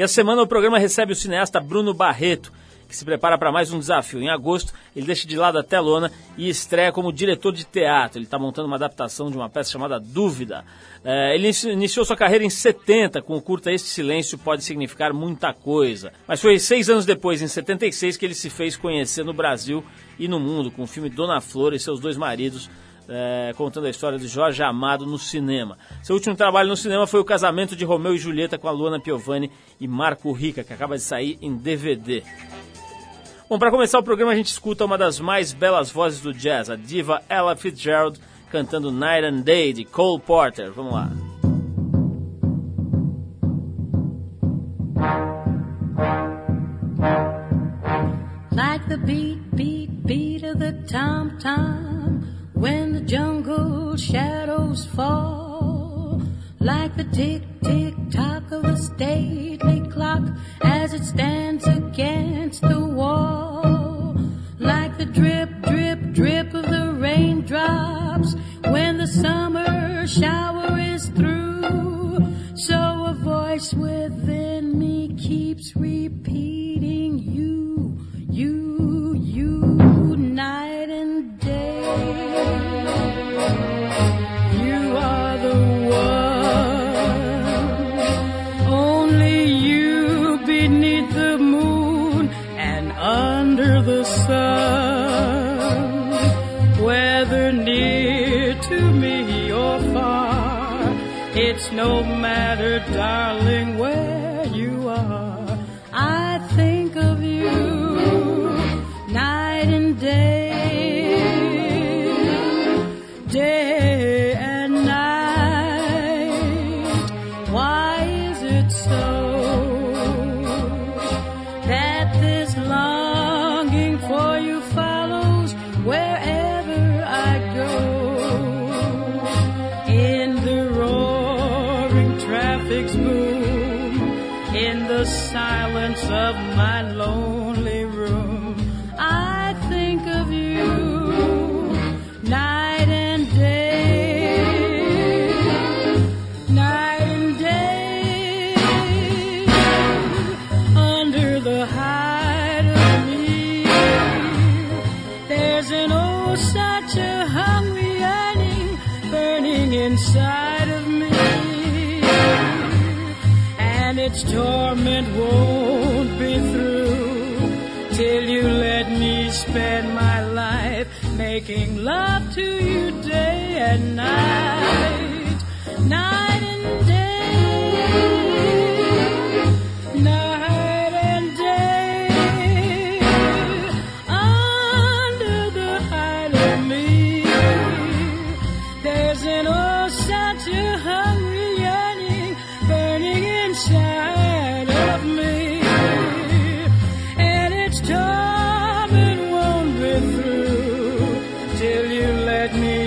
E 0.00 0.02
a 0.02 0.08
semana 0.08 0.40
o 0.40 0.46
programa 0.46 0.78
recebe 0.78 1.12
o 1.12 1.14
cineasta 1.14 1.60
Bruno 1.60 1.92
Barreto, 1.92 2.50
que 2.88 2.96
se 2.96 3.04
prepara 3.04 3.36
para 3.36 3.52
mais 3.52 3.70
um 3.70 3.78
desafio. 3.78 4.18
Em 4.18 4.30
agosto, 4.30 4.72
ele 4.96 5.04
deixa 5.04 5.28
de 5.28 5.36
lado 5.36 5.58
a 5.58 5.62
telona 5.62 6.10
e 6.38 6.48
estreia 6.48 6.90
como 6.90 7.12
diretor 7.12 7.52
de 7.52 7.66
teatro. 7.66 8.16
Ele 8.16 8.24
está 8.24 8.38
montando 8.38 8.66
uma 8.66 8.76
adaptação 8.76 9.30
de 9.30 9.36
uma 9.36 9.50
peça 9.50 9.72
chamada 9.72 10.00
Dúvida. 10.00 10.64
É, 11.04 11.34
ele 11.34 11.50
iniciou 11.70 12.06
sua 12.06 12.16
carreira 12.16 12.42
em 12.42 12.48
70 12.48 13.20
com 13.20 13.36
o 13.36 13.42
curta 13.42 13.70
Este 13.70 13.88
Silêncio 13.88 14.38
Pode 14.38 14.64
Significar 14.64 15.12
Muita 15.12 15.52
Coisa. 15.52 16.14
Mas 16.26 16.40
foi 16.40 16.58
seis 16.58 16.88
anos 16.88 17.04
depois, 17.04 17.42
em 17.42 17.46
76, 17.46 18.16
que 18.16 18.24
ele 18.24 18.34
se 18.34 18.48
fez 18.48 18.78
conhecer 18.78 19.22
no 19.22 19.34
Brasil 19.34 19.84
e 20.18 20.26
no 20.26 20.40
mundo 20.40 20.70
com 20.70 20.84
o 20.84 20.86
filme 20.86 21.10
Dona 21.10 21.42
Flor 21.42 21.74
e 21.74 21.78
seus 21.78 22.00
dois 22.00 22.16
maridos, 22.16 22.70
é, 23.10 23.52
contando 23.56 23.86
a 23.86 23.90
história 23.90 24.18
de 24.18 24.28
Jorge 24.28 24.62
Amado 24.62 25.04
no 25.04 25.18
cinema. 25.18 25.76
Seu 26.02 26.14
último 26.14 26.36
trabalho 26.36 26.68
no 26.68 26.76
cinema 26.76 27.06
foi 27.06 27.18
o 27.18 27.24
casamento 27.24 27.74
de 27.74 27.84
Romeu 27.84 28.14
e 28.14 28.18
Julieta 28.18 28.56
com 28.56 28.68
a 28.68 28.70
Luana 28.70 29.00
Piovani 29.00 29.50
e 29.80 29.88
Marco 29.88 30.30
Rica, 30.32 30.62
que 30.62 30.72
acaba 30.72 30.96
de 30.96 31.02
sair 31.02 31.36
em 31.42 31.56
DVD. 31.56 32.22
Bom, 33.48 33.58
para 33.58 33.72
começar 33.72 33.98
o 33.98 34.02
programa 34.02 34.30
a 34.30 34.36
gente 34.36 34.46
escuta 34.46 34.84
uma 34.84 34.96
das 34.96 35.18
mais 35.18 35.52
belas 35.52 35.90
vozes 35.90 36.20
do 36.20 36.32
jazz, 36.32 36.70
a 36.70 36.76
diva 36.76 37.20
Ella 37.28 37.56
Fitzgerald 37.56 38.20
cantando 38.48 38.92
Night 38.92 39.26
and 39.26 39.40
Day 39.40 39.72
de 39.72 39.84
Cole 39.84 40.20
Porter. 40.20 40.70
Vamos 40.70 40.92
lá. 40.92 41.10
Like 48.52 48.88
the 48.88 48.96
beat, 48.98 49.38
beat, 49.56 50.06
beat 50.06 50.44
of 50.44 50.58
the 50.58 50.72
tom 50.86 51.36
tom 51.38 51.50
when 51.58 51.78
the 51.78 51.89
jungle 53.10 53.96
shadows 53.96 54.86
fall. 54.86 56.22
Like 56.60 56.96
the 56.96 57.02
tick, 57.02 57.42
tick, 57.60 57.92
tock 58.12 58.52
of 58.52 58.64
a 58.64 58.76
stately 58.76 59.80
clock 59.88 60.22
as 60.62 60.92
it 60.92 61.02
stands 61.02 61.66
against 61.66 62.62
the 62.62 62.78
wall. 62.78 64.14
Like 64.60 64.96
the 64.96 65.06
drip, 65.06 65.50
drip, 65.62 66.12
drip 66.12 66.54
of 66.54 66.62
the 66.62 66.94
raindrops 67.00 68.36
when 68.66 68.98
the 68.98 69.08
summer 69.08 70.06
shower 70.06 70.78
is 70.78 71.08
through. 71.08 72.32
So 72.54 72.76
a 73.06 73.14
voice 73.14 73.74
within 73.74 74.78
me 74.78 75.16
keeps 75.16 75.74
repeating 75.74 77.18
you, 77.18 77.98
you, 78.30 79.14
you, 79.14 80.16
night 80.16 80.90
and 80.90 81.40
day. 81.40 82.59
No 101.72 102.02
matter, 102.02 102.80
darling, 102.92 103.78
where 103.78 104.19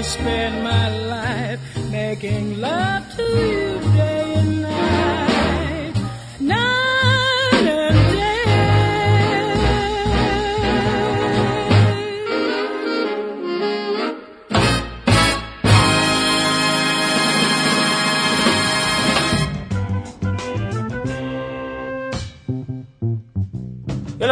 spend 0.03 0.63
my 0.63 0.89
life 1.07 1.59
making 1.91 2.59
love 2.59 3.03
to 3.15 3.23
you 3.23 3.79
day 3.95 4.33
and 4.35 4.61
night, 4.61 5.93
night 6.39 7.67
and 7.67 8.13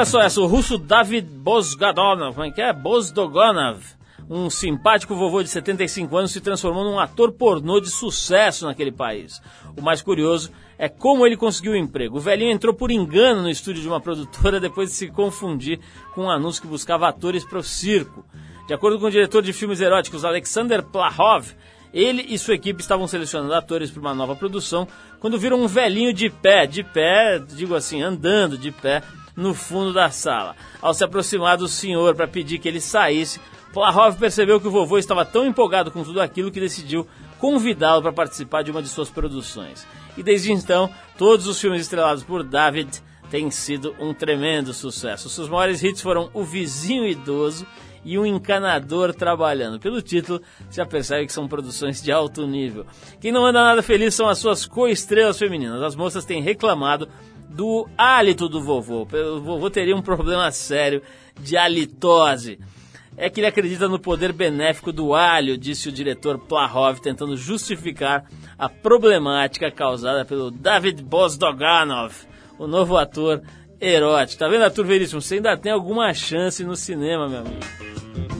olha 0.01 0.05
só 0.05 0.21
essa, 0.21 0.41
o 0.41 0.47
russo 0.47 0.79
David 0.79 1.27
Bozgadonov, 1.27 2.33
como 2.33 2.47
é 2.47 2.51
que 2.51 2.61
é? 2.61 2.73
Bozdogonov, 2.73 3.83
um 4.33 4.49
simpático 4.49 5.13
vovô 5.13 5.43
de 5.43 5.49
75 5.49 6.15
anos, 6.15 6.31
se 6.31 6.39
transformou 6.39 6.85
num 6.85 6.97
ator 6.97 7.33
pornô 7.33 7.81
de 7.81 7.89
sucesso 7.89 8.65
naquele 8.65 8.91
país. 8.91 9.41
O 9.75 9.81
mais 9.81 10.01
curioso 10.01 10.49
é 10.77 10.87
como 10.87 11.27
ele 11.27 11.35
conseguiu 11.35 11.73
o 11.73 11.75
emprego. 11.75 12.15
O 12.15 12.21
velhinho 12.21 12.49
entrou 12.49 12.73
por 12.73 12.91
engano 12.91 13.41
no 13.41 13.49
estúdio 13.49 13.81
de 13.81 13.87
uma 13.89 13.99
produtora 13.99 14.57
depois 14.61 14.89
de 14.89 14.95
se 14.95 15.09
confundir 15.09 15.81
com 16.15 16.23
um 16.23 16.29
anúncio 16.29 16.61
que 16.61 16.67
buscava 16.67 17.09
atores 17.09 17.43
para 17.43 17.59
o 17.59 17.63
circo. 17.63 18.25
De 18.67 18.73
acordo 18.73 18.97
com 18.97 19.07
o 19.07 19.11
diretor 19.11 19.43
de 19.43 19.51
filmes 19.51 19.81
eróticos 19.81 20.23
Alexander 20.23 20.81
Plahov, 20.81 21.53
ele 21.93 22.25
e 22.29 22.39
sua 22.39 22.55
equipe 22.55 22.79
estavam 22.79 23.07
selecionando 23.07 23.53
atores 23.53 23.91
para 23.91 23.99
uma 23.99 24.15
nova 24.15 24.33
produção 24.33 24.87
quando 25.19 25.37
viram 25.37 25.61
um 25.61 25.67
velhinho 25.67 26.13
de 26.13 26.29
pé, 26.29 26.65
de 26.65 26.85
pé, 26.85 27.37
digo 27.37 27.75
assim, 27.75 28.01
andando 28.01 28.57
de 28.57 28.71
pé, 28.71 29.03
no 29.35 29.53
fundo 29.53 29.91
da 29.91 30.09
sala. 30.09 30.55
Ao 30.81 30.93
se 30.93 31.03
aproximar 31.03 31.57
do 31.57 31.67
senhor 31.67 32.15
para 32.15 32.27
pedir 32.27 32.59
que 32.59 32.67
ele 32.67 32.79
saísse, 32.79 33.41
Plahov 33.73 34.17
percebeu 34.17 34.59
que 34.59 34.67
o 34.67 34.71
vovô 34.71 34.97
estava 34.97 35.25
tão 35.25 35.45
empolgado 35.45 35.91
com 35.91 36.03
tudo 36.03 36.21
aquilo 36.21 36.51
que 36.51 36.59
decidiu 36.59 37.07
convidá-lo 37.39 38.01
para 38.01 38.11
participar 38.11 38.63
de 38.63 38.71
uma 38.71 38.81
de 38.81 38.89
suas 38.89 39.09
produções. 39.09 39.87
E 40.17 40.23
desde 40.23 40.51
então, 40.51 40.89
todos 41.17 41.47
os 41.47 41.59
filmes 41.59 41.81
estrelados 41.81 42.23
por 42.23 42.43
David 42.43 43.01
têm 43.29 43.49
sido 43.49 43.95
um 43.97 44.13
tremendo 44.13 44.73
sucesso. 44.73 45.29
Seus 45.29 45.47
maiores 45.47 45.81
hits 45.81 46.01
foram 46.01 46.29
O 46.33 46.43
Vizinho 46.43 47.07
Idoso 47.07 47.65
e 48.03 48.19
Um 48.19 48.25
Encanador 48.25 49.13
Trabalhando. 49.13 49.79
Pelo 49.79 50.01
título, 50.01 50.41
já 50.69 50.85
percebe 50.85 51.25
que 51.25 51.33
são 51.33 51.47
produções 51.47 52.01
de 52.01 52.11
alto 52.11 52.45
nível. 52.45 52.85
Quem 53.21 53.31
não 53.31 53.45
anda 53.45 53.63
nada 53.63 53.81
feliz 53.81 54.13
são 54.13 54.27
as 54.27 54.37
suas 54.37 54.65
co-estrelas 54.65 55.39
femininas. 55.39 55.81
As 55.81 55.95
moças 55.95 56.25
têm 56.25 56.41
reclamado 56.41 57.07
do 57.49 57.87
hálito 57.97 58.49
do 58.49 58.61
vovô. 58.61 59.03
O 59.03 59.41
vovô 59.41 59.69
teria 59.69 59.95
um 59.95 60.01
problema 60.01 60.51
sério 60.51 61.01
de 61.39 61.55
halitose. 61.55 62.59
É 63.21 63.29
que 63.29 63.39
ele 63.39 63.45
acredita 63.45 63.87
no 63.87 63.99
poder 63.99 64.33
benéfico 64.33 64.91
do 64.91 65.13
alho, 65.13 65.55
disse 65.55 65.87
o 65.87 65.91
diretor 65.91 66.39
Plahov, 66.39 66.99
tentando 66.99 67.37
justificar 67.37 68.25
a 68.57 68.67
problemática 68.67 69.69
causada 69.69 70.25
pelo 70.25 70.49
David 70.49 71.03
Bozdoganov, 71.03 72.15
o 72.57 72.65
novo 72.65 72.97
ator 72.97 73.43
erótico. 73.79 74.39
Tá 74.39 74.49
vendo, 74.49 74.63
Arthur 74.63 74.85
Veríssimo? 74.85 75.21
Você 75.21 75.35
ainda 75.35 75.55
tem 75.55 75.71
alguma 75.71 76.11
chance 76.15 76.63
no 76.63 76.75
cinema, 76.75 77.29
meu 77.29 77.41
amigo. 77.41 77.90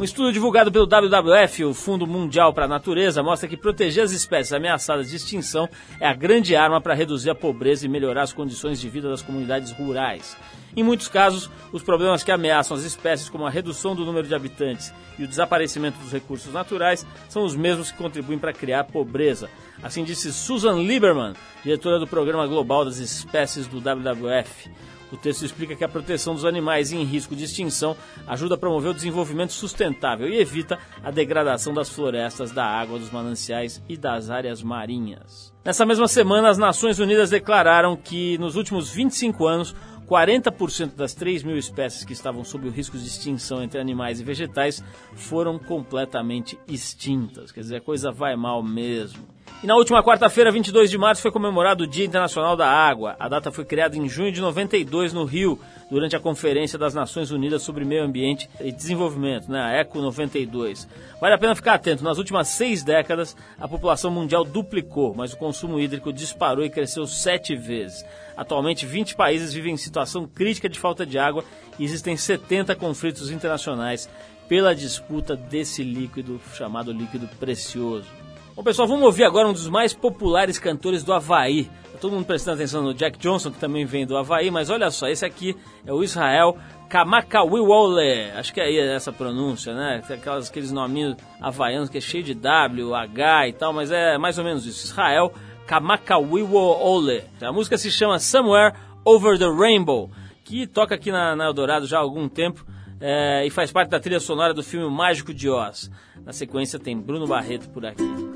Um 0.01 0.03
estudo 0.03 0.33
divulgado 0.33 0.71
pelo 0.71 0.88
WWF, 0.88 1.63
o 1.63 1.75
Fundo 1.75 2.07
Mundial 2.07 2.51
para 2.51 2.65
a 2.65 2.68
Natureza, 2.68 3.21
mostra 3.21 3.48
que 3.48 3.56
proteger 3.56 4.03
as 4.03 4.12
espécies 4.12 4.51
ameaçadas 4.51 5.12
de 5.12 5.15
extinção 5.15 5.69
é 6.00 6.07
a 6.07 6.13
grande 6.15 6.56
arma 6.56 6.81
para 6.81 6.95
reduzir 6.95 7.30
a 7.30 7.36
pobreza 7.36 7.86
e 7.86 7.88
melhorar 7.88 8.24
as 8.24 8.33
condições 8.33 8.81
de 8.81 8.89
vida 8.89 9.07
das 9.12 9.21
comunidades 9.21 9.71
rurais. 9.71 10.36
Em 10.75 10.81
muitos 10.81 11.07
casos, 11.07 11.51
os 11.71 11.83
problemas 11.83 12.24
que 12.24 12.31
ameaçam 12.31 12.75
as 12.75 12.83
espécies, 12.83 13.30
como 13.30 13.45
a 13.45 13.50
redução 13.51 13.94
do 13.94 14.03
número 14.03 14.27
de 14.27 14.33
habitantes 14.33 14.92
e 15.19 15.24
o 15.24 15.27
desaparecimento 15.27 16.00
dos 16.00 16.12
recursos 16.12 16.51
naturais, 16.51 17.06
são 17.30 17.44
os 17.44 17.56
mesmos 17.56 17.92
que 17.92 17.97
contribuem 18.00 18.39
para 18.39 18.54
criar 18.54 18.86
pobreza. 18.86 19.51
Assim 19.83 20.04
disse 20.04 20.33
Susan 20.33 20.81
Lieberman, 20.81 21.33
diretora 21.63 22.00
do 22.00 22.07
Programa 22.07 22.47
Global 22.47 22.86
das 22.86 22.97
Espécies 22.97 23.68
do 23.68 23.77
WWF. 23.77 24.68
O 25.12 25.18
texto 25.18 25.44
explica 25.44 25.75
que 25.75 25.84
a 25.84 25.90
proteção 25.90 26.34
dos 26.34 26.46
animais 26.46 26.92
em 26.92 27.04
risco 27.04 27.36
de 27.36 27.44
extinção 27.44 27.98
ajuda 28.25 28.56
a 28.56 28.58
promover 28.58 28.92
o 28.92 28.94
desenvolvimento 28.94 29.52
sustentável 29.52 30.28
e 30.28 30.40
evita 30.40 30.80
a 31.04 31.12
degradação 31.12 31.74
das 31.74 31.90
florestas, 31.90 32.52
da 32.52 32.66
água, 32.66 32.98
dos 32.98 33.12
mananciais 33.12 33.84
e 33.90 33.98
das 33.98 34.30
áreas 34.30 34.63
marinhas. 34.63 35.54
Nessa 35.66 35.86
mesma 35.86 36.08
semana, 36.08 36.50
as 36.50 36.58
Nações 36.58 36.98
Unidas 37.00 37.30
declararam 37.30 37.96
que 37.96 38.38
nos 38.38 38.56
últimos 38.56 38.90
25 38.90 39.48
anos 39.48 39.75
40% 40.12 40.96
das 40.96 41.14
3 41.14 41.44
mil 41.44 41.57
espécies 41.57 42.04
que 42.04 42.12
estavam 42.12 42.44
sob 42.44 42.68
o 42.68 42.72
risco 42.72 42.98
de 42.98 43.07
extinção 43.07 43.64
entre 43.64 43.80
animais 43.80 44.19
e 44.19 44.24
vegetais 44.25 44.84
foram 45.16 45.57
completamente 45.57 46.60
extintas. 46.68 47.50
Quer 47.50 47.62
dizer, 47.62 47.75
a 47.78 47.81
coisa 47.81 48.12
vai 48.12 48.36
mal 48.36 48.62
mesmo. 48.62 49.25
E 49.63 49.68
na 49.68 49.75
última 49.75 50.03
quarta-feira, 50.03 50.51
22 50.51 50.89
de 50.89 50.98
março, 50.98 51.21
foi 51.21 51.31
comemorado 51.31 51.83
o 51.83 51.88
Dia 51.88 52.06
Internacional 52.06 52.57
da 52.57 52.68
Água. 52.68 53.15
A 53.19 53.30
data 53.30 53.51
foi 53.51 53.63
criada 53.63 53.95
em 53.95 54.09
junho 54.09 54.31
de 54.31 54.42
92 54.42 55.13
no 55.13 55.24
Rio, 55.24 55.59
durante 55.92 56.15
a 56.15 56.19
Conferência 56.21 56.80
das 56.80 56.94
Nações 56.94 57.31
Unidas 57.31 57.62
sobre 57.63 57.83
Meio 57.83 58.06
Ambiente 58.06 58.50
e 58.62 58.71
Desenvolvimento, 58.71 59.51
né, 59.51 59.59
a 59.62 59.81
ECO 59.81 60.00
92. 60.00 60.88
Vale 61.19 61.36
a 61.36 61.38
pena 61.38 61.53
ficar 61.53 61.74
atento, 61.74 62.01
nas 62.01 62.18
últimas 62.18 62.48
seis 62.48 62.81
décadas 62.81 63.36
a 63.59 63.68
população 63.68 64.09
mundial 64.09 64.45
duplicou, 64.45 65.13
mas 65.13 65.33
o 65.33 65.38
consumo 65.38 65.77
hídrico 65.77 66.13
disparou 66.13 66.63
e 66.63 66.69
cresceu 66.69 67.06
sete 67.06 67.57
vezes. 67.57 68.06
Atualmente, 68.38 68.86
20 68.86 69.15
países 69.15 69.54
vivem 69.54 69.74
em 69.74 69.77
situação 69.77 70.25
crítica 70.25 70.69
de 70.69 70.80
falta 70.80 71.06
de 71.06 71.19
água 71.19 71.44
e 71.77 71.83
existem 71.83 72.15
70 72.15 72.74
conflitos 72.77 73.30
internacionais 73.30 74.09
pela 74.47 74.74
disputa 74.74 75.36
desse 75.36 75.83
líquido 75.83 76.39
chamado 76.54 76.94
líquido 76.94 77.27
precioso. 77.38 78.20
Bom, 78.62 78.66
pessoal, 78.66 78.88
vamos 78.88 79.06
ouvir 79.06 79.24
agora 79.24 79.48
um 79.48 79.54
dos 79.54 79.68
mais 79.68 79.92
populares 79.92 80.60
cantores 80.60 81.04
do 81.04 81.12
Havaí. 81.12 81.63
Tá 81.94 81.98
todo 82.00 82.12
mundo 82.12 82.28
prestando 82.28 82.58
atenção 82.58 82.84
no 82.84 82.94
Jack 82.94 83.18
Johnson, 83.18 83.50
que 83.50 83.60
também 83.60 83.86
vem 83.86 84.06
do 84.06 84.16
Havaí, 84.16 84.52
mas 84.52 84.69
olha 84.69 84.92
só, 84.92 85.08
esse 85.08 85.25
aqui 85.25 85.58
é 85.84 85.92
o 85.92 86.04
Israel 86.04 86.56
Kamakawiwole. 86.88 88.30
Acho 88.36 88.54
que 88.54 88.62
é 88.62 88.94
essa 88.94 89.12
pronúncia, 89.12 89.74
né? 89.74 90.04
Aquelas, 90.08 90.48
aqueles 90.48 90.72
nominhos 90.72 91.18
havaianos 91.42 91.90
que 91.90 91.98
é 91.98 92.02
cheio 92.02 92.24
de 92.24 92.36
W, 92.36 92.94
H 92.94 93.48
e 93.48 93.54
tal, 93.54 93.74
mas 93.74 93.90
é 93.90 94.19
mais 94.19 94.38
ou 94.38 94.44
menos 94.44 94.64
isso. 94.68 94.86
Israel 94.86 95.34
Kamakawiwole. 95.66 97.24
A 97.42 97.52
música 97.52 97.80
se 97.80 97.90
chama 97.90 98.19
Somewhere 98.19 98.75
Over 99.04 99.40
the 99.40 99.50
Rainbow, 99.50 100.12
que 100.44 100.68
toca 100.68 100.94
aqui 100.94 101.12
na, 101.12 101.36
na 101.36 101.46
Eldorado 101.46 101.88
já 101.88 101.98
há 101.98 102.02
algum 102.02 102.30
tempo 102.30 102.64
é, 103.00 103.44
e 103.44 103.50
faz 103.50 103.72
parte 103.72 103.90
da 103.90 104.00
trilha 104.00 104.19
sonora 104.19 104.54
do 104.54 104.62
filme 104.62 104.88
Mágico 104.88 105.34
de 105.34 105.50
Oz. 105.50 105.90
Na 106.24 106.31
sequência 106.31 106.78
tem 106.78 106.96
Bruno 106.96 107.25
Barreto 107.25 107.68
por 107.69 107.84
aqui. 107.88 108.31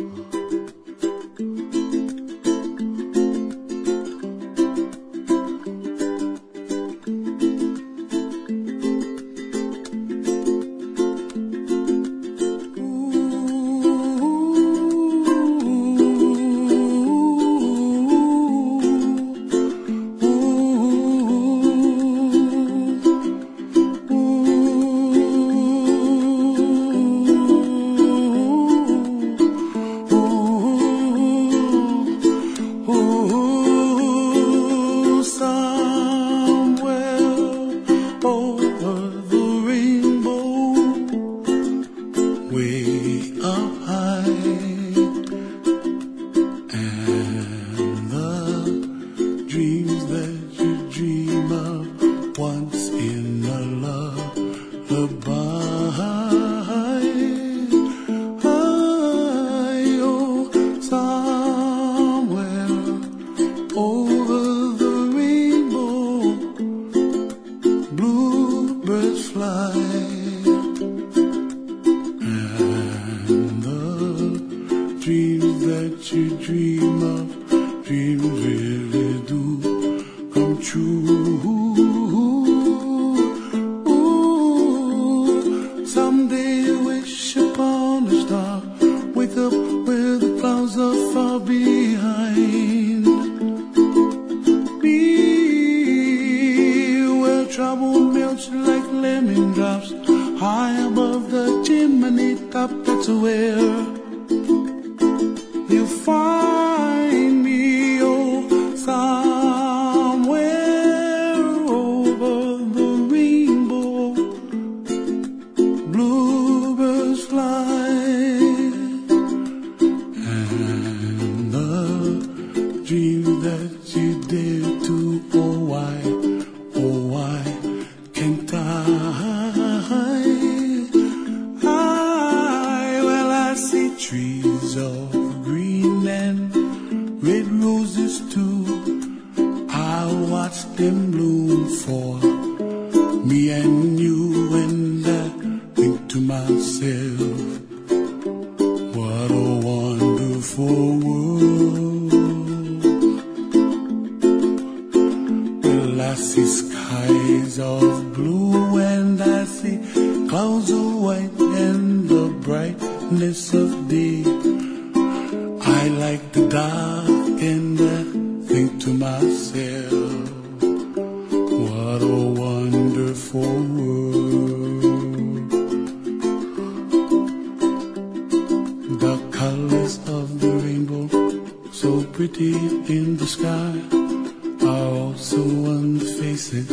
Also 185.25 185.41
on 185.41 185.97
the 185.97 186.05
faces 186.05 186.69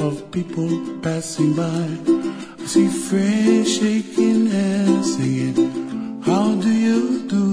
of 0.00 0.28
people 0.32 0.68
passing 1.02 1.54
by. 1.54 1.86
I 2.58 2.66
see 2.66 2.88
friends 2.88 3.78
shaking 3.78 4.46
hands, 4.46 5.14
singing, 5.14 6.20
How 6.22 6.56
do 6.56 6.68
you 6.68 7.28
do? 7.28 7.45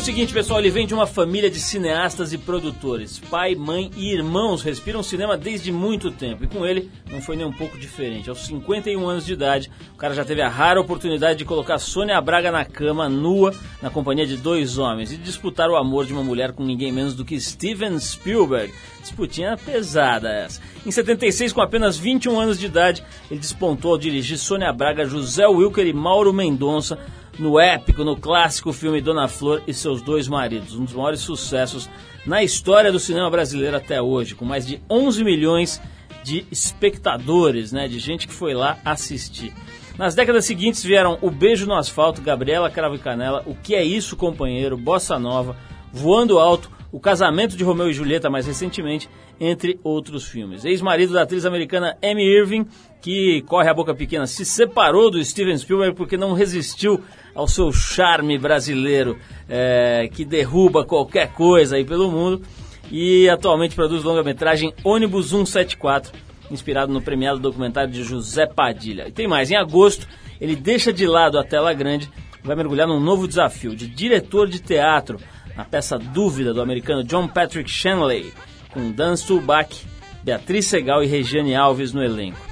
O 0.00 0.02
seguinte, 0.02 0.32
pessoal, 0.32 0.58
ele 0.60 0.70
vem 0.70 0.86
de 0.86 0.94
uma 0.94 1.06
família 1.06 1.50
de 1.50 1.60
cineastas 1.60 2.32
e 2.32 2.38
produtores. 2.38 3.18
Pai, 3.18 3.54
mãe 3.54 3.90
e 3.94 4.14
irmãos 4.14 4.62
respiram 4.62 5.02
cinema 5.02 5.36
desde 5.36 5.70
muito 5.70 6.10
tempo. 6.10 6.42
E 6.42 6.46
com 6.46 6.64
ele 6.64 6.90
não 7.10 7.20
foi 7.20 7.36
nem 7.36 7.44
um 7.44 7.52
pouco 7.52 7.76
diferente. 7.76 8.30
Aos 8.30 8.46
51 8.46 9.06
anos 9.06 9.26
de 9.26 9.34
idade, 9.34 9.70
o 9.92 9.98
cara 9.98 10.14
já 10.14 10.24
teve 10.24 10.40
a 10.40 10.48
rara 10.48 10.80
oportunidade 10.80 11.40
de 11.40 11.44
colocar 11.44 11.78
Sônia 11.78 12.18
Braga 12.18 12.50
na 12.50 12.64
cama, 12.64 13.10
nua, 13.10 13.54
na 13.82 13.90
companhia 13.90 14.26
de 14.26 14.38
dois 14.38 14.78
homens, 14.78 15.12
e 15.12 15.18
disputar 15.18 15.68
o 15.68 15.76
amor 15.76 16.06
de 16.06 16.14
uma 16.14 16.24
mulher 16.24 16.52
com 16.52 16.64
ninguém 16.64 16.90
menos 16.90 17.12
do 17.12 17.22
que 17.22 17.38
Steven 17.38 17.98
Spielberg. 18.00 18.72
Disputinha 19.02 19.54
pesada 19.58 20.30
essa. 20.30 20.62
Em 20.86 20.90
76, 20.90 21.52
com 21.52 21.60
apenas 21.60 21.98
21 21.98 22.40
anos 22.40 22.58
de 22.58 22.64
idade, 22.64 23.04
ele 23.30 23.38
despontou 23.38 23.92
ao 23.92 23.98
dirigir 23.98 24.38
Sônia 24.38 24.72
Braga, 24.72 25.04
José 25.04 25.46
Wilker 25.46 25.86
e 25.86 25.92
Mauro 25.92 26.32
Mendonça 26.32 26.98
no 27.40 27.58
épico, 27.58 28.04
no 28.04 28.16
clássico 28.16 28.72
filme 28.72 29.00
Dona 29.00 29.26
Flor 29.26 29.62
e 29.66 29.72
seus 29.72 30.02
dois 30.02 30.28
maridos, 30.28 30.74
um 30.74 30.84
dos 30.84 30.92
maiores 30.92 31.20
sucessos 31.20 31.88
na 32.26 32.42
história 32.42 32.92
do 32.92 33.00
cinema 33.00 33.30
brasileiro 33.30 33.76
até 33.76 34.00
hoje, 34.00 34.34
com 34.34 34.44
mais 34.44 34.66
de 34.66 34.80
11 34.88 35.24
milhões 35.24 35.80
de 36.22 36.44
espectadores, 36.50 37.72
né, 37.72 37.88
de 37.88 37.98
gente 37.98 38.28
que 38.28 38.34
foi 38.34 38.52
lá 38.52 38.78
assistir. 38.84 39.52
Nas 39.96 40.14
décadas 40.14 40.44
seguintes 40.44 40.84
vieram 40.84 41.18
O 41.20 41.30
Beijo 41.30 41.66
no 41.66 41.74
Asfalto, 41.74 42.22
Gabriela 42.22 42.70
Cravo 42.70 42.94
e 42.94 42.98
Canela, 42.98 43.42
O 43.46 43.54
Que 43.54 43.74
É 43.74 43.82
Isso, 43.82 44.16
Companheiro, 44.16 44.76
Bossa 44.76 45.18
Nova, 45.18 45.56
Voando 45.92 46.38
Alto, 46.38 46.70
O 46.92 47.00
Casamento 47.00 47.56
de 47.56 47.64
Romeu 47.64 47.88
e 47.88 47.92
Julieta, 47.92 48.30
mais 48.30 48.46
recentemente, 48.46 49.08
entre 49.38 49.80
outros 49.82 50.28
filmes. 50.28 50.64
Ex-marido 50.64 51.14
da 51.14 51.22
atriz 51.22 51.46
americana 51.46 51.96
Amy 52.02 52.24
Irving, 52.24 52.66
que 53.00 53.42
corre 53.42 53.70
a 53.70 53.74
boca 53.74 53.94
pequena, 53.94 54.26
se 54.26 54.44
separou 54.44 55.10
do 55.10 55.22
Steven 55.24 55.56
Spielberg 55.56 55.96
porque 55.96 56.16
não 56.16 56.34
resistiu 56.34 57.00
ao 57.40 57.48
seu 57.48 57.72
charme 57.72 58.36
brasileiro, 58.36 59.18
é, 59.48 60.10
que 60.12 60.26
derruba 60.26 60.84
qualquer 60.84 61.32
coisa 61.32 61.76
aí 61.76 61.84
pelo 61.86 62.10
mundo, 62.10 62.42
e 62.90 63.30
atualmente 63.30 63.74
produz 63.74 64.04
longa-metragem 64.04 64.74
Ônibus 64.84 65.30
174, 65.30 66.12
inspirado 66.50 66.92
no 66.92 67.00
premiado 67.00 67.40
documentário 67.40 67.90
de 67.90 68.02
José 68.02 68.46
Padilha. 68.46 69.08
E 69.08 69.12
tem 69.12 69.26
mais, 69.26 69.50
em 69.50 69.56
agosto 69.56 70.06
ele 70.38 70.54
deixa 70.54 70.92
de 70.92 71.06
lado 71.06 71.38
a 71.38 71.44
tela 71.44 71.72
grande 71.72 72.10
e 72.42 72.46
vai 72.46 72.54
mergulhar 72.54 72.86
num 72.86 73.00
novo 73.00 73.26
desafio 73.26 73.74
de 73.74 73.86
diretor 73.86 74.46
de 74.46 74.60
teatro, 74.60 75.18
na 75.56 75.64
peça 75.64 75.98
Dúvida 75.98 76.52
do 76.52 76.60
americano 76.60 77.02
John 77.04 77.26
Patrick 77.26 77.70
Shanley, 77.70 78.32
com 78.70 78.92
Dan 78.92 79.16
Stulbach, 79.16 79.86
Beatriz 80.22 80.66
Segal 80.66 81.02
e 81.02 81.06
Regiane 81.06 81.54
Alves 81.54 81.94
no 81.94 82.02
elenco. 82.02 82.49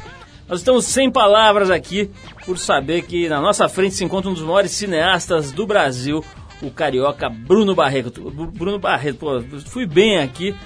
Nós 0.48 0.60
estamos 0.60 0.86
sem 0.86 1.10
palavras 1.10 1.70
aqui 1.70 2.10
por 2.46 2.56
saber 2.56 3.02
que 3.02 3.28
na 3.28 3.38
nossa 3.38 3.68
frente 3.68 3.94
se 3.94 4.02
encontra 4.02 4.30
um 4.30 4.32
dos 4.34 4.42
maiores 4.42 4.70
cineastas 4.70 5.52
do 5.52 5.66
Brasil, 5.66 6.24
o 6.62 6.70
carioca 6.70 7.28
Bruno 7.28 7.74
Barreto. 7.74 8.30
Bruno 8.30 8.78
Barreto, 8.78 9.18
pô, 9.18 9.42
fui 9.66 9.84
bem 9.84 10.18
aqui, 10.18 10.56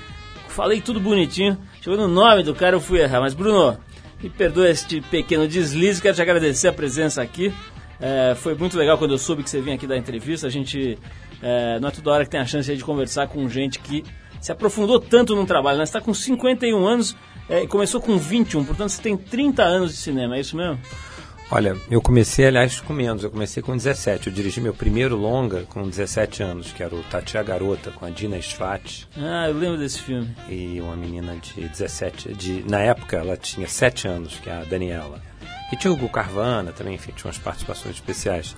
falei 0.46 0.80
tudo 0.80 1.00
bonitinho, 1.00 1.58
chegou 1.80 1.98
no 1.98 2.06
nome 2.06 2.44
do 2.44 2.54
cara 2.54 2.76
eu 2.76 2.80
fui 2.80 3.00
errar, 3.00 3.20
mas 3.20 3.34
Bruno, 3.34 3.76
me 4.22 4.30
perdoa 4.30 4.70
este 4.70 5.00
pequeno 5.00 5.48
deslize, 5.48 6.00
quero 6.00 6.14
te 6.14 6.22
agradecer 6.22 6.68
a 6.68 6.72
presença 6.72 7.20
aqui. 7.20 7.52
É, 8.00 8.36
foi 8.36 8.54
muito 8.54 8.78
legal 8.78 8.96
quando 8.96 9.12
eu 9.12 9.18
soube 9.18 9.42
que 9.42 9.50
você 9.50 9.60
vinha 9.60 9.74
aqui 9.74 9.86
dar 9.86 9.96
entrevista. 9.96 10.46
A 10.46 10.50
gente 10.50 10.96
é, 11.42 11.80
não 11.80 11.88
é 11.88 11.90
toda 11.90 12.10
hora 12.12 12.24
que 12.24 12.30
tem 12.30 12.40
a 12.40 12.46
chance 12.46 12.72
de 12.74 12.84
conversar 12.84 13.26
com 13.26 13.48
gente 13.48 13.80
que 13.80 14.04
se 14.40 14.52
aprofundou 14.52 15.00
tanto 15.00 15.34
no 15.34 15.44
trabalho. 15.44 15.78
Né? 15.78 15.86
Você 15.86 15.90
está 15.90 16.00
com 16.00 16.14
51 16.14 16.86
anos 16.86 17.16
é, 17.49 17.66
começou 17.66 18.00
com 18.00 18.16
21, 18.16 18.64
portanto 18.64 18.90
você 18.90 19.02
tem 19.02 19.16
30 19.16 19.62
anos 19.62 19.92
de 19.92 19.99
cinema, 19.99 20.37
é 20.37 20.40
isso 20.40 20.56
mesmo? 20.56 20.78
Olha, 21.54 21.76
eu 21.90 22.00
comecei, 22.00 22.46
aliás, 22.46 22.80
com 22.80 22.94
menos. 22.94 23.22
Eu 23.22 23.30
comecei 23.30 23.62
com 23.62 23.76
17. 23.76 24.28
Eu 24.28 24.32
dirigi 24.32 24.58
meu 24.58 24.72
primeiro 24.72 25.16
longa 25.16 25.64
com 25.64 25.87
17 25.87 26.42
anos, 26.42 26.72
que 26.72 26.82
era 26.82 26.94
o 26.94 27.02
Tati 27.02 27.37
a 27.37 27.42
Garota, 27.42 27.90
com 27.90 28.06
a 28.06 28.08
Dina 28.08 28.40
Schwartz. 28.40 29.06
Ah, 29.14 29.49
eu 29.50 29.58
lembro 29.58 29.76
desse 29.76 30.00
filme. 30.00 30.34
E 30.49 30.80
uma 30.80 30.96
menina 30.96 31.37
de 31.37 31.68
17, 31.68 32.32
de, 32.32 32.64
na 32.66 32.80
época 32.80 33.18
ela 33.18 33.37
tinha 33.37 33.68
7 33.68 34.08
anos, 34.08 34.40
que 34.42 34.49
é 34.49 34.54
a 34.54 34.64
Daniela. 34.64 35.20
E 35.70 35.76
tinha 35.76 35.90
o 35.90 35.94
Hugo 35.94 36.08
Carvana 36.08 36.72
também, 36.72 36.94
enfim, 36.94 37.12
tinha 37.14 37.26
umas 37.26 37.37
participações 37.37 37.96
especiais. 37.96 38.56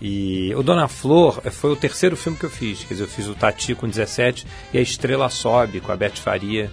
E 0.00 0.54
o 0.54 0.62
Dona 0.62 0.88
Flor 0.88 1.42
foi 1.50 1.70
o 1.70 1.76
terceiro 1.76 2.16
filme 2.16 2.38
que 2.38 2.46
eu 2.46 2.50
fiz. 2.50 2.82
Quer 2.82 2.94
dizer, 2.94 3.04
eu 3.04 3.08
fiz 3.08 3.28
o 3.28 3.34
Tati 3.34 3.74
com 3.74 3.86
17 3.86 4.46
e 4.72 4.78
a 4.78 4.80
Estrela 4.80 5.28
Sobe 5.28 5.82
com 5.82 5.92
a 5.92 5.96
Beth 5.96 6.16
Faria 6.16 6.70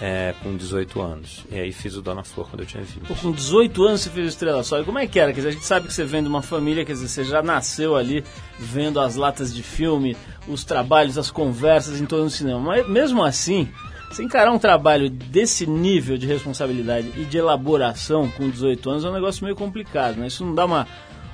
é, 0.00 0.34
com 0.42 0.56
18 0.56 1.00
anos. 1.00 1.44
E 1.50 1.60
aí 1.60 1.72
fiz 1.72 1.94
o 1.94 2.00
Dona 2.00 2.24
Flor 2.24 2.48
quando 2.48 2.60
eu 2.60 2.66
tinha 2.66 2.82
20. 2.82 3.06
Pô, 3.06 3.14
com 3.14 3.30
18 3.30 3.84
anos 3.84 4.00
você 4.00 4.10
fez 4.10 4.26
o 4.26 4.28
Estrela 4.28 4.62
Sobe. 4.62 4.84
Como 4.84 4.98
é 4.98 5.06
que 5.06 5.20
era? 5.20 5.32
Quer 5.32 5.40
dizer, 5.40 5.48
a 5.48 5.52
gente 5.52 5.66
sabe 5.66 5.86
que 5.86 5.92
você 5.92 6.04
vem 6.04 6.22
de 6.22 6.28
uma 6.28 6.40
família, 6.40 6.84
quer 6.84 6.92
dizer, 6.92 7.08
você 7.08 7.24
já 7.24 7.42
nasceu 7.42 7.96
ali 7.96 8.24
vendo 8.58 8.98
as 8.98 9.16
latas 9.16 9.54
de 9.54 9.62
filme, 9.62 10.16
os 10.48 10.64
trabalhos, 10.64 11.18
as 11.18 11.30
conversas 11.30 12.00
em 12.00 12.06
torno 12.06 12.26
do 12.26 12.30
cinema. 12.30 12.58
Mas 12.58 12.88
mesmo 12.88 13.22
assim, 13.22 13.68
você 14.10 14.24
encarar 14.24 14.50
um 14.52 14.58
trabalho 14.58 15.10
desse 15.10 15.66
nível 15.66 16.16
de 16.16 16.26
responsabilidade 16.26 17.12
e 17.16 17.24
de 17.24 17.36
elaboração 17.36 18.28
com 18.30 18.48
18 18.48 18.90
anos 18.90 19.04
é 19.04 19.08
um 19.08 19.12
negócio 19.12 19.44
meio 19.44 19.54
complicado, 19.54 20.16
né? 20.16 20.28
Isso 20.28 20.44
não 20.44 20.54
dá 20.54 20.64
uma, 20.64 20.88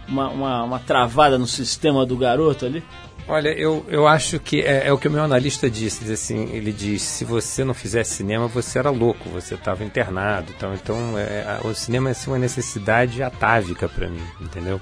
uma, 0.09 0.29
uma, 0.29 0.63
uma 0.65 0.79
travada 0.81 1.39
no 1.39 1.47
sistema 1.47 2.05
do 2.05 2.17
garoto 2.17 2.67
ali? 2.67 2.83
Olha, 3.29 3.49
eu, 3.49 3.85
eu 3.89 4.07
acho 4.07 4.39
que 4.39 4.61
é, 4.61 4.87
é, 4.87 4.93
o 4.93 4.99
que 4.99 5.09
o 5.09 5.11
meu 5.11 5.23
analista 5.23 5.69
disse. 5.69 6.05
Diz 6.05 6.13
assim, 6.13 6.49
ele 6.53 6.73
diz: 6.73 7.03
se 7.03 7.25
você 7.25 7.65
não 7.65 7.75
fizesse 7.75 8.15
cinema, 8.15 8.47
você 8.47 8.79
era 8.79 8.91
louco, 8.91 9.29
você 9.29 9.55
estava 9.55 9.83
internado. 9.83 10.53
Então, 10.57 10.75
então 10.75 11.19
é, 11.19 11.59
o 11.65 11.75
cinema 11.75 12.11
é 12.11 12.13
assim, 12.13 12.31
uma 12.31 12.39
necessidade 12.39 13.23
atávica 13.23 13.89
para 13.89 14.09
mim, 14.09 14.23
entendeu? 14.41 14.81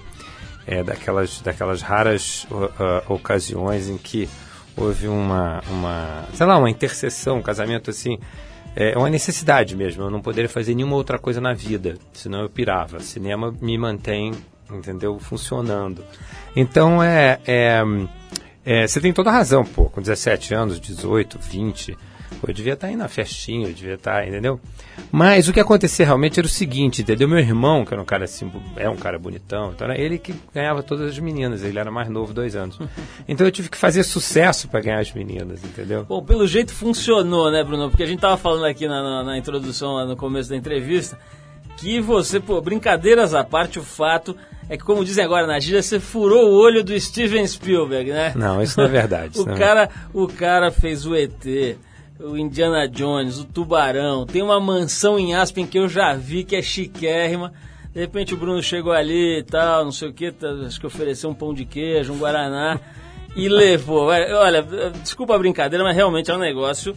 É 0.66 0.82
daquelas, 0.82 1.40
daquelas 1.40 1.80
raras 1.80 2.46
uh, 2.50 3.12
ocasiões 3.12 3.88
em 3.88 3.96
que 3.96 4.28
houve 4.76 5.08
uma, 5.08 5.62
uma, 5.70 6.24
sei 6.34 6.46
lá, 6.46 6.58
uma 6.58 6.70
interseção, 6.70 7.38
um 7.38 7.42
casamento 7.42 7.90
assim, 7.90 8.18
é 8.76 8.96
uma 8.96 9.08
necessidade 9.08 9.76
mesmo. 9.76 10.02
Eu 10.02 10.10
não 10.10 10.20
poderia 10.20 10.48
fazer 10.48 10.74
nenhuma 10.74 10.96
outra 10.96 11.18
coisa 11.18 11.40
na 11.40 11.54
vida, 11.54 11.96
senão 12.12 12.42
eu 12.42 12.50
pirava. 12.50 13.00
Cinema 13.00 13.54
me 13.60 13.78
mantém, 13.78 14.32
entendeu, 14.70 15.18
funcionando. 15.18 16.04
Então 16.54 17.02
é, 17.02 17.38
é, 17.46 17.82
é 18.64 18.86
você 18.86 19.00
tem 19.00 19.12
toda 19.12 19.30
a 19.30 19.32
razão, 19.32 19.64
pô, 19.64 19.86
com 19.86 20.00
17 20.00 20.54
anos, 20.54 20.80
18, 20.80 21.38
20 21.38 21.96
Pô, 22.40 22.48
eu 22.48 22.54
devia 22.54 22.74
estar 22.74 22.86
tá 22.86 22.90
aí 22.90 22.96
na 22.96 23.08
festinha, 23.08 23.68
eu 23.68 23.72
devia 23.72 23.94
estar, 23.94 24.20
tá, 24.20 24.26
entendeu? 24.26 24.60
Mas 25.10 25.48
o 25.48 25.52
que 25.52 25.60
acontecia 25.60 26.04
realmente 26.04 26.38
era 26.38 26.46
o 26.46 26.50
seguinte, 26.50 27.02
entendeu? 27.02 27.28
Meu 27.28 27.38
irmão, 27.38 27.84
que 27.84 27.92
era 27.92 28.02
um 28.02 28.04
cara 28.04 28.24
assim, 28.24 28.50
é 28.76 28.88
um 28.88 28.96
cara 28.96 29.18
bonitão, 29.18 29.72
então 29.72 29.86
era 29.86 29.98
ele 29.98 30.18
que 30.18 30.34
ganhava 30.52 30.82
todas 30.82 31.10
as 31.10 31.18
meninas, 31.18 31.62
ele 31.62 31.78
era 31.78 31.90
mais 31.90 32.08
novo, 32.08 32.32
dois 32.32 32.56
anos. 32.56 32.78
Então 33.26 33.46
eu 33.46 33.50
tive 33.50 33.70
que 33.70 33.76
fazer 33.76 34.02
sucesso 34.02 34.68
para 34.68 34.80
ganhar 34.80 34.98
as 34.98 35.12
meninas, 35.12 35.64
entendeu? 35.64 36.04
Bom, 36.04 36.22
pelo 36.22 36.46
jeito 36.46 36.72
funcionou, 36.72 37.50
né, 37.50 37.64
Bruno? 37.64 37.88
Porque 37.88 38.02
a 38.02 38.06
gente 38.06 38.20
tava 38.20 38.36
falando 38.36 38.66
aqui 38.66 38.86
na, 38.86 39.02
na, 39.02 39.24
na 39.24 39.38
introdução, 39.38 39.94
lá 39.94 40.04
no 40.04 40.16
começo 40.16 40.50
da 40.50 40.56
entrevista, 40.56 41.18
que 41.76 42.00
você, 42.00 42.38
pô, 42.38 42.60
brincadeiras 42.60 43.34
à 43.34 43.42
parte, 43.42 43.78
o 43.78 43.82
fato 43.82 44.36
é 44.68 44.76
que, 44.76 44.84
como 44.84 45.04
dizem 45.04 45.24
agora 45.24 45.46
na 45.46 45.58
gíria, 45.60 45.82
você 45.82 46.00
furou 46.00 46.50
o 46.50 46.54
olho 46.54 46.82
do 46.82 46.98
Steven 46.98 47.46
Spielberg, 47.46 48.10
né? 48.10 48.32
Não, 48.34 48.62
isso 48.62 48.78
não 48.78 48.86
é 48.86 48.90
verdade. 48.90 49.38
o, 49.40 49.48
é 49.48 49.56
cara, 49.56 49.90
o 50.12 50.26
cara 50.26 50.70
fez 50.70 51.04
o 51.04 51.14
ET, 51.14 51.76
o 52.18 52.36
Indiana 52.36 52.88
Jones, 52.88 53.38
o 53.38 53.44
Tubarão, 53.44 54.24
tem 54.24 54.42
uma 54.42 54.58
mansão 54.58 55.18
em 55.18 55.34
Aspen 55.34 55.66
que 55.66 55.78
eu 55.78 55.88
já 55.88 56.14
vi 56.14 56.44
que 56.44 56.56
é 56.56 56.62
chiquérrima. 56.62 57.52
De 57.92 58.00
repente 58.00 58.34
o 58.34 58.36
Bruno 58.36 58.62
chegou 58.62 58.92
ali 58.92 59.38
e 59.38 59.42
tal, 59.42 59.84
não 59.84 59.92
sei 59.92 60.08
o 60.08 60.12
que, 60.12 60.32
tá, 60.32 60.48
acho 60.66 60.80
que 60.80 60.86
ofereceu 60.86 61.30
um 61.30 61.34
pão 61.34 61.54
de 61.54 61.64
queijo, 61.64 62.12
um 62.12 62.18
guaraná 62.18 62.80
e 63.36 63.48
levou. 63.48 64.06
Olha, 64.06 64.62
desculpa 65.02 65.34
a 65.34 65.38
brincadeira, 65.38 65.84
mas 65.84 65.94
realmente 65.94 66.30
é 66.30 66.34
um 66.34 66.40
negócio 66.40 66.96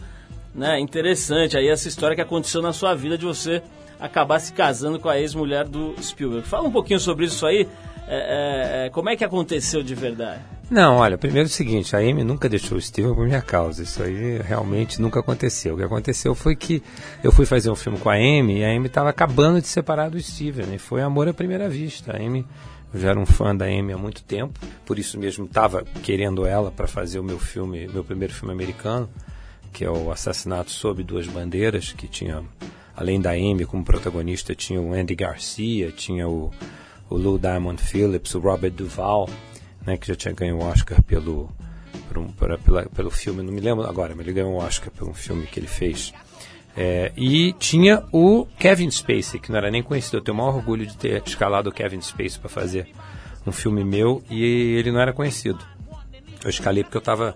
né, 0.54 0.80
interessante 0.80 1.56
aí 1.56 1.68
essa 1.68 1.86
história 1.86 2.16
que 2.16 2.22
aconteceu 2.22 2.62
na 2.62 2.72
sua 2.72 2.94
vida 2.94 3.16
de 3.16 3.26
você 3.26 3.62
acabar 3.98 4.38
se 4.40 4.52
casando 4.52 4.98
com 4.98 5.08
a 5.08 5.18
ex-mulher 5.18 5.66
do 5.66 5.94
Spielberg. 6.02 6.46
Fala 6.46 6.68
um 6.68 6.72
pouquinho 6.72 7.00
sobre 7.00 7.26
isso 7.26 7.46
aí. 7.46 7.68
É, 8.06 8.84
é, 8.84 8.86
é 8.86 8.90
como 8.90 9.10
é 9.10 9.16
que 9.16 9.24
aconteceu 9.24 9.82
de 9.82 9.94
verdade? 9.94 10.40
Não, 10.70 10.96
olha, 10.96 11.16
primeiro 11.16 11.48
é 11.48 11.50
o 11.50 11.52
seguinte, 11.52 11.96
a 11.96 11.98
Amy 11.98 12.22
nunca 12.22 12.46
deixou 12.46 12.76
o 12.76 12.80
Steven 12.80 13.14
por 13.14 13.26
minha 13.26 13.40
causa. 13.40 13.82
Isso 13.82 14.02
aí 14.02 14.38
realmente 14.42 15.00
nunca 15.00 15.20
aconteceu. 15.20 15.74
O 15.74 15.78
que 15.78 15.84
aconteceu 15.84 16.34
foi 16.34 16.54
que 16.54 16.82
eu 17.24 17.32
fui 17.32 17.46
fazer 17.46 17.70
um 17.70 17.74
filme 17.74 17.98
com 17.98 18.10
a 18.10 18.14
Amy 18.14 18.58
e 18.58 18.64
a 18.64 18.74
Amy 18.74 18.86
estava 18.86 19.08
acabando 19.08 19.60
de 19.60 19.66
se 19.66 19.72
separar 19.72 20.10
do 20.10 20.20
Steven. 20.20 20.74
E 20.74 20.78
foi 20.78 21.00
amor 21.00 21.26
à 21.26 21.32
primeira 21.32 21.68
vista. 21.70 22.12
A 22.12 22.16
Amy, 22.16 22.46
eu 22.92 23.00
já 23.00 23.10
era 23.10 23.18
um 23.18 23.24
fã 23.24 23.56
da 23.56 23.66
Amy 23.66 23.92
há 23.92 23.98
muito 23.98 24.22
tempo, 24.22 24.58
por 24.84 24.98
isso 24.98 25.18
mesmo 25.18 25.44
estava 25.44 25.84
querendo 26.02 26.46
ela 26.46 26.70
para 26.70 26.86
fazer 26.86 27.18
o 27.18 27.24
meu 27.24 27.38
filme, 27.38 27.86
meu 27.88 28.02
primeiro 28.02 28.32
filme 28.32 28.52
americano, 28.52 29.08
que 29.72 29.84
é 29.84 29.90
o 29.90 30.10
Assassinato 30.10 30.70
sob 30.70 31.02
Duas 31.02 31.26
Bandeiras, 31.26 31.92
que 31.92 32.06
tinha, 32.06 32.42
além 32.98 33.20
da 33.20 33.30
Amy 33.30 33.64
como 33.64 33.84
protagonista, 33.84 34.54
tinha 34.54 34.80
o 34.80 34.92
Andy 34.92 35.14
Garcia, 35.14 35.92
tinha 35.92 36.28
o, 36.28 36.50
o 37.08 37.16
Lou 37.16 37.38
Diamond 37.38 37.80
Phillips, 37.80 38.34
o 38.34 38.40
Robert 38.40 38.72
Duvall 38.72 39.28
né, 39.88 39.96
que 39.96 40.06
já 40.06 40.14
tinha 40.14 40.34
ganho 40.34 40.56
o 40.56 40.62
Oscar 40.62 41.02
pelo, 41.02 41.50
por 42.08 42.18
um, 42.18 42.28
por, 42.28 42.58
pela, 42.58 42.82
pelo 42.86 43.10
filme, 43.10 43.42
não 43.42 43.52
me 43.52 43.60
lembro 43.60 43.86
agora, 43.86 44.14
mas 44.14 44.26
ele 44.26 44.34
ganhou 44.34 44.52
o 44.52 44.58
Oscar 44.58 44.90
por 44.90 45.08
um 45.08 45.14
filme 45.14 45.46
que 45.46 45.58
ele 45.58 45.66
fez. 45.66 46.12
É, 46.76 47.10
e 47.16 47.54
tinha 47.54 48.04
o 48.12 48.46
Kevin 48.58 48.90
Spacey, 48.90 49.40
que 49.40 49.50
não 49.50 49.58
era 49.58 49.70
nem 49.70 49.82
conhecido. 49.82 50.18
Eu 50.18 50.20
tenho 50.20 50.36
o 50.36 50.38
maior 50.38 50.54
orgulho 50.54 50.86
de 50.86 50.96
ter 50.96 51.22
escalado 51.26 51.70
o 51.70 51.72
Kevin 51.72 52.00
Spacey 52.00 52.38
para 52.38 52.50
fazer 52.50 52.86
um 53.46 53.50
filme 53.50 53.82
meu 53.82 54.22
e 54.30 54.76
ele 54.76 54.92
não 54.92 55.00
era 55.00 55.12
conhecido. 55.12 55.58
Eu 56.44 56.50
escalei 56.50 56.84
porque 56.84 56.96
eu 56.96 57.00
estava 57.00 57.34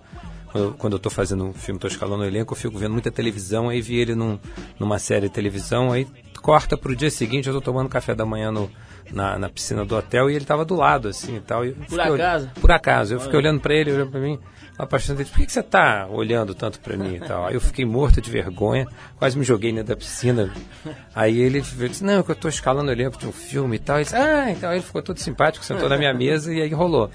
quando 0.77 0.93
eu 0.93 0.97
estou 0.97 1.11
fazendo 1.11 1.45
um 1.45 1.53
filme, 1.53 1.77
estou 1.77 1.89
escalando 1.89 2.23
o 2.23 2.25
elenco, 2.25 2.53
eu 2.53 2.57
fico 2.57 2.77
vendo 2.77 2.91
muita 2.91 3.11
televisão, 3.11 3.69
aí 3.69 3.81
vi 3.81 3.97
ele 3.97 4.15
num, 4.15 4.39
numa 4.79 4.99
série 4.99 5.27
de 5.27 5.33
televisão, 5.33 5.91
aí 5.91 6.07
corta 6.41 6.77
para 6.77 6.91
o 6.91 6.95
dia 6.95 7.09
seguinte, 7.09 7.47
eu 7.47 7.57
estou 7.57 7.73
tomando 7.73 7.89
café 7.89 8.13
da 8.13 8.25
manhã 8.25 8.51
no, 8.51 8.69
na, 9.11 9.39
na 9.39 9.49
piscina 9.49 9.85
do 9.85 9.95
hotel 9.95 10.29
e 10.29 10.33
ele 10.33 10.43
estava 10.43 10.63
do 10.63 10.75
lado, 10.75 11.07
assim 11.07 11.37
e 11.37 11.39
tal. 11.39 11.65
E 11.65 11.71
por 11.73 11.99
acaso? 11.99 12.49
por 12.59 12.71
acaso. 12.71 13.13
Eu 13.15 13.19
fiquei 13.19 13.37
olhando 13.39 13.59
para 13.59 13.73
ele, 13.73 13.91
olhando 13.91 14.11
para 14.11 14.19
mim, 14.19 14.39
apaixonado 14.77 15.17
dele, 15.17 15.29
por 15.29 15.37
que, 15.37 15.45
que 15.45 15.51
você 15.51 15.59
está 15.59 16.07
olhando 16.07 16.55
tanto 16.55 16.79
para 16.79 16.97
mim 16.97 17.15
e 17.15 17.19
tal? 17.19 17.45
Aí 17.45 17.53
eu 17.53 17.61
fiquei 17.61 17.85
morto 17.85 18.19
de 18.19 18.29
vergonha, 18.29 18.87
quase 19.17 19.37
me 19.37 19.43
joguei 19.43 19.71
dentro 19.71 19.89
da 19.89 19.95
piscina. 19.95 20.53
Aí 21.13 21.39
ele 21.39 21.61
disse, 21.61 22.03
não, 22.03 22.19
é 22.19 22.23
que 22.23 22.31
eu 22.31 22.33
estou 22.33 22.49
escalando 22.49 22.89
o 22.89 22.91
elenco 22.91 23.17
de 23.17 23.27
um 23.27 23.31
filme 23.31 23.75
e 23.75 23.79
tal. 23.79 23.99
E 23.99 24.03
disse, 24.03 24.15
ah, 24.15 24.49
então 24.49 24.69
aí 24.69 24.77
ele 24.77 24.85
ficou 24.85 25.01
todo 25.01 25.17
simpático, 25.19 25.63
sentou 25.63 25.87
na 25.87 25.97
minha 25.97 26.13
mesa 26.13 26.53
e 26.53 26.61
aí 26.61 26.73
rolou. 26.73 27.09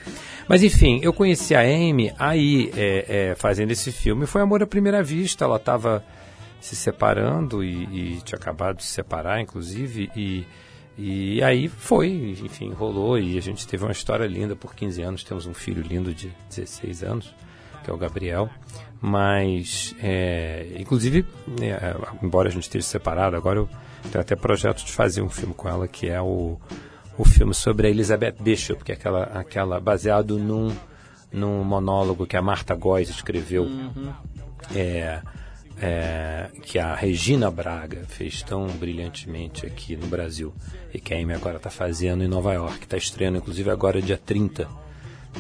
Mas 0.48 0.62
enfim, 0.62 1.00
eu 1.02 1.12
conheci 1.12 1.54
a 1.54 1.60
Amy 1.60 2.12
aí 2.18 2.72
é, 2.76 3.30
é, 3.30 3.34
fazendo 3.34 3.70
esse 3.70 3.90
filme. 3.90 4.26
Foi 4.26 4.40
amor 4.40 4.62
à 4.62 4.66
primeira 4.66 5.02
vista, 5.02 5.44
ela 5.44 5.56
estava 5.56 6.04
se 6.60 6.74
separando 6.74 7.62
e, 7.62 7.84
e, 7.84 8.20
tinha 8.22 8.36
acabado 8.36 8.78
de 8.78 8.84
se 8.84 8.90
separar, 8.90 9.40
inclusive, 9.40 10.10
e 10.16 10.44
e 11.00 11.40
aí 11.44 11.68
foi, 11.68 12.36
enfim, 12.42 12.72
rolou 12.72 13.16
e 13.16 13.38
a 13.38 13.40
gente 13.40 13.64
teve 13.68 13.84
uma 13.84 13.92
história 13.92 14.26
linda 14.26 14.56
por 14.56 14.74
15 14.74 15.00
anos. 15.00 15.22
Temos 15.22 15.46
um 15.46 15.54
filho 15.54 15.80
lindo 15.80 16.12
de 16.12 16.34
16 16.48 17.04
anos, 17.04 17.32
que 17.88 17.90
é 17.90 17.94
o 17.94 17.96
Gabriel. 17.96 18.50
Mas, 19.00 19.94
é, 20.02 20.66
inclusive, 20.76 21.24
é, 21.60 21.96
embora 22.22 22.48
a 22.48 22.52
gente 22.52 22.64
esteja 22.64 22.86
separado, 22.86 23.36
agora 23.36 23.60
eu 23.60 23.68
tenho 24.10 24.20
até 24.20 24.36
projeto 24.36 24.84
de 24.84 24.92
fazer 24.92 25.22
um 25.22 25.30
filme 25.30 25.54
com 25.54 25.68
ela, 25.68 25.88
que 25.88 26.08
é 26.08 26.20
o, 26.20 26.58
o 27.16 27.24
filme 27.24 27.54
sobre 27.54 27.86
a 27.86 27.90
Elizabeth 27.90 28.34
Bishop, 28.40 28.84
que 28.84 28.92
é 28.92 28.94
aquela, 28.94 29.22
aquela 29.24 29.80
baseado 29.80 30.38
num, 30.38 30.74
num 31.32 31.64
monólogo 31.64 32.26
que 32.26 32.36
a 32.36 32.42
Marta 32.42 32.74
Góes 32.74 33.08
escreveu. 33.08 33.62
Uhum. 33.62 34.12
É, 34.74 35.22
é, 35.80 36.50
que 36.62 36.76
a 36.76 36.92
Regina 36.92 37.48
Braga 37.52 38.02
fez 38.08 38.42
tão 38.42 38.66
brilhantemente 38.66 39.64
aqui 39.64 39.96
no 39.96 40.08
Brasil 40.08 40.52
e 40.92 40.98
que 40.98 41.14
a 41.14 41.16
Amy 41.16 41.32
agora 41.32 41.56
está 41.56 41.70
fazendo 41.70 42.24
em 42.24 42.28
Nova 42.28 42.52
York. 42.52 42.80
Está 42.82 42.96
estreando, 42.96 43.38
inclusive, 43.38 43.70
agora 43.70 44.02
dia 44.02 44.18
30 44.18 44.87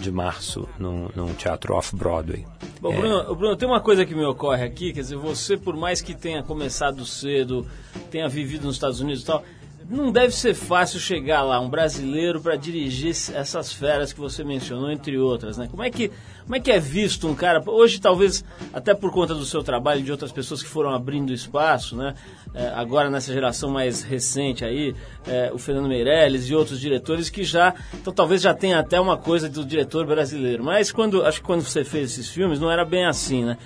de 0.00 0.10
março 0.10 0.68
num, 0.78 1.08
num 1.14 1.34
teatro 1.34 1.74
off-Broadway. 1.74 2.46
Bom, 2.80 2.92
é... 2.92 2.96
Bruno, 2.96 3.34
Bruno, 3.34 3.56
tem 3.56 3.68
uma 3.68 3.80
coisa 3.80 4.04
que 4.04 4.14
me 4.14 4.24
ocorre 4.24 4.64
aqui, 4.64 4.92
quer 4.92 5.00
dizer, 5.00 5.16
você, 5.16 5.56
por 5.56 5.76
mais 5.76 6.00
que 6.00 6.14
tenha 6.14 6.42
começado 6.42 7.04
cedo, 7.04 7.66
tenha 8.10 8.28
vivido 8.28 8.66
nos 8.66 8.76
Estados 8.76 9.00
Unidos 9.00 9.22
e 9.22 9.26
tal, 9.26 9.44
não 9.88 10.12
deve 10.12 10.34
ser 10.34 10.52
fácil 10.52 11.00
chegar 11.00 11.42
lá, 11.42 11.58
um 11.58 11.68
brasileiro, 11.68 12.40
para 12.40 12.56
dirigir 12.56 13.10
essas 13.10 13.72
feras 13.72 14.12
que 14.12 14.20
você 14.20 14.44
mencionou, 14.44 14.90
entre 14.90 15.16
outras, 15.16 15.56
né? 15.56 15.66
Como 15.70 15.82
é 15.82 15.90
que, 15.90 16.10
como 16.42 16.54
é, 16.54 16.60
que 16.60 16.70
é 16.70 16.78
visto 16.78 17.26
um 17.26 17.34
cara, 17.34 17.62
hoje 17.66 17.98
talvez 17.98 18.44
até 18.72 18.92
por 18.92 19.10
conta 19.10 19.34
do 19.34 19.46
seu 19.46 19.62
trabalho 19.62 20.00
e 20.00 20.02
de 20.02 20.12
outras 20.12 20.30
pessoas 20.30 20.62
que 20.62 20.68
foram 20.68 20.90
abrindo 20.90 21.32
espaço, 21.32 21.96
né? 21.96 22.14
É, 22.54 22.68
agora 22.68 23.08
nessa 23.08 23.32
geração 23.32 23.70
mais 23.70 24.02
recente 24.02 24.62
aí, 24.62 24.94
é, 25.26 25.50
o 25.54 25.58
Fernando 25.58 25.88
Meirelles 25.88 26.50
e 26.50 26.54
outros 26.54 26.78
diretores 26.78 27.30
que 27.30 27.42
já, 27.42 27.74
então 27.94 28.12
talvez 28.12 28.42
já 28.42 28.52
tenha 28.52 28.78
até 28.78 29.00
uma 29.00 29.16
coisa 29.16 29.48
do 29.48 29.64
diretor 29.64 30.06
brasileiro. 30.06 30.62
Mas 30.62 30.92
quando, 30.92 31.24
acho 31.24 31.40
que 31.40 31.46
quando 31.46 31.62
você 31.62 31.82
fez 31.82 32.12
esses 32.12 32.28
filmes 32.28 32.60
não 32.60 32.70
era 32.70 32.84
bem 32.84 33.06
assim, 33.06 33.42
né? 33.42 33.56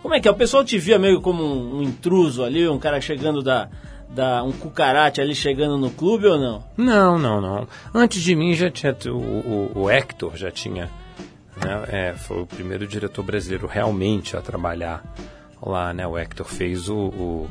Como 0.00 0.14
é 0.14 0.20
que 0.20 0.26
é? 0.26 0.30
O 0.30 0.34
pessoal 0.34 0.64
te 0.64 0.78
via 0.78 0.98
meio 0.98 1.20
como 1.20 1.42
um, 1.44 1.78
um 1.78 1.82
intruso 1.82 2.44
ali, 2.44 2.68
um 2.68 2.78
cara 2.78 3.00
chegando 3.00 3.40
da 3.40 3.68
da 4.14 4.42
um 4.42 4.52
cucarate 4.52 5.20
ali 5.20 5.34
chegando 5.34 5.76
no 5.78 5.90
clube 5.90 6.26
ou 6.26 6.38
não? 6.38 6.64
Não, 6.76 7.18
não, 7.18 7.40
não. 7.40 7.66
Antes 7.94 8.22
de 8.22 8.34
mim 8.34 8.54
já 8.54 8.70
tinha 8.70 8.96
o, 9.06 9.10
o, 9.10 9.72
o 9.74 9.90
Hector 9.90 10.36
já 10.36 10.50
tinha, 10.50 10.90
né, 11.56 11.84
é, 11.88 12.14
foi 12.14 12.42
o 12.42 12.46
primeiro 12.46 12.86
diretor 12.86 13.22
brasileiro 13.22 13.66
realmente 13.66 14.36
a 14.36 14.40
trabalhar 14.40 15.02
lá, 15.62 15.92
né? 15.94 16.06
O 16.06 16.18
Hector 16.18 16.46
fez 16.46 16.88
o, 16.88 16.96
o, 16.96 17.50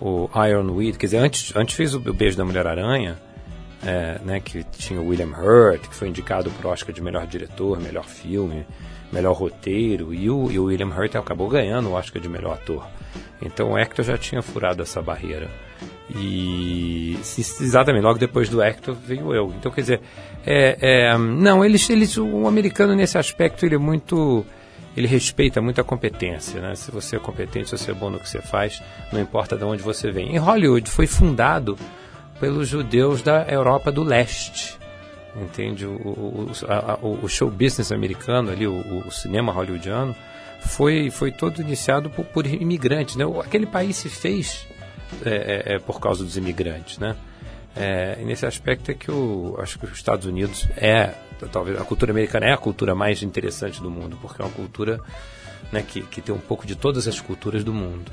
o 0.00 0.30
Ironweed, 0.46 0.98
quer 0.98 1.06
dizer, 1.06 1.18
antes, 1.18 1.54
antes 1.54 1.74
fez 1.74 1.94
o 1.94 2.00
Beijo 2.00 2.36
da 2.36 2.44
Mulher 2.44 2.66
Aranha, 2.66 3.18
é, 3.84 4.18
né, 4.24 4.40
que 4.40 4.64
tinha 4.64 5.00
o 5.00 5.08
William 5.08 5.30
Hurt, 5.30 5.88
que 5.88 5.94
foi 5.94 6.08
indicado 6.08 6.50
para 6.50 6.68
o 6.68 6.70
Oscar 6.70 6.94
de 6.94 7.00
melhor 7.00 7.26
diretor, 7.26 7.80
melhor 7.80 8.04
filme, 8.04 8.66
melhor 9.12 9.34
roteiro, 9.34 10.12
e 10.12 10.28
o, 10.30 10.50
e 10.50 10.58
o 10.58 10.64
William 10.64 10.88
Hurt 10.88 11.14
acabou 11.16 11.48
ganhando 11.48 11.88
o 11.88 11.92
Oscar 11.92 12.20
de 12.20 12.28
melhor 12.28 12.54
ator. 12.54 12.86
Então 13.40 13.72
o 13.72 13.78
Hector 13.78 14.04
já 14.04 14.18
tinha 14.18 14.42
furado 14.42 14.82
essa 14.82 15.00
barreira. 15.00 15.48
E 16.16 17.18
exatamente, 17.60 18.02
logo 18.02 18.18
depois 18.18 18.48
do 18.48 18.62
Hector 18.62 18.94
veio 18.94 19.34
eu. 19.34 19.52
Então, 19.58 19.70
quer 19.70 19.80
dizer, 19.82 20.00
é, 20.44 20.76
é, 20.80 21.18
não, 21.18 21.64
eles, 21.64 21.88
eles, 21.88 22.16
o 22.16 22.46
americano 22.46 22.94
nesse 22.94 23.16
aspecto 23.16 23.64
ele 23.64 23.76
é 23.76 23.78
muito, 23.78 24.44
ele 24.96 25.06
respeita 25.06 25.60
muito 25.60 25.80
a 25.80 25.84
competência, 25.84 26.60
né? 26.60 26.74
Se 26.74 26.90
você 26.90 27.16
é 27.16 27.18
competente, 27.18 27.68
se 27.68 27.78
você 27.78 27.90
é 27.92 27.94
bom 27.94 28.10
no 28.10 28.18
que 28.18 28.28
você 28.28 28.40
faz, 28.40 28.82
não 29.12 29.20
importa 29.20 29.56
de 29.56 29.64
onde 29.64 29.82
você 29.82 30.10
vem. 30.10 30.34
Em 30.34 30.38
Hollywood 30.38 30.90
foi 30.90 31.06
fundado 31.06 31.78
pelos 32.40 32.68
judeus 32.68 33.22
da 33.22 33.44
Europa 33.44 33.92
do 33.92 34.02
Leste, 34.02 34.78
entende? 35.36 35.86
O, 35.86 35.92
o, 35.92 36.50
a, 36.66 36.98
o 37.02 37.28
show 37.28 37.50
business 37.50 37.92
americano 37.92 38.50
ali, 38.50 38.66
o, 38.66 39.06
o 39.06 39.10
cinema 39.12 39.52
hollywoodiano, 39.52 40.16
foi, 40.60 41.10
foi 41.10 41.30
todo 41.30 41.60
iniciado 41.60 42.10
por, 42.10 42.24
por 42.24 42.46
imigrantes, 42.46 43.16
né? 43.16 43.24
Aquele 43.44 43.66
país 43.66 43.96
se 43.96 44.08
fez 44.08 44.66
é, 45.24 45.30
é, 45.30 45.74
é, 45.74 45.78
por 45.78 46.00
causa 46.00 46.24
dos 46.24 46.36
imigrantes, 46.36 46.98
né? 46.98 47.16
É, 47.76 48.18
e 48.20 48.24
nesse 48.24 48.44
aspecto 48.44 48.90
é 48.90 48.94
que 48.94 49.08
eu 49.08 49.56
acho 49.60 49.78
que 49.78 49.86
os 49.86 49.92
Estados 49.92 50.26
Unidos 50.26 50.68
é, 50.76 51.14
talvez 51.48 51.80
a 51.80 51.84
cultura 51.84 52.12
americana 52.12 52.46
é 52.46 52.52
a 52.52 52.56
cultura 52.56 52.94
mais 52.94 53.22
interessante 53.22 53.80
do 53.80 53.90
mundo, 53.90 54.18
porque 54.20 54.42
é 54.42 54.44
uma 54.44 54.52
cultura 54.52 55.00
né, 55.72 55.84
que, 55.86 56.02
que 56.02 56.20
tem 56.20 56.34
um 56.34 56.38
pouco 56.38 56.66
de 56.66 56.74
todas 56.74 57.06
as 57.06 57.20
culturas 57.20 57.62
do 57.62 57.72
mundo. 57.72 58.10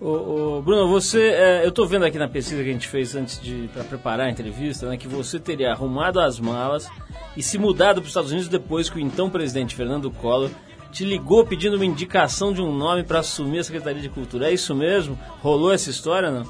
Ô, 0.00 0.56
ô, 0.58 0.62
Bruno, 0.62 0.88
você, 0.88 1.20
é, 1.20 1.64
eu 1.64 1.68
estou 1.68 1.86
vendo 1.86 2.04
aqui 2.04 2.18
na 2.18 2.28
pesquisa 2.28 2.62
que 2.62 2.68
a 2.68 2.72
gente 2.72 2.88
fez 2.88 3.14
antes 3.14 3.40
de 3.40 3.68
para 3.72 3.84
preparar 3.84 4.26
a 4.26 4.30
entrevista, 4.30 4.88
né, 4.88 4.96
que 4.96 5.08
você 5.08 5.38
teria 5.38 5.70
arrumado 5.70 6.20
as 6.20 6.40
malas 6.40 6.88
e 7.36 7.42
se 7.42 7.58
mudado 7.58 7.96
para 7.96 8.02
os 8.02 8.08
Estados 8.08 8.30
Unidos 8.30 8.48
depois 8.48 8.90
que 8.90 8.96
o 8.96 9.00
então 9.00 9.30
presidente 9.30 9.74
Fernando 9.74 10.10
Collor 10.10 10.50
te 10.90 11.04
ligou 11.04 11.44
pedindo 11.44 11.76
uma 11.76 11.84
indicação 11.84 12.52
de 12.52 12.60
um 12.60 12.74
nome 12.74 13.04
para 13.04 13.20
assumir 13.20 13.60
a 13.60 13.64
Secretaria 13.64 14.02
de 14.02 14.08
Cultura. 14.08 14.50
É 14.50 14.52
isso 14.52 14.74
mesmo? 14.74 15.18
Rolou 15.40 15.72
essa 15.72 15.90
história, 15.90 16.30
não? 16.30 16.46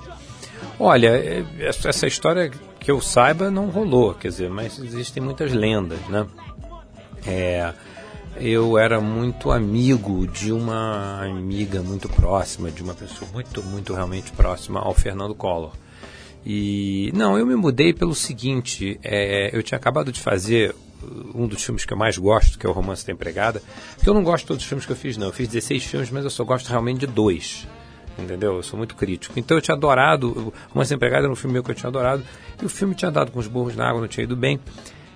Olha, 0.79 1.09
é, 1.09 1.45
essa 1.59 2.07
história 2.07 2.51
que 2.79 2.91
eu 2.91 3.01
saiba 3.01 3.51
não 3.51 3.69
rolou, 3.69 4.15
quer 4.15 4.29
dizer, 4.29 4.51
mas 4.51 4.79
existem 4.79 5.23
muitas 5.23 5.53
lendas, 5.53 5.99
né? 6.09 6.27
É, 7.27 7.73
eu 8.37 8.79
era 8.79 9.01
muito 9.01 9.51
amigo 9.51 10.27
de 10.27 10.53
uma 10.53 11.25
amiga 11.25 11.83
muito 11.83 12.09
próxima, 12.09 12.71
de 12.71 12.83
uma 12.83 12.95
pessoa 12.95 13.29
muito, 13.33 13.63
muito 13.63 13.95
realmente 13.95 14.31
próxima 14.33 14.81
ao 14.81 14.95
Fernando 14.95 15.35
Collor. 15.35 15.73
E 16.45 17.11
não, 17.15 17.37
eu 17.37 17.45
me 17.45 17.57
mudei 17.57 17.93
pelo 17.93 18.15
seguinte: 18.15 19.01
é, 19.03 19.51
eu 19.57 19.63
tinha 19.63 19.77
acabado 19.77 20.13
de 20.13 20.21
fazer 20.21 20.77
um 21.35 21.47
dos 21.47 21.63
filmes 21.63 21.85
que 21.85 21.93
eu 21.93 21.97
mais 21.97 22.17
gosto, 22.19 22.59
que 22.59 22.67
é 22.67 22.69
o 22.69 22.73
Romance 22.73 23.07
da 23.07 23.13
Empregada. 23.13 23.63
Porque 23.95 24.09
eu 24.09 24.15
não 24.15 24.23
gosto 24.23 24.45
de 24.45 24.49
todos 24.49 24.63
os 24.63 24.69
filmes 24.69 24.85
que 24.87 24.93
eu 24.93 24.97
fiz, 24.97 25.17
não. 25.17 25.27
Eu 25.29 25.33
fiz 25.33 25.49
16 25.49 25.85
filmes, 25.85 26.11
mas 26.11 26.25
eu 26.25 26.31
só 26.31 26.45
gosto 26.45 26.69
realmente 26.69 27.01
de 27.01 27.07
dois. 27.07 27.67
Entendeu? 28.19 28.57
Eu 28.57 28.63
sou 28.63 28.79
muito 28.79 28.95
crítico. 28.97 29.39
Então 29.39 29.57
eu 29.57 29.61
tinha 29.61 29.75
adorado. 29.75 30.29
O 30.31 30.53
Romance 30.73 30.91
da 30.91 30.97
Empregada 30.97 31.25
era 31.25 31.33
um 31.33 31.37
filme 31.37 31.53
meu 31.55 31.63
que 31.63 31.71
eu 31.71 31.75
tinha 31.75 31.89
adorado. 31.89 32.25
E 32.63 32.65
o 32.65 32.69
filme 32.69 32.95
tinha 32.95 33.11
dado 33.11 33.31
com 33.31 33.39
os 33.39 33.47
burros 33.47 33.77
na 33.77 33.89
água, 33.89 34.01
não 34.01 34.09
tinha 34.09 34.25
ido 34.25 34.35
bem. 34.37 34.59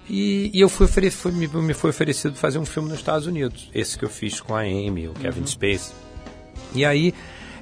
E, 0.09 0.51
e 0.53 0.61
eu 0.61 0.69
fui, 0.69 0.87
fui- 0.87 1.33
me, 1.33 1.47
me 1.47 1.73
foi 1.73 1.91
oferecido 1.91 2.35
fazer 2.35 2.59
um 2.59 2.67
filme 2.67 2.89
nos 2.91 2.99
Estados 2.99 3.27
Unidos. 3.27 3.71
Esse 3.75 3.97
que 3.97 4.05
eu 4.05 4.11
fiz 4.11 4.41
com 4.41 4.55
a 4.55 4.61
Amy, 4.61 5.09
o 5.09 5.13
Kevin 5.15 5.47
Spacey. 5.47 5.95
E 6.75 6.85
aí 6.85 7.15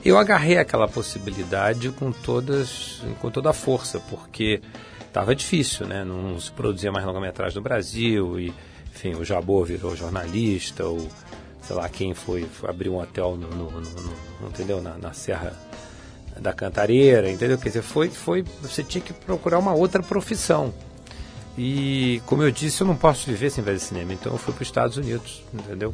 eu 0.05 0.17
agarrei 0.19 0.57
aquela 0.59 0.89
possibilidade 0.89 1.91
com 1.91 2.11
todas, 2.11 3.03
com 3.21 3.31
toda 3.31 3.51
a 3.51 3.53
força, 3.53 4.01
porque 4.11 4.61
estava 5.09 5.35
difícil, 5.35 5.87
né? 5.87 6.05
Não 6.05 6.39
se 6.41 6.51
produzia 6.53 6.93
mais 6.93 7.05
longa-metragem 7.05 7.57
no 7.57 7.63
Brasil 7.63 8.39
e, 8.39 8.53
enfim, 8.95 9.15
o 9.15 9.25
Jabô 9.25 9.65
virou 9.65 9.97
jornalista, 9.97 10.85
ou 10.85 11.09
sei 11.63 11.75
lá 11.77 11.89
quem 11.89 12.15
foi, 12.15 12.43
foi 12.45 12.71
abrir 12.71 12.89
um 12.89 12.99
hotel 13.01 13.37
no, 13.37 13.49
no- 13.49 13.71
no- 13.71 13.81
no- 13.81 14.49
entendeu? 14.49 14.81
Na, 14.81 14.97
na 14.97 15.13
Serra 15.13 15.53
da 16.41 16.53
Cantareira, 16.53 17.29
entendeu? 17.31 17.59
Quer 17.59 17.69
dizer, 17.71 17.83
foi, 17.83 18.09
foi, 18.09 18.45
você 18.63 18.85
tinha 18.85 19.03
que 19.03 19.13
procurar 19.13 19.59
uma 19.59 19.75
outra 19.75 20.03
profissão. 20.03 20.73
E, 21.61 22.23
como 22.25 22.45
eu 22.45 22.53
disse, 22.53 22.81
eu 22.81 22.87
não 22.87 22.95
posso 22.95 23.27
viver 23.27 23.51
sem 23.51 23.65
fazer 23.65 23.81
cinema, 23.81 24.13
então 24.13 24.31
eu 24.31 24.39
fui 24.39 24.55
para 24.55 24.63
os 24.63 24.69
Estados 24.69 24.97
Unidos, 24.97 25.43
entendeu? 25.53 25.93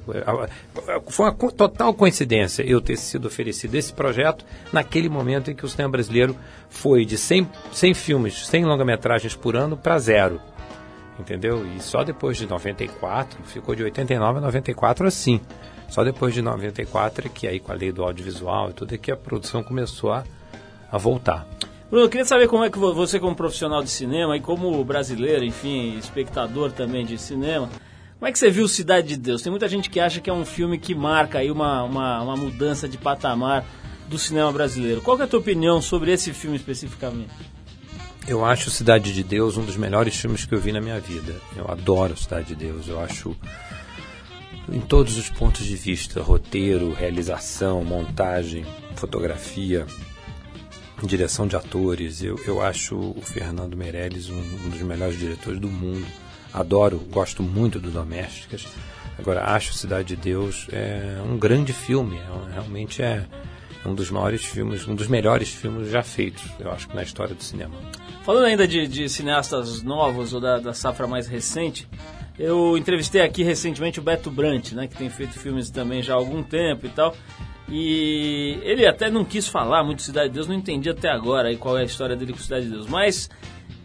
Foi 1.07 1.24
uma 1.24 1.33
total 1.33 1.94
coincidência 1.94 2.62
eu 2.62 2.83
ter 2.83 2.98
sido 2.98 3.27
oferecido 3.27 3.74
esse 3.74 3.90
projeto 3.90 4.44
naquele 4.70 5.09
momento 5.09 5.50
em 5.50 5.55
que 5.55 5.64
o 5.64 5.68
cinema 5.68 5.92
brasileiro 5.92 6.37
foi 6.68 7.07
de 7.07 7.16
100, 7.16 7.48
100 7.72 7.94
filmes, 7.94 8.46
100 8.46 8.66
longa-metragens 8.66 9.35
por 9.35 9.57
ano 9.57 9.74
para 9.74 9.98
zero, 9.98 10.38
entendeu? 11.18 11.66
E 11.74 11.81
só 11.81 12.05
depois 12.05 12.37
de 12.37 12.46
94, 12.46 13.42
ficou 13.44 13.74
de 13.74 13.85
89 13.85 14.40
a 14.40 14.42
94 14.42 15.07
assim. 15.07 15.40
Só 15.88 16.05
depois 16.05 16.35
de 16.35 16.42
94 16.42 17.27
é 17.27 17.31
que 17.31 17.48
aí 17.48 17.59
com 17.59 17.72
a 17.72 17.74
lei 17.74 17.90
do 17.90 18.05
audiovisual 18.05 18.68
e 18.68 18.74
tudo 18.74 18.94
é 18.94 18.98
que 18.98 19.11
a 19.11 19.16
produção 19.16 19.62
começou 19.62 20.12
a, 20.12 20.24
a 20.92 20.98
voltar. 20.98 21.46
Bruno, 21.94 22.07
eu 22.07 22.11
queria 22.11 22.24
saber 22.24 22.48
como 22.48 22.64
é 22.64 22.70
que 22.70 22.76
vo- 22.76 22.92
você, 22.92 23.20
como 23.20 23.37
profissional 23.37 23.80
de 23.80 23.88
cinema 23.88 24.37
e 24.37 24.40
como 24.40 24.85
brasileiro, 24.85 25.44
enfim, 25.44 25.96
espectador 25.96 26.72
também 26.72 27.07
de 27.07 27.16
cinema, 27.16 27.70
como 28.18 28.28
é 28.28 28.33
que 28.33 28.38
você 28.40 28.50
viu 28.50 28.66
Cidade 28.66 29.07
de 29.07 29.16
Deus? 29.16 29.42
Tem 29.42 29.48
muita 29.48 29.68
gente 29.68 29.88
que 29.88 30.00
acha 30.00 30.20
que 30.20 30.28
é 30.28 30.33
um 30.33 30.44
filme 30.44 30.76
que 30.76 30.92
marca 30.92 31.38
aí 31.38 31.52
uma, 31.52 31.85
uma, 31.85 32.20
uma 32.20 32.37
mudança 32.37 32.88
de 32.88 32.98
patamar 32.98 33.64
do 34.09 34.18
cinema 34.18 34.50
brasileiro. 34.50 35.02
Qual 35.02 35.16
é 35.20 35.22
a 35.22 35.26
tua 35.28 35.38
opinião 35.38 35.80
sobre 35.80 36.11
esse 36.11 36.33
filme 36.33 36.57
especificamente? 36.57 37.30
Eu 38.26 38.44
acho 38.44 38.72
Cidade 38.72 39.12
de 39.14 39.22
Deus 39.22 39.57
um 39.57 39.64
dos 39.64 39.76
melhores 39.76 40.16
filmes 40.16 40.44
que 40.44 40.52
eu 40.52 40.59
vi 40.59 40.72
na 40.72 40.80
minha 40.80 40.98
vida. 40.98 41.37
Eu 41.57 41.70
adoro 41.70 42.16
Cidade 42.16 42.48
de 42.48 42.54
Deus. 42.57 42.88
Eu 42.88 42.98
acho, 42.98 43.37
em 44.68 44.80
todos 44.80 45.16
os 45.16 45.30
pontos 45.30 45.64
de 45.64 45.76
vista, 45.76 46.20
roteiro, 46.20 46.92
realização, 46.92 47.85
montagem, 47.85 48.66
fotografia, 48.96 49.87
direção 51.06 51.46
de 51.46 51.56
atores. 51.56 52.22
Eu, 52.22 52.38
eu 52.46 52.62
acho 52.62 52.96
o 52.96 53.20
Fernando 53.22 53.76
Meirelles 53.76 54.28
um, 54.28 54.38
um 54.38 54.68
dos 54.70 54.80
melhores 54.82 55.18
diretores 55.18 55.60
do 55.60 55.68
mundo. 55.68 56.06
Adoro, 56.52 56.98
gosto 57.10 57.42
muito 57.42 57.78
do 57.78 57.90
Domésticas. 57.90 58.66
Agora, 59.18 59.44
acho 59.54 59.74
Cidade 59.74 60.08
de 60.08 60.16
Deus 60.16 60.66
é 60.72 61.20
um 61.24 61.36
grande 61.36 61.72
filme. 61.72 62.16
É 62.16 62.52
realmente 62.52 63.02
é 63.02 63.26
um 63.86 63.94
dos 63.94 64.10
maiores 64.10 64.44
filmes, 64.44 64.86
um 64.88 64.94
dos 64.94 65.08
melhores 65.08 65.50
filmes 65.50 65.90
já 65.90 66.02
feitos, 66.02 66.44
eu 66.58 66.70
acho 66.70 66.88
na 66.94 67.02
história 67.02 67.34
do 67.34 67.42
cinema. 67.42 67.74
Falando 68.22 68.46
ainda 68.46 68.66
de, 68.66 68.86
de 68.86 69.08
cineastas 69.08 69.82
novos 69.82 70.32
ou 70.32 70.40
da, 70.40 70.58
da 70.58 70.72
safra 70.72 71.06
mais 71.06 71.26
recente, 71.26 71.86
eu 72.38 72.76
entrevistei 72.78 73.20
aqui 73.20 73.42
recentemente 73.42 74.00
o 74.00 74.02
Beto 74.02 74.30
Brant, 74.30 74.72
né, 74.72 74.86
que 74.86 74.96
tem 74.96 75.10
feito 75.10 75.38
filmes 75.38 75.70
também 75.70 76.02
já 76.02 76.14
há 76.14 76.16
algum 76.16 76.42
tempo 76.42 76.86
e 76.86 76.88
tal. 76.88 77.14
E 77.68 78.59
ele 78.62 78.87
até 78.87 79.11
não 79.11 79.24
quis 79.24 79.48
falar 79.48 79.83
muito 79.83 79.98
de 79.98 80.05
Cidade 80.05 80.29
de 80.29 80.35
Deus, 80.35 80.46
não 80.46 80.55
entendi 80.55 80.90
até 80.90 81.09
agora 81.09 81.48
aí 81.48 81.57
qual 81.57 81.79
é 81.79 81.83
a 81.83 81.85
história 81.85 82.14
dele 82.14 82.33
com 82.33 82.38
Cidade 82.38 82.66
de 82.66 82.72
Deus. 82.72 82.87
Mas 82.87 83.31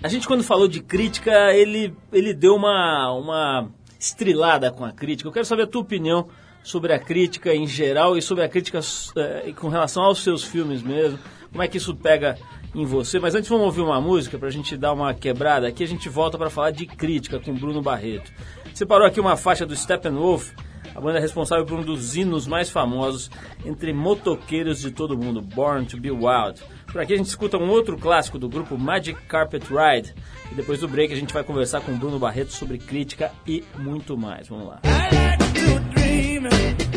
a 0.03 0.07
gente 0.07 0.27
quando 0.27 0.43
falou 0.43 0.67
de 0.67 0.81
crítica, 0.81 1.53
ele, 1.53 1.95
ele 2.11 2.33
deu 2.33 2.55
uma, 2.55 3.11
uma 3.13 3.69
estrilada 3.99 4.71
com 4.71 4.85
a 4.85 4.91
crítica. 4.91 5.27
Eu 5.27 5.33
quero 5.33 5.45
saber 5.45 5.63
a 5.63 5.67
tua 5.67 5.81
opinião 5.81 6.27
sobre 6.63 6.93
a 6.93 6.99
crítica 6.99 7.53
em 7.53 7.65
geral 7.65 8.17
e 8.17 8.21
sobre 8.21 8.43
a 8.43 8.49
crítica 8.49 8.79
eh, 9.15 9.53
com 9.55 9.69
relação 9.69 10.03
aos 10.03 10.21
seus 10.23 10.43
filmes 10.43 10.81
mesmo. 10.81 11.17
Como 11.51 11.63
é 11.63 11.67
que 11.67 11.77
isso 11.77 11.95
pega 11.95 12.37
em 12.75 12.85
você? 12.85 13.19
Mas 13.19 13.33
antes 13.33 13.49
vamos 13.49 13.65
ouvir 13.65 13.81
uma 13.81 13.99
música 13.99 14.37
pra 14.37 14.49
gente 14.49 14.77
dar 14.77 14.93
uma 14.93 15.13
quebrada. 15.13 15.67
Aqui 15.67 15.83
a 15.83 15.87
gente 15.87 16.07
volta 16.09 16.37
para 16.37 16.49
falar 16.49 16.71
de 16.71 16.85
crítica 16.85 17.39
com 17.39 17.53
Bruno 17.53 17.81
Barreto. 17.81 18.31
Separou 18.73 19.07
aqui 19.07 19.19
uma 19.19 19.35
faixa 19.35 19.65
do 19.65 19.75
Steppenwolf, 19.75 20.51
a 20.95 21.01
banda 21.01 21.19
responsável 21.19 21.65
por 21.65 21.79
um 21.79 21.83
dos 21.83 22.15
hinos 22.15 22.47
mais 22.47 22.69
famosos 22.69 23.29
entre 23.65 23.93
motoqueiros 23.93 24.81
de 24.81 24.91
todo 24.91 25.17
mundo, 25.17 25.41
Born 25.41 25.85
to 25.85 25.97
Be 25.97 26.11
Wild. 26.11 26.61
Por 26.91 27.01
aqui 27.01 27.13
a 27.13 27.17
gente 27.17 27.27
escuta 27.27 27.57
um 27.57 27.69
outro 27.69 27.97
clássico 27.97 28.39
do 28.39 28.49
grupo 28.49 28.77
Magic 28.77 29.19
Carpet 29.27 29.63
Ride. 29.63 30.13
E 30.51 30.55
depois 30.55 30.79
do 30.79 30.87
break 30.87 31.13
a 31.13 31.15
gente 31.15 31.33
vai 31.33 31.43
conversar 31.43 31.81
com 31.81 31.95
Bruno 31.95 32.17
Barreto 32.17 32.51
sobre 32.51 32.77
crítica 32.77 33.31
e 33.45 33.63
muito 33.77 34.17
mais. 34.17 34.47
Vamos 34.47 34.67
lá. 34.67 34.79
I 34.83 36.39
like 36.39 36.88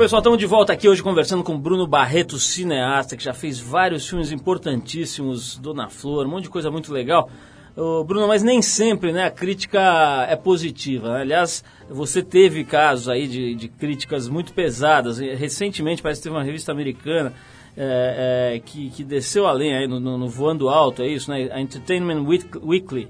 pessoal, 0.00 0.20
estamos 0.20 0.38
de 0.38 0.46
volta 0.46 0.72
aqui 0.72 0.88
hoje 0.88 1.02
conversando 1.02 1.44
com 1.44 1.58
Bruno 1.58 1.86
Barreto, 1.86 2.38
cineasta, 2.38 3.16
que 3.18 3.22
já 3.22 3.34
fez 3.34 3.60
vários 3.60 4.08
filmes 4.08 4.32
importantíssimos, 4.32 5.58
Dona 5.58 5.90
Flor, 5.90 6.26
um 6.26 6.30
monte 6.30 6.44
de 6.44 6.48
coisa 6.50 6.70
muito 6.70 6.90
legal. 6.90 7.28
Ô, 7.76 8.02
Bruno, 8.02 8.26
mas 8.26 8.42
nem 8.42 8.62
sempre 8.62 9.12
né, 9.12 9.24
a 9.24 9.30
crítica 9.30 10.26
é 10.28 10.34
positiva. 10.36 11.12
né? 11.12 11.20
Aliás, 11.20 11.62
você 11.88 12.22
teve 12.22 12.64
casos 12.64 13.10
aí 13.10 13.26
de, 13.28 13.54
de 13.54 13.68
críticas 13.68 14.26
muito 14.26 14.54
pesadas. 14.54 15.18
Recentemente, 15.18 16.00
parece 16.02 16.20
que 16.20 16.24
teve 16.24 16.34
uma 16.34 16.42
revista 16.44 16.72
americana 16.72 17.34
é, 17.76 18.54
é, 18.56 18.58
que, 18.58 18.88
que 18.90 19.04
desceu 19.04 19.46
além 19.46 19.76
aí 19.76 19.86
no, 19.86 20.00
no- 20.00 20.16
no 20.16 20.28
Voando 20.28 20.70
Alto, 20.70 21.02
é 21.02 21.08
isso, 21.08 21.30
né? 21.30 21.50
A 21.52 21.60
Entertainment 21.60 22.22
Week- 22.26 22.58
Weekly, 22.58 23.08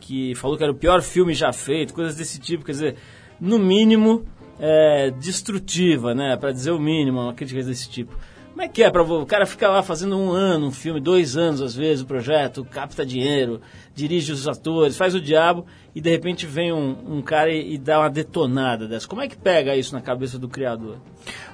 que 0.00 0.34
falou 0.36 0.56
que 0.56 0.62
era 0.62 0.72
o 0.72 0.76
pior 0.76 1.02
filme 1.02 1.34
já 1.34 1.52
feito, 1.52 1.92
coisas 1.92 2.14
desse 2.16 2.38
tipo. 2.40 2.64
Quer 2.64 2.72
dizer, 2.72 2.96
no 3.40 3.58
mínimo, 3.58 4.24
é, 4.58 5.10
destrutiva, 5.10 6.14
né? 6.14 6.36
Para 6.36 6.52
dizer 6.52 6.70
o 6.70 6.78
mínimo, 6.78 7.20
uma 7.20 7.34
crítica 7.34 7.62
desse 7.62 7.88
tipo. 7.88 8.16
Como 8.58 8.66
é 8.66 8.68
que 8.68 8.82
é 8.82 8.90
para 8.90 9.04
o 9.04 9.24
cara 9.24 9.46
ficar 9.46 9.68
lá 9.68 9.84
fazendo 9.84 10.18
um 10.18 10.32
ano, 10.32 10.66
um 10.66 10.72
filme, 10.72 10.98
dois 10.98 11.36
anos 11.36 11.62
às 11.62 11.76
vezes, 11.76 12.02
o 12.02 12.06
projeto, 12.06 12.64
capta 12.64 13.06
dinheiro, 13.06 13.60
dirige 13.94 14.32
os 14.32 14.48
atores, 14.48 14.96
faz 14.96 15.14
o 15.14 15.20
diabo 15.20 15.64
e 15.94 16.00
de 16.00 16.10
repente 16.10 16.44
vem 16.44 16.72
um, 16.72 17.18
um 17.18 17.22
cara 17.22 17.52
e, 17.52 17.74
e 17.74 17.78
dá 17.78 18.00
uma 18.00 18.10
detonada 18.10 18.88
dessa. 18.88 19.06
Como 19.06 19.22
é 19.22 19.28
que 19.28 19.36
pega 19.36 19.76
isso 19.76 19.94
na 19.94 20.00
cabeça 20.00 20.40
do 20.40 20.48
criador? 20.48 20.96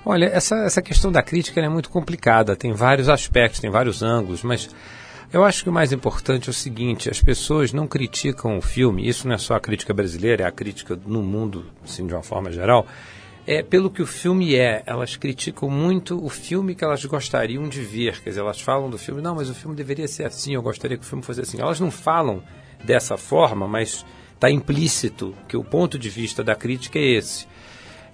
Olha, 0.02 0.24
essa, 0.24 0.56
essa 0.64 0.80
questão 0.80 1.12
da 1.12 1.22
crítica 1.22 1.60
é 1.60 1.68
muito 1.68 1.90
complicada, 1.90 2.56
tem 2.56 2.72
vários 2.72 3.10
aspectos, 3.10 3.60
tem 3.60 3.70
vários 3.70 4.02
ângulos, 4.02 4.42
mas 4.42 4.70
eu 5.32 5.44
acho 5.44 5.62
que 5.62 5.68
o 5.68 5.72
mais 5.72 5.92
importante 5.92 6.48
é 6.48 6.50
o 6.50 6.54
seguinte: 6.54 7.10
as 7.10 7.20
pessoas 7.20 7.72
não 7.72 7.86
criticam 7.86 8.58
o 8.58 8.62
filme, 8.62 9.08
isso 9.08 9.26
não 9.26 9.34
é 9.34 9.38
só 9.38 9.54
a 9.54 9.60
crítica 9.60 9.92
brasileira, 9.92 10.44
é 10.44 10.46
a 10.46 10.52
crítica 10.52 10.98
no 11.06 11.22
mundo, 11.22 11.66
assim, 11.82 12.06
de 12.06 12.14
uma 12.14 12.22
forma 12.22 12.52
geral, 12.52 12.86
é 13.46 13.62
pelo 13.62 13.90
que 13.90 14.02
o 14.02 14.06
filme 14.06 14.54
é. 14.54 14.82
Elas 14.86 15.16
criticam 15.16 15.68
muito 15.68 16.24
o 16.24 16.28
filme 16.28 16.74
que 16.74 16.84
elas 16.84 17.04
gostariam 17.04 17.68
de 17.68 17.80
ver, 17.80 18.20
quer 18.22 18.30
dizer, 18.30 18.40
elas 18.40 18.60
falam 18.60 18.88
do 18.88 18.98
filme, 18.98 19.20
não, 19.20 19.34
mas 19.34 19.50
o 19.50 19.54
filme 19.54 19.76
deveria 19.76 20.08
ser 20.08 20.24
assim, 20.24 20.54
eu 20.54 20.62
gostaria 20.62 20.96
que 20.96 21.04
o 21.04 21.06
filme 21.06 21.24
fosse 21.24 21.40
assim. 21.40 21.60
Elas 21.60 21.80
não 21.80 21.90
falam 21.90 22.42
dessa 22.82 23.16
forma, 23.16 23.66
mas 23.66 24.04
está 24.34 24.50
implícito 24.50 25.34
que 25.48 25.56
o 25.56 25.64
ponto 25.64 25.98
de 25.98 26.08
vista 26.10 26.44
da 26.44 26.54
crítica 26.54 26.98
é 26.98 27.16
esse. 27.16 27.46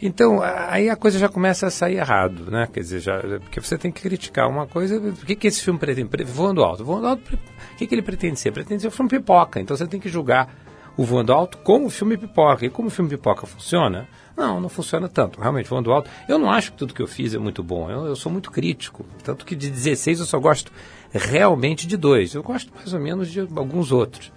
Então, 0.02 0.40
aí 0.42 0.88
a 0.88 0.96
coisa 0.96 1.18
já 1.18 1.28
começa 1.28 1.66
a 1.66 1.70
sair 1.70 1.96
errado, 1.96 2.50
né? 2.50 2.66
Quer 2.72 2.80
dizer, 2.80 3.00
já, 3.00 3.20
porque 3.40 3.60
você 3.60 3.76
tem 3.76 3.92
que 3.92 4.00
criticar 4.00 4.48
uma 4.48 4.66
coisa. 4.66 4.98
O 4.98 5.12
que, 5.26 5.34
que 5.36 5.46
esse 5.46 5.62
filme 5.62 5.78
pretende? 5.78 6.08
Pre- 6.08 6.24
Voando 6.24 6.62
Alto. 6.64 6.84
Voando 6.84 7.06
Alto, 7.06 7.34
o 7.34 7.76
que, 7.76 7.86
que 7.86 7.94
ele 7.94 8.00
pretende 8.02 8.38
ser? 8.40 8.50
Pretende 8.52 8.80
ser 8.82 8.88
um 8.88 8.92
filme 8.92 9.10
pipoca. 9.10 9.60
Então 9.60 9.76
você 9.76 9.86
tem 9.86 10.00
que 10.00 10.08
julgar 10.08 10.48
o 10.96 11.04
Voando 11.04 11.32
Alto 11.32 11.58
como 11.58 11.86
o 11.86 11.90
filme 11.90 12.16
pipoca. 12.16 12.64
E 12.64 12.70
como 12.70 12.88
o 12.88 12.90
filme 12.90 13.10
pipoca 13.10 13.46
funciona? 13.46 14.08
Não, 14.36 14.58
não 14.58 14.70
funciona 14.70 15.06
tanto. 15.06 15.38
Realmente, 15.38 15.68
Voando 15.68 15.92
Alto. 15.92 16.10
Eu 16.26 16.38
não 16.38 16.50
acho 16.50 16.72
que 16.72 16.78
tudo 16.78 16.94
que 16.94 17.02
eu 17.02 17.06
fiz 17.06 17.34
é 17.34 17.38
muito 17.38 17.62
bom. 17.62 17.90
Eu, 17.90 18.06
eu 18.06 18.16
sou 18.16 18.32
muito 18.32 18.50
crítico. 18.50 19.04
Tanto 19.22 19.44
que 19.44 19.54
de 19.54 19.68
16 19.68 20.20
eu 20.20 20.26
só 20.26 20.38
gosto 20.38 20.72
realmente 21.12 21.86
de 21.86 21.98
dois. 21.98 22.32
Eu 22.34 22.42
gosto 22.42 22.72
mais 22.74 22.94
ou 22.94 23.00
menos 23.00 23.30
de 23.30 23.40
alguns 23.40 23.92
outros. 23.92 24.32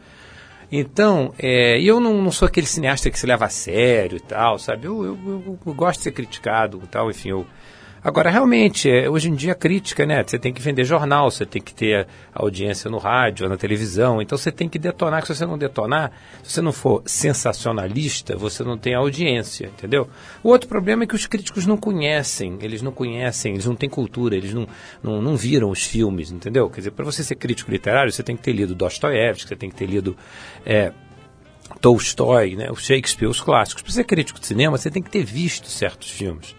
Então, 0.75 1.33
é, 1.38 1.79
eu 1.79 1.99
não, 1.99 2.19
não 2.19 2.31
sou 2.31 2.47
aquele 2.47 2.65
cineasta 2.65 3.12
que 3.12 3.19
se 3.19 3.27
leva 3.27 3.45
a 3.45 3.49
sério 3.49 4.17
e 4.17 4.19
tal, 4.19 4.57
sabe? 4.57 4.88
Eu, 4.88 5.03
eu, 5.05 5.19
eu- 5.27 5.59
eu 5.67 5.73
gosto 5.75 5.99
de 5.99 6.03
ser 6.05 6.12
criticado 6.13 6.81
e 6.83 6.88
tal, 6.88 7.12
enfim. 7.12 7.29
Eu... 7.29 7.45
Agora, 8.03 8.29
realmente, 8.29 8.89
é, 8.89 9.09
hoje 9.09 9.29
em 9.29 9.33
dia 9.33 9.53
a 9.53 9.55
crítica, 9.55 10.05
né? 10.05 10.21
Você 10.27 10.37
tem 10.37 10.51
que 10.51 10.61
vender 10.61 10.83
jornal, 10.83 11.31
você 11.31 11.45
tem 11.45 11.61
que 11.61 11.73
ter 11.73 12.05
audiência 12.33 12.91
no 12.91 12.97
rádio, 12.97 13.47
na 13.47 13.55
televisão, 13.55 14.21
então 14.21 14.37
você 14.37 14.51
tem 14.51 14.67
que 14.67 14.77
detonar, 14.77 15.21
que 15.21 15.27
se 15.27 15.35
você 15.35 15.45
não 15.45 15.57
detonar, 15.57 16.11
se 16.43 16.51
você 16.51 16.61
não 16.61 16.73
for 16.73 17.01
sensacionalista, 17.05 18.35
você 18.35 18.61
não 18.61 18.77
tem 18.77 18.93
audiência, 18.93 19.67
entendeu? 19.67 20.09
O 20.43 20.49
outro 20.49 20.67
problema 20.67 21.03
é 21.03 21.07
que 21.07 21.15
os 21.15 21.25
críticos 21.25 21.65
não 21.65 21.77
conhecem, 21.77 22.57
eles 22.61 22.81
não 22.81 22.91
conhecem, 22.91 23.53
eles 23.53 23.65
não 23.65 23.75
têm 23.75 23.89
cultura, 23.89 24.35
eles 24.35 24.53
não, 24.53 24.67
não, 25.01 25.21
não 25.21 25.37
viram 25.37 25.69
os 25.69 25.85
filmes, 25.85 26.29
entendeu? 26.29 26.69
Quer 26.69 26.81
dizer, 26.81 26.91
para 26.91 27.05
você 27.05 27.23
ser 27.23 27.35
crítico 27.35 27.71
literário, 27.71 28.11
você 28.11 28.21
tem 28.21 28.35
que 28.35 28.43
ter 28.43 28.51
lido 28.51 28.75
Dostoiévski, 28.75 29.47
você 29.47 29.55
tem 29.55 29.69
que 29.69 29.77
ter 29.77 29.85
lido 29.85 30.17
é, 30.65 30.91
Tolstói, 31.79 32.57
né, 32.57 32.69
o 32.69 32.75
Shakespeare, 32.75 33.29
os 33.29 33.39
clássicos. 33.39 33.81
Para 33.81 33.93
ser 33.93 34.03
crítico 34.03 34.41
de 34.41 34.45
cinema, 34.45 34.77
você 34.77 34.91
tem 34.91 35.01
que 35.01 35.09
ter 35.09 35.23
visto 35.23 35.69
certos 35.69 36.09
filmes. 36.09 36.53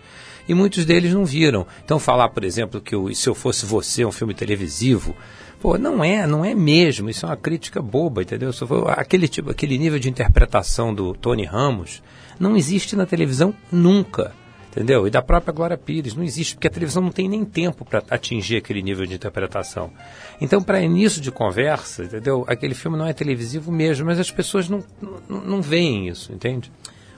E 0.49 0.55
muitos 0.55 0.85
deles 0.85 1.13
não 1.15 1.25
viram. 1.25 1.67
Então, 1.85 1.99
falar, 1.99 2.29
por 2.29 2.45
exemplo, 2.45 2.81
que 2.81 2.95
o 2.95 3.15
Se 3.15 3.29
Eu 3.29 3.35
Fosse 3.35 3.65
Você, 3.65 4.05
um 4.05 4.13
filme 4.13 4.35
televisivo, 4.35 5.17
pô, 5.61 5.79
não 5.79 6.05
é, 6.05 6.27
não 6.27 6.45
é 6.45 6.55
mesmo. 6.55 7.09
Isso 7.09 7.25
é 7.25 7.29
uma 7.29 7.37
crítica 7.37 7.81
boba, 7.81 8.23
entendeu? 8.23 8.51
Aquele, 8.89 9.27
tipo, 9.27 9.51
aquele 9.51 9.79
nível 9.79 9.99
de 9.99 10.11
interpretação 10.11 10.95
do 10.95 11.15
Tony 11.15 11.45
Ramos 11.45 12.03
não 12.39 12.57
existe 12.57 12.95
na 12.95 13.07
televisão 13.07 13.55
nunca. 13.73 14.33
Entendeu? 14.71 15.07
E 15.07 15.11
da 15.11 15.23
própria 15.23 15.53
Glória 15.53 15.79
Pires, 15.79 16.17
não 16.17 16.25
existe, 16.25 16.57
porque 16.57 16.67
a 16.67 16.71
televisão 16.71 17.01
não 17.01 17.13
tem 17.13 17.29
nem 17.29 17.45
tempo 17.45 17.85
para 17.85 18.03
atingir 18.11 18.57
aquele 18.57 18.83
nível 18.83 19.07
de 19.07 19.15
interpretação. 19.15 19.93
Então, 20.41 20.61
para 20.61 20.83
início 20.83 21.21
de 21.21 21.31
conversa, 21.31 22.03
entendeu? 22.03 22.45
Aquele 22.49 22.75
filme 22.75 22.99
não 22.99 23.07
é 23.07 23.13
televisivo 23.13 23.71
mesmo, 23.71 24.05
mas 24.05 24.19
as 24.19 24.33
pessoas 24.33 24.69
não, 24.69 24.83
não, 25.29 25.41
não 25.41 25.63
veem 25.63 26.09
isso, 26.09 26.33
entende? 26.33 26.73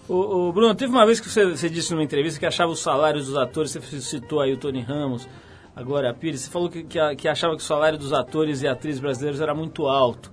O, 0.08 0.52
Bruno, 0.52 0.74
teve 0.74 0.92
uma 0.92 1.04
vez 1.04 1.18
que 1.18 1.28
você, 1.28 1.44
você 1.44 1.68
disse 1.68 1.90
numa 1.90 2.02
entrevista 2.02 2.38
que 2.38 2.46
achava 2.46 2.70
os 2.70 2.78
salários 2.78 3.26
dos 3.26 3.36
atores, 3.36 3.72
você 3.72 4.00
citou 4.00 4.40
aí 4.40 4.52
o 4.52 4.56
Tony 4.56 4.80
Ramos, 4.80 5.28
agora 5.74 6.10
a 6.10 6.14
Pires, 6.14 6.42
você 6.42 6.50
falou 6.50 6.70
que, 6.70 6.84
que, 6.84 6.98
que 7.16 7.28
achava 7.28 7.56
que 7.56 7.62
o 7.62 7.64
salário 7.64 7.98
dos 7.98 8.12
atores 8.12 8.62
e 8.62 8.68
atrizes 8.68 9.00
brasileiros 9.00 9.40
era 9.40 9.54
muito 9.54 9.88
alto. 9.88 10.30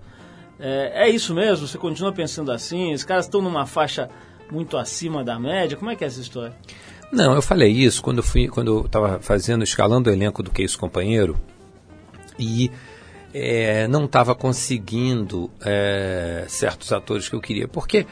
É, 0.60 1.08
é 1.08 1.10
isso 1.10 1.34
mesmo? 1.34 1.68
Você 1.68 1.78
continua 1.78 2.12
pensando 2.12 2.52
assim? 2.52 2.94
Os 2.94 3.04
caras 3.04 3.26
estão 3.26 3.42
numa 3.42 3.66
faixa 3.66 4.10
muito 4.52 4.78
acima 4.78 5.24
da 5.24 5.40
média? 5.40 5.76
Como 5.76 5.90
é 5.90 5.96
que 5.96 6.04
é 6.04 6.08
essa 6.08 6.22
história? 6.22 6.56
Não, 7.12 7.34
eu 7.34 7.42
falei 7.42 7.72
isso 7.72 8.02
quando 8.02 8.18
eu 8.18 8.24
fui, 8.24 8.48
quando 8.48 8.80
eu 8.80 8.86
estava 8.86 9.20
fazendo, 9.20 9.64
escalando 9.64 10.10
o 10.10 10.14
elenco 10.14 10.42
do 10.42 10.52
Que 10.52 10.64
Isso 10.64 10.80
Companheiro 10.80 11.38
e 12.40 12.72
é, 13.34 13.88
não 13.88 14.06
estava 14.06 14.34
conseguindo 14.34 15.50
é, 15.62 16.46
certos 16.48 16.92
atores 16.92 17.28
que 17.28 17.36
eu 17.36 17.42
queria, 17.42 17.68
porque 17.68 18.06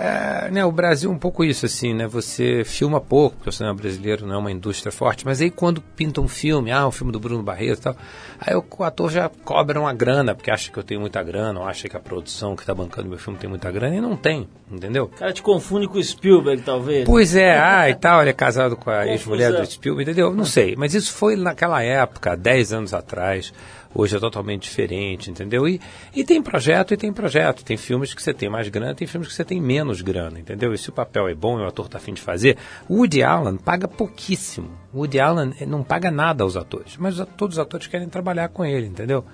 é, 0.00 0.50
né, 0.50 0.64
o 0.64 0.72
Brasil 0.72 1.10
é 1.10 1.14
um 1.14 1.18
pouco 1.18 1.44
isso 1.44 1.66
assim, 1.66 1.92
né? 1.92 2.06
Você 2.06 2.64
filma 2.64 2.98
pouco, 3.02 3.36
porque 3.36 3.50
o 3.50 3.52
cinema 3.52 3.74
brasileiro 3.74 4.26
não 4.26 4.36
é 4.36 4.38
uma 4.38 4.50
indústria 4.50 4.90
forte, 4.90 5.26
mas 5.26 5.42
aí 5.42 5.50
quando 5.50 5.82
pinta 5.82 6.22
um 6.22 6.28
filme, 6.28 6.72
ah, 6.72 6.86
um 6.86 6.90
filme 6.90 7.12
do 7.12 7.20
Bruno 7.20 7.42
Barreto 7.42 7.78
e 7.78 7.82
tal, 7.82 7.96
aí 8.40 8.54
o, 8.56 8.82
ator 8.82 9.10
já 9.10 9.30
cobra 9.44 9.78
uma 9.78 9.92
grana, 9.92 10.34
porque 10.34 10.50
acha 10.50 10.72
que 10.72 10.78
eu 10.78 10.82
tenho 10.82 11.00
muita 11.02 11.22
grana, 11.22 11.60
ou 11.60 11.66
acha 11.66 11.86
que 11.86 11.94
a 11.98 12.00
produção 12.00 12.56
que 12.56 12.62
está 12.62 12.74
bancando 12.74 13.10
meu 13.10 13.18
filme 13.18 13.38
tem 13.38 13.50
muita 13.50 13.70
grana, 13.70 13.94
e 13.94 14.00
não 14.00 14.16
tem, 14.16 14.48
entendeu? 14.70 15.04
O 15.04 15.08
cara 15.08 15.34
te 15.34 15.42
confunde 15.42 15.86
com 15.86 15.98
o 15.98 16.02
Spielberg, 16.02 16.62
talvez? 16.62 17.04
Pois 17.04 17.36
é, 17.36 17.58
ah, 17.58 17.90
e 17.90 17.94
tal, 17.94 18.22
ele 18.22 18.30
é 18.30 18.34
casado 18.34 18.76
com 18.76 18.88
a 18.88 19.06
ex-mulher 19.06 19.52
do 19.52 19.70
Spielberg, 19.70 20.10
entendeu? 20.10 20.34
Não 20.34 20.46
sei, 20.46 20.76
mas 20.76 20.94
isso 20.94 21.12
foi 21.12 21.36
naquela 21.36 21.82
época, 21.82 22.34
10 22.34 22.72
anos 22.72 22.94
atrás. 22.94 23.52
Hoje 23.92 24.16
é 24.16 24.20
totalmente 24.20 24.62
diferente, 24.62 25.30
entendeu? 25.30 25.66
E, 25.66 25.80
e 26.14 26.22
tem 26.22 26.40
projeto 26.40 26.94
e 26.94 26.96
tem 26.96 27.12
projeto. 27.12 27.64
Tem 27.64 27.76
filmes 27.76 28.14
que 28.14 28.22
você 28.22 28.32
tem 28.32 28.48
mais 28.48 28.68
grana, 28.68 28.94
tem 28.94 29.06
filmes 29.08 29.28
que 29.28 29.34
você 29.34 29.44
tem 29.44 29.60
menos 29.60 30.00
grana, 30.00 30.38
entendeu? 30.38 30.72
E 30.72 30.78
se 30.78 30.90
o 30.90 30.92
papel 30.92 31.26
é 31.28 31.34
bom 31.34 31.58
e 31.58 31.62
o 31.62 31.66
ator 31.66 31.86
está 31.86 31.98
afim 31.98 32.14
de 32.14 32.20
fazer, 32.20 32.56
o 32.88 32.98
Woody 32.98 33.22
Allen 33.22 33.56
paga 33.56 33.88
pouquíssimo. 33.88 34.70
O 34.92 34.98
Woody 34.98 35.18
Allen 35.18 35.52
eh, 35.60 35.66
não 35.66 35.82
paga 35.82 36.08
nada 36.10 36.44
aos 36.44 36.56
atores, 36.56 36.96
mas 36.98 37.18
os- 37.18 37.26
todos 37.36 37.56
os 37.56 37.58
atores 37.58 37.88
querem 37.88 38.08
trabalhar 38.08 38.48
com 38.50 38.64
ele, 38.64 38.86
entendeu? 38.86 39.24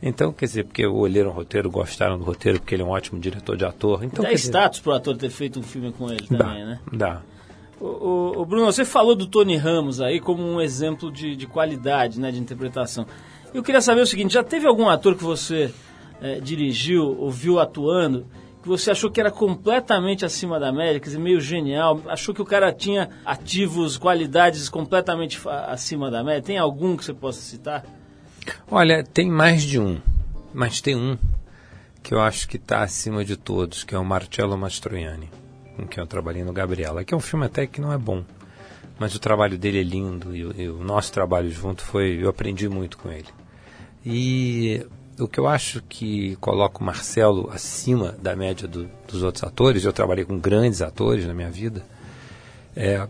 Então, 0.00 0.32
quer 0.32 0.46
dizer, 0.46 0.64
porque 0.64 0.86
leram 0.86 1.30
o 1.30 1.32
roteiro, 1.34 1.68
gostaram 1.70 2.16
do 2.18 2.24
roteiro, 2.24 2.60
porque 2.60 2.74
ele 2.74 2.82
é 2.82 2.86
um 2.86 2.90
ótimo 2.90 3.20
diretor 3.20 3.56
de 3.56 3.64
ator. 3.64 4.04
Então, 4.04 4.24
Dá 4.24 4.32
status 4.32 4.80
pro 4.80 4.92
ator 4.92 5.16
ter 5.16 5.28
feito 5.28 5.58
um 5.58 5.62
filme 5.62 5.92
com 5.92 6.08
ele 6.10 6.24
dá, 6.30 6.38
também, 6.38 6.64
né? 6.64 6.80
dá. 6.92 7.20
O, 7.80 7.86
o- 7.86 8.40
o 8.40 8.46
Bruno, 8.46 8.64
você 8.66 8.84
falou 8.84 9.14
do 9.14 9.26
Tony 9.26 9.56
Ramos 9.56 10.00
aí 10.00 10.18
como 10.20 10.42
um 10.42 10.60
exemplo 10.60 11.10
de, 11.12 11.36
de 11.36 11.46
qualidade, 11.46 12.18
né, 12.20 12.30
de 12.30 12.38
interpretação. 12.40 13.06
Eu 13.52 13.62
queria 13.62 13.80
saber 13.80 14.02
o 14.02 14.06
seguinte, 14.06 14.34
já 14.34 14.44
teve 14.44 14.66
algum 14.66 14.88
ator 14.88 15.14
que 15.16 15.24
você 15.24 15.72
eh, 16.20 16.40
dirigiu 16.40 17.18
ou 17.18 17.30
viu 17.30 17.58
atuando 17.58 18.26
que 18.62 18.68
você 18.68 18.90
achou 18.90 19.10
que 19.10 19.20
era 19.20 19.30
completamente 19.30 20.24
acima 20.24 20.60
da 20.60 20.70
média, 20.70 21.00
quer 21.00 21.06
dizer, 21.06 21.18
meio 21.18 21.40
genial, 21.40 22.02
achou 22.06 22.34
que 22.34 22.42
o 22.42 22.44
cara 22.44 22.72
tinha 22.72 23.08
ativos, 23.24 23.96
qualidades 23.96 24.68
completamente 24.68 25.40
acima 25.66 26.10
da 26.10 26.22
média? 26.22 26.42
Tem 26.42 26.58
algum 26.58 26.96
que 26.96 27.04
você 27.04 27.14
possa 27.14 27.40
citar? 27.40 27.84
Olha, 28.70 29.02
tem 29.02 29.30
mais 29.30 29.62
de 29.62 29.78
um, 29.78 29.98
mas 30.52 30.80
tem 30.80 30.94
um 30.94 31.16
que 32.02 32.12
eu 32.12 32.20
acho 32.20 32.48
que 32.48 32.56
está 32.56 32.82
acima 32.82 33.24
de 33.24 33.36
todos, 33.36 33.84
que 33.84 33.94
é 33.94 33.98
o 33.98 34.04
Marcello 34.04 34.56
Mastroianni, 34.56 35.30
com 35.76 35.86
quem 35.86 36.02
eu 36.02 36.06
trabalhei 36.06 36.44
no 36.44 36.52
Gabriela, 36.52 37.04
que 37.04 37.14
é 37.14 37.16
um 37.16 37.20
filme 37.20 37.46
até 37.46 37.66
que 37.66 37.80
não 37.80 37.92
é 37.92 37.98
bom, 37.98 38.24
mas 38.98 39.14
o 39.14 39.18
trabalho 39.18 39.56
dele 39.58 39.80
é 39.80 39.82
lindo 39.82 40.34
e, 40.36 40.62
e 40.62 40.68
o 40.68 40.82
nosso 40.82 41.12
trabalho 41.12 41.50
junto 41.50 41.82
foi, 41.82 42.18
eu 42.22 42.28
aprendi 42.28 42.68
muito 42.68 42.98
com 42.98 43.10
ele. 43.10 43.28
E 44.04 44.84
o 45.18 45.26
que 45.28 45.38
eu 45.38 45.46
acho 45.46 45.82
que 45.88 46.36
coloca 46.36 46.80
o 46.80 46.84
Marcelo 46.84 47.50
acima 47.52 48.16
da 48.22 48.34
média 48.36 48.66
do- 48.68 48.88
dos 49.06 49.22
outros 49.22 49.44
atores, 49.44 49.84
eu 49.84 49.92
trabalhei 49.92 50.24
com 50.24 50.38
grandes 50.38 50.80
atores 50.82 51.26
na 51.26 51.34
minha 51.34 51.50
vida, 51.50 51.84
é, 52.76 53.06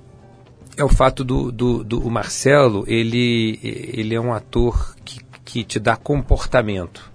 é 0.77 0.85
o 0.85 0.89
fato 0.89 1.25
do, 1.25 1.51
do, 1.53 1.85
do 1.85 2.11
Marcelo, 2.11 2.85
ele, 2.87 3.59
ele 3.63 4.15
é 4.15 4.21
um 4.21 4.33
ator 4.33 4.95
que, 5.05 5.21
que 5.45 5.65
te 5.65 5.79
dá 5.79 5.97
comportamento. 5.97 7.11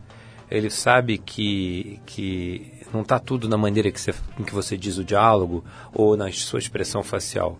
Ele 0.52 0.70
sabe 0.70 1.18
que, 1.18 2.00
que 2.06 2.72
não 2.94 3.02
está 3.02 3.18
tudo 3.18 3.50
na 3.50 3.58
maneira 3.58 3.92
que 3.92 4.00
você, 4.00 4.14
em 4.40 4.44
que 4.44 4.54
você 4.54 4.78
diz 4.78 4.98
o 4.98 5.04
diálogo 5.04 5.64
ou 5.92 6.16
na 6.16 6.32
sua 6.32 6.60
expressão 6.60 7.02
facial. 7.02 7.58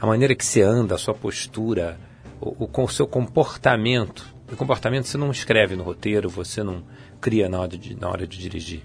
A 0.00 0.06
maneira 0.06 0.34
que 0.34 0.44
você 0.44 0.62
anda, 0.62 0.94
a 0.94 0.98
sua 0.98 1.14
postura, 1.14 1.98
o, 2.40 2.64
o, 2.64 2.82
o 2.84 2.88
seu 2.88 3.06
comportamento. 3.06 4.34
O 4.50 4.56
comportamento 4.56 5.06
você 5.06 5.18
não 5.18 5.30
escreve 5.30 5.74
no 5.74 5.82
roteiro, 5.82 6.28
você 6.28 6.62
não 6.62 6.84
cria 7.20 7.48
na 7.48 7.60
hora 7.60 7.76
de, 7.76 7.98
na 7.98 8.08
hora 8.08 8.26
de 8.26 8.38
dirigir. 8.38 8.82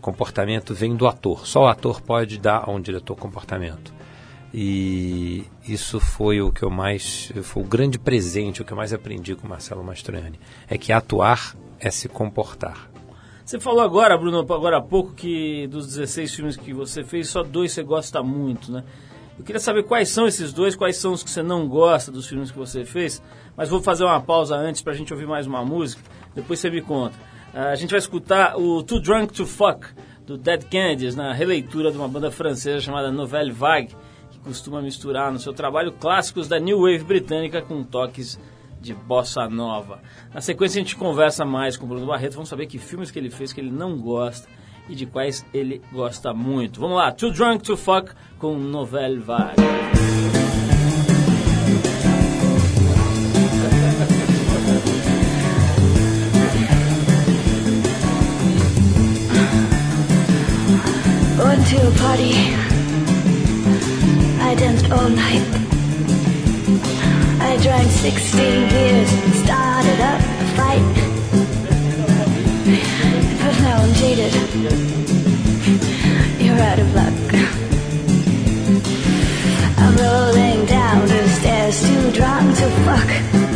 Comportamento 0.00 0.74
vem 0.74 0.94
do 0.94 1.06
ator. 1.06 1.46
Só 1.46 1.62
o 1.62 1.66
ator 1.66 2.00
pode 2.00 2.38
dar 2.38 2.64
a 2.66 2.70
um 2.70 2.80
diretor 2.80 3.16
comportamento. 3.16 3.92
E 4.52 5.44
isso 5.66 6.00
foi 6.00 6.40
o 6.40 6.50
que 6.50 6.62
eu 6.62 6.70
mais. 6.70 7.32
Foi 7.42 7.62
o 7.62 7.66
grande 7.66 7.98
presente, 7.98 8.62
o 8.62 8.64
que 8.64 8.72
eu 8.72 8.76
mais 8.76 8.92
aprendi 8.92 9.34
com 9.34 9.46
Marcelo 9.46 9.84
Mastroianni. 9.84 10.40
É 10.68 10.76
que 10.76 10.92
atuar 10.92 11.54
é 11.78 11.90
se 11.90 12.08
comportar. 12.08 12.90
Você 13.44 13.58
falou 13.58 13.80
agora, 13.80 14.16
Bruno, 14.16 14.38
agora 14.38 14.78
há 14.78 14.80
pouco, 14.80 15.12
que 15.12 15.66
dos 15.68 15.86
16 15.88 16.34
filmes 16.34 16.56
que 16.56 16.72
você 16.72 17.02
fez, 17.02 17.28
só 17.28 17.42
dois 17.42 17.72
você 17.72 17.82
gosta 17.82 18.22
muito, 18.22 18.70
né? 18.70 18.84
Eu 19.40 19.44
queria 19.44 19.58
saber 19.58 19.84
quais 19.84 20.10
são 20.10 20.26
esses 20.26 20.52
dois, 20.52 20.76
quais 20.76 20.98
são 20.98 21.12
os 21.14 21.22
que 21.22 21.30
você 21.30 21.42
não 21.42 21.66
gosta 21.66 22.12
dos 22.12 22.26
filmes 22.26 22.50
que 22.50 22.58
você 22.58 22.84
fez, 22.84 23.22
mas 23.56 23.70
vou 23.70 23.80
fazer 23.80 24.04
uma 24.04 24.20
pausa 24.20 24.54
antes 24.54 24.82
pra 24.82 24.92
gente 24.92 25.14
ouvir 25.14 25.26
mais 25.26 25.46
uma 25.46 25.64
música, 25.64 26.02
depois 26.34 26.60
você 26.60 26.68
me 26.68 26.82
conta. 26.82 27.16
Ah, 27.54 27.70
a 27.70 27.74
gente 27.74 27.88
vai 27.88 27.98
escutar 27.98 28.58
o 28.58 28.82
Too 28.82 29.00
Drunk 29.00 29.32
to 29.32 29.46
Fuck, 29.46 29.86
do 30.26 30.36
Dead 30.36 30.64
Kennedys, 30.64 31.16
na 31.16 31.32
releitura 31.32 31.90
de 31.90 31.96
uma 31.96 32.06
banda 32.06 32.30
francesa 32.30 32.82
chamada 32.82 33.10
Nouvelle 33.10 33.50
Vague, 33.50 33.96
que 34.30 34.38
costuma 34.40 34.82
misturar 34.82 35.32
no 35.32 35.38
seu 35.38 35.54
trabalho 35.54 35.92
clássicos 35.92 36.46
da 36.46 36.60
New 36.60 36.82
Wave 36.82 37.04
britânica 37.04 37.62
com 37.62 37.82
toques 37.82 38.38
de 38.78 38.92
bossa 38.92 39.48
nova. 39.48 40.02
Na 40.34 40.42
sequência 40.42 40.78
a 40.78 40.84
gente 40.84 40.96
conversa 40.96 41.46
mais 41.46 41.78
com 41.78 41.86
o 41.86 41.88
Bruno 41.88 42.04
Barreto, 42.04 42.34
vamos 42.34 42.50
saber 42.50 42.66
que 42.66 42.76
filmes 42.76 43.10
que 43.10 43.18
ele 43.18 43.30
fez 43.30 43.54
que 43.54 43.60
ele 43.62 43.70
não 43.70 43.96
gosta 43.96 44.46
e 44.90 44.94
de 44.94 45.06
quais 45.06 45.46
ele 45.54 45.80
gosta 45.92 46.34
muito. 46.34 46.80
Vamos 46.80 46.96
lá, 46.96 47.12
Too 47.12 47.30
Drunk 47.32 47.62
to 47.62 47.76
Fuck 47.76 48.10
com 48.38 48.58
Nouvelle 48.58 49.18
Vague. 49.20 49.54
Went 61.38 61.66
to 61.68 61.88
a 61.88 61.92
party. 61.98 62.34
I 64.42 64.54
danced 64.56 64.90
all 64.90 65.08
night. 65.08 65.46
I 67.40 67.56
drank 67.62 67.90
16 67.90 68.68
beers 68.68 69.12
and 69.12 69.34
started 69.34 70.00
up 70.00 70.20
a 70.20 70.44
fight. 70.56 71.09
Jaded. 74.00 74.32
You're 76.40 76.58
out 76.58 76.78
of 76.78 76.94
luck. 76.94 77.12
I'm 79.76 79.94
rolling 79.98 80.64
down 80.64 81.06
the 81.06 81.28
stairs, 81.28 81.82
too 81.86 82.10
drunk 82.10 82.56
to 82.56 82.70
fuck. 82.86 83.49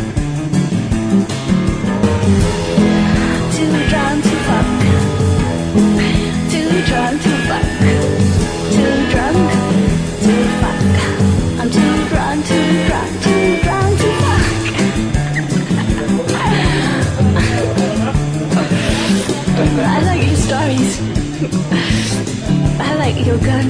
Your 23.35 23.45
gun. 23.45 23.69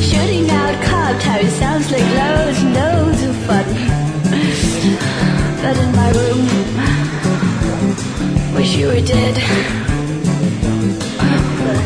Shooting 0.00 0.50
out 0.50 0.74
car 0.84 1.18
tires 1.20 1.52
sounds 1.54 1.90
like 1.90 2.08
loads 2.20 2.58
and 2.62 2.74
loads 2.74 3.22
of 3.22 3.36
fun. 3.46 3.66
But 5.62 5.76
in 5.84 5.90
my 6.00 6.10
room, 6.18 6.46
wish 8.54 8.76
you 8.76 8.86
were 8.88 9.00
dead. 9.00 9.36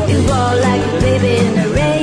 You 0.09 0.18
roll 0.29 0.57
like 0.68 0.83
a 0.83 1.01
baby 1.01 1.47
in 1.47 1.59
a 1.59 1.68
razor 1.75 1.99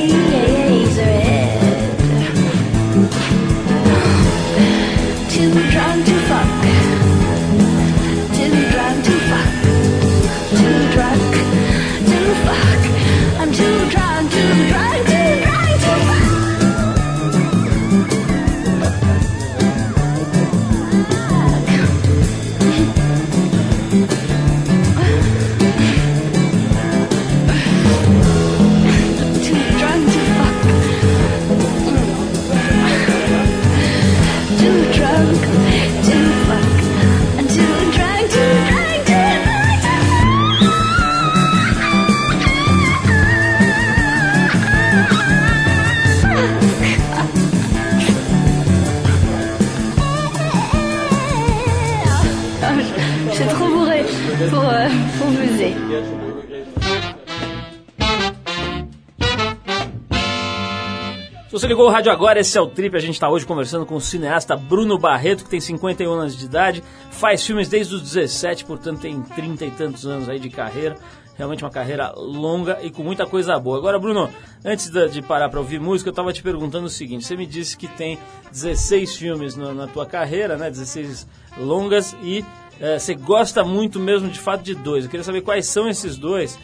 ligou 61.78 61.92
o 61.92 61.94
rádio 61.94 62.12
agora, 62.12 62.40
esse 62.40 62.58
é 62.58 62.62
o 62.62 62.66
Trip. 62.66 62.98
A 62.98 63.00
gente 63.00 63.14
está 63.14 63.30
hoje 63.30 63.46
conversando 63.46 63.86
com 63.86 63.94
o 63.94 64.02
cineasta 64.02 64.56
Bruno 64.56 64.98
Barreto, 64.98 65.44
que 65.44 65.50
tem 65.52 65.60
51 65.60 66.12
anos 66.12 66.36
de 66.36 66.44
idade, 66.44 66.84
faz 67.12 67.46
filmes 67.46 67.70
desde 67.70 67.94
os 67.94 68.02
17, 68.02 68.66
portanto 68.66 69.02
tem 69.02 69.22
30 69.22 69.64
e 69.64 69.70
tantos 69.70 70.08
anos 70.08 70.28
aí 70.28 70.40
de 70.40 70.50
carreira. 70.50 70.98
Realmente 71.36 71.64
uma 71.64 71.70
carreira 71.70 72.12
longa 72.18 72.80
e 72.82 72.90
com 72.90 73.04
muita 73.04 73.28
coisa 73.28 73.60
boa. 73.60 73.78
Agora, 73.78 74.00
Bruno, 74.00 74.28
antes 74.66 74.90
de 74.90 75.22
parar 75.22 75.50
para 75.50 75.60
ouvir 75.60 75.80
música, 75.80 76.10
eu 76.10 76.12
estava 76.12 76.34
te 76.34 76.42
perguntando 76.42 76.88
o 76.88 76.90
seguinte: 76.90 77.24
você 77.24 77.36
me 77.36 77.46
disse 77.46 77.78
que 77.78 77.88
tem 77.88 78.18
16 78.52 79.16
filmes 79.16 79.56
na, 79.56 79.72
na 79.72 79.86
tua 79.86 80.08
carreira, 80.08 80.58
né? 80.58 80.72
16 80.72 81.28
longas 81.60 82.18
e 82.24 82.44
eh, 82.82 82.98
você 82.98 83.14
gosta 83.14 83.64
muito 83.64 84.00
mesmo 84.00 84.30
de 84.30 84.40
fato 84.40 84.64
de 84.64 84.74
dois. 84.74 85.04
Eu 85.04 85.12
queria 85.12 85.24
saber 85.24 85.42
quais 85.42 85.68
são 85.68 85.88
esses 85.88 86.18
dois 86.18 86.58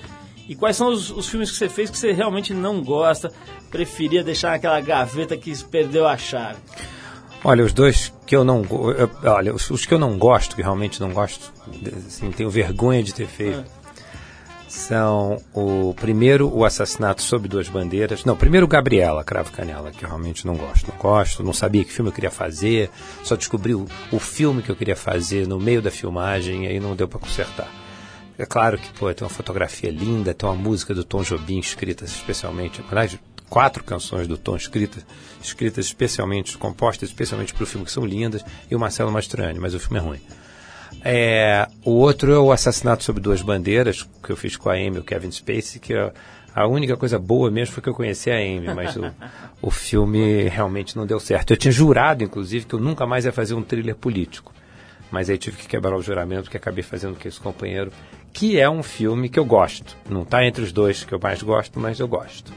e 0.47 0.55
quais 0.55 0.75
são 0.75 0.89
os, 0.89 1.09
os 1.09 1.27
filmes 1.27 1.49
que 1.51 1.57
você 1.57 1.69
fez 1.69 1.89
que 1.89 1.97
você 1.97 2.11
realmente 2.11 2.53
não 2.53 2.81
gosta, 2.83 3.31
preferia 3.71 4.23
deixar 4.23 4.51
naquela 4.51 4.79
gaveta 4.81 5.35
que 5.37 5.51
perdeu 5.65 6.05
a 6.07 6.17
chave. 6.17 6.57
Olha, 7.43 7.63
os 7.63 7.73
dois 7.73 8.13
que 8.25 8.35
eu 8.35 8.43
não. 8.43 8.63
eu- 8.63 9.09
Olha, 9.31 9.53
os, 9.53 9.69
os 9.69 9.85
que 9.85 9.93
eu 9.93 9.99
não 9.99 10.17
gosto, 10.17 10.55
que 10.55 10.61
realmente 10.61 10.99
não 11.01 11.11
gosto, 11.11 11.51
assim, 12.07 12.31
tenho 12.31 12.49
vergonha 12.49 13.03
de 13.03 13.13
ter 13.13 13.27
feito, 13.27 13.63
são 14.67 15.37
o 15.53 15.93
primeiro, 15.93 16.49
o 16.53 16.65
assassinato 16.65 17.21
sob 17.21 17.47
duas 17.47 17.67
bandeiras. 17.69 18.25
Não, 18.25 18.35
primeiro 18.35 18.67
Gabriela, 18.67 19.23
Cravo 19.23 19.51
Canela, 19.51 19.91
que 19.91 20.03
eu 20.03 20.09
realmente 20.09 20.47
não 20.47 20.55
gosto. 20.55 20.89
Não 20.89 20.97
gosto, 20.97 21.43
não 21.43 21.53
sabia 21.53 21.83
que 21.83 21.91
filme 21.91 22.09
eu 22.09 22.13
queria 22.13 22.31
fazer, 22.31 22.89
só 23.23 23.35
descobri 23.35 23.75
o, 23.75 23.85
o 24.11 24.19
filme 24.19 24.61
que 24.63 24.71
eu 24.71 24.75
queria 24.75 24.95
fazer 24.95 25.47
no 25.47 25.59
meio 25.59 25.81
da 25.81 25.91
filmagem 25.91 26.65
e 26.65 26.67
aí 26.69 26.79
não 26.79 26.95
deu 26.95 27.07
para 27.07 27.19
consertar. 27.19 27.67
É 28.37 28.45
claro 28.45 28.77
que, 28.77 28.89
pô, 28.93 29.13
tem 29.13 29.23
uma 29.23 29.33
fotografia 29.33 29.91
linda, 29.91 30.33
tem 30.33 30.47
uma 30.47 30.55
música 30.55 30.93
do 30.93 31.03
Tom 31.03 31.21
Jobim 31.21 31.59
escrita 31.59 32.03
especialmente, 32.03 32.83
aliás, 32.89 33.17
quatro 33.49 33.83
canções 33.83 34.27
do 34.27 34.37
Tom 34.37 34.55
escritas, 34.55 35.05
escritas 35.41 35.85
especialmente, 35.85 36.57
compostas 36.57 37.09
especialmente 37.09 37.53
para 37.53 37.63
o 37.63 37.67
filme, 37.67 37.85
que 37.85 37.91
são 37.91 38.03
lindas, 38.05 38.43
e 38.69 38.75
o 38.75 38.79
Marcelo 38.79 39.11
Mastroianni, 39.11 39.59
mas 39.59 39.75
o 39.75 39.79
filme 39.79 39.99
é 39.99 40.01
ruim. 40.01 40.21
É, 41.03 41.67
o 41.83 41.91
outro 41.91 42.31
é 42.31 42.39
o 42.39 42.51
Assassinato 42.51 43.03
sob 43.03 43.19
Duas 43.19 43.41
Bandeiras, 43.41 44.07
que 44.23 44.31
eu 44.31 44.37
fiz 44.37 44.55
com 44.55 44.69
a 44.69 44.73
Amy 44.73 44.95
e 44.95 44.99
o 44.99 45.03
Kevin 45.03 45.31
Spacey, 45.31 45.79
que 45.79 45.93
a 46.55 46.67
única 46.67 46.97
coisa 46.97 47.19
boa 47.19 47.51
mesmo 47.51 47.73
foi 47.73 47.83
que 47.83 47.89
eu 47.89 47.93
conheci 47.93 48.31
a 48.31 48.37
Amy, 48.37 48.73
mas 48.73 48.95
o, 48.95 49.11
o 49.61 49.69
filme 49.69 50.47
realmente 50.49 50.95
não 50.95 51.05
deu 51.05 51.19
certo. 51.19 51.51
Eu 51.51 51.57
tinha 51.57 51.71
jurado, 51.71 52.23
inclusive, 52.23 52.65
que 52.65 52.73
eu 52.73 52.79
nunca 52.79 53.05
mais 53.05 53.25
ia 53.25 53.31
fazer 53.31 53.53
um 53.53 53.61
thriller 53.61 53.95
político. 53.95 54.53
Mas 55.13 55.29
aí 55.29 55.37
tive 55.37 55.57
que 55.57 55.67
quebrar 55.67 55.95
o 55.95 56.01
juramento, 56.01 56.49
que 56.49 56.57
acabei 56.57 56.81
fazendo 56.81 57.15
com 57.21 57.27
esse 57.27 57.39
companheiro, 57.39 57.91
que 58.33 58.59
é 58.59 58.67
um 58.67 58.81
filme 58.81 59.29
que 59.29 59.37
eu 59.37 59.45
gosto. 59.45 59.95
Não 60.09 60.23
está 60.23 60.43
entre 60.43 60.63
os 60.63 60.71
dois 60.71 61.03
que 61.03 61.13
eu 61.13 61.19
mais 61.19 61.43
gosto, 61.43 61.79
mas 61.79 61.99
eu 61.99 62.07
gosto. 62.07 62.51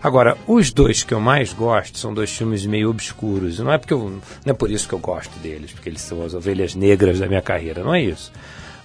Agora, 0.00 0.38
os 0.46 0.70
dois 0.70 1.02
que 1.02 1.12
eu 1.12 1.18
mais 1.18 1.52
gosto 1.52 1.98
são 1.98 2.14
dois 2.14 2.30
filmes 2.30 2.64
meio 2.64 2.90
obscuros. 2.90 3.58
Não 3.58 3.72
é 3.72 3.76
porque 3.76 3.92
eu, 3.92 4.08
não 4.08 4.20
é 4.46 4.52
por 4.52 4.70
isso 4.70 4.86
que 4.86 4.94
eu 4.94 5.00
gosto 5.00 5.36
deles, 5.40 5.72
porque 5.72 5.88
eles 5.88 6.00
são 6.00 6.24
as 6.24 6.32
ovelhas 6.32 6.76
negras 6.76 7.18
da 7.18 7.26
minha 7.26 7.42
carreira, 7.42 7.82
não 7.82 7.92
é 7.92 8.02
isso. 8.02 8.30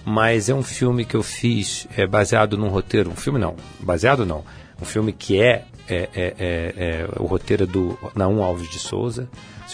Mas 0.04 0.48
é 0.48 0.54
um 0.54 0.62
filme 0.64 1.04
que 1.04 1.14
eu 1.14 1.22
fiz 1.22 1.86
é, 1.96 2.08
baseado 2.08 2.58
num 2.58 2.70
roteiro, 2.70 3.08
um 3.08 3.14
filme 3.14 3.38
não, 3.38 3.54
baseado 3.78 4.26
não, 4.26 4.44
um 4.82 4.84
filme 4.84 5.12
que 5.12 5.40
é, 5.40 5.64
é, 5.88 5.94
é, 5.94 6.08
é, 6.16 6.74
é 6.76 7.08
o 7.20 7.26
roteiro 7.26 7.62
é 7.62 7.66
do 7.66 7.96
Naum 8.16 8.42
Alves 8.42 8.68
de 8.68 8.80
Souza, 8.80 9.28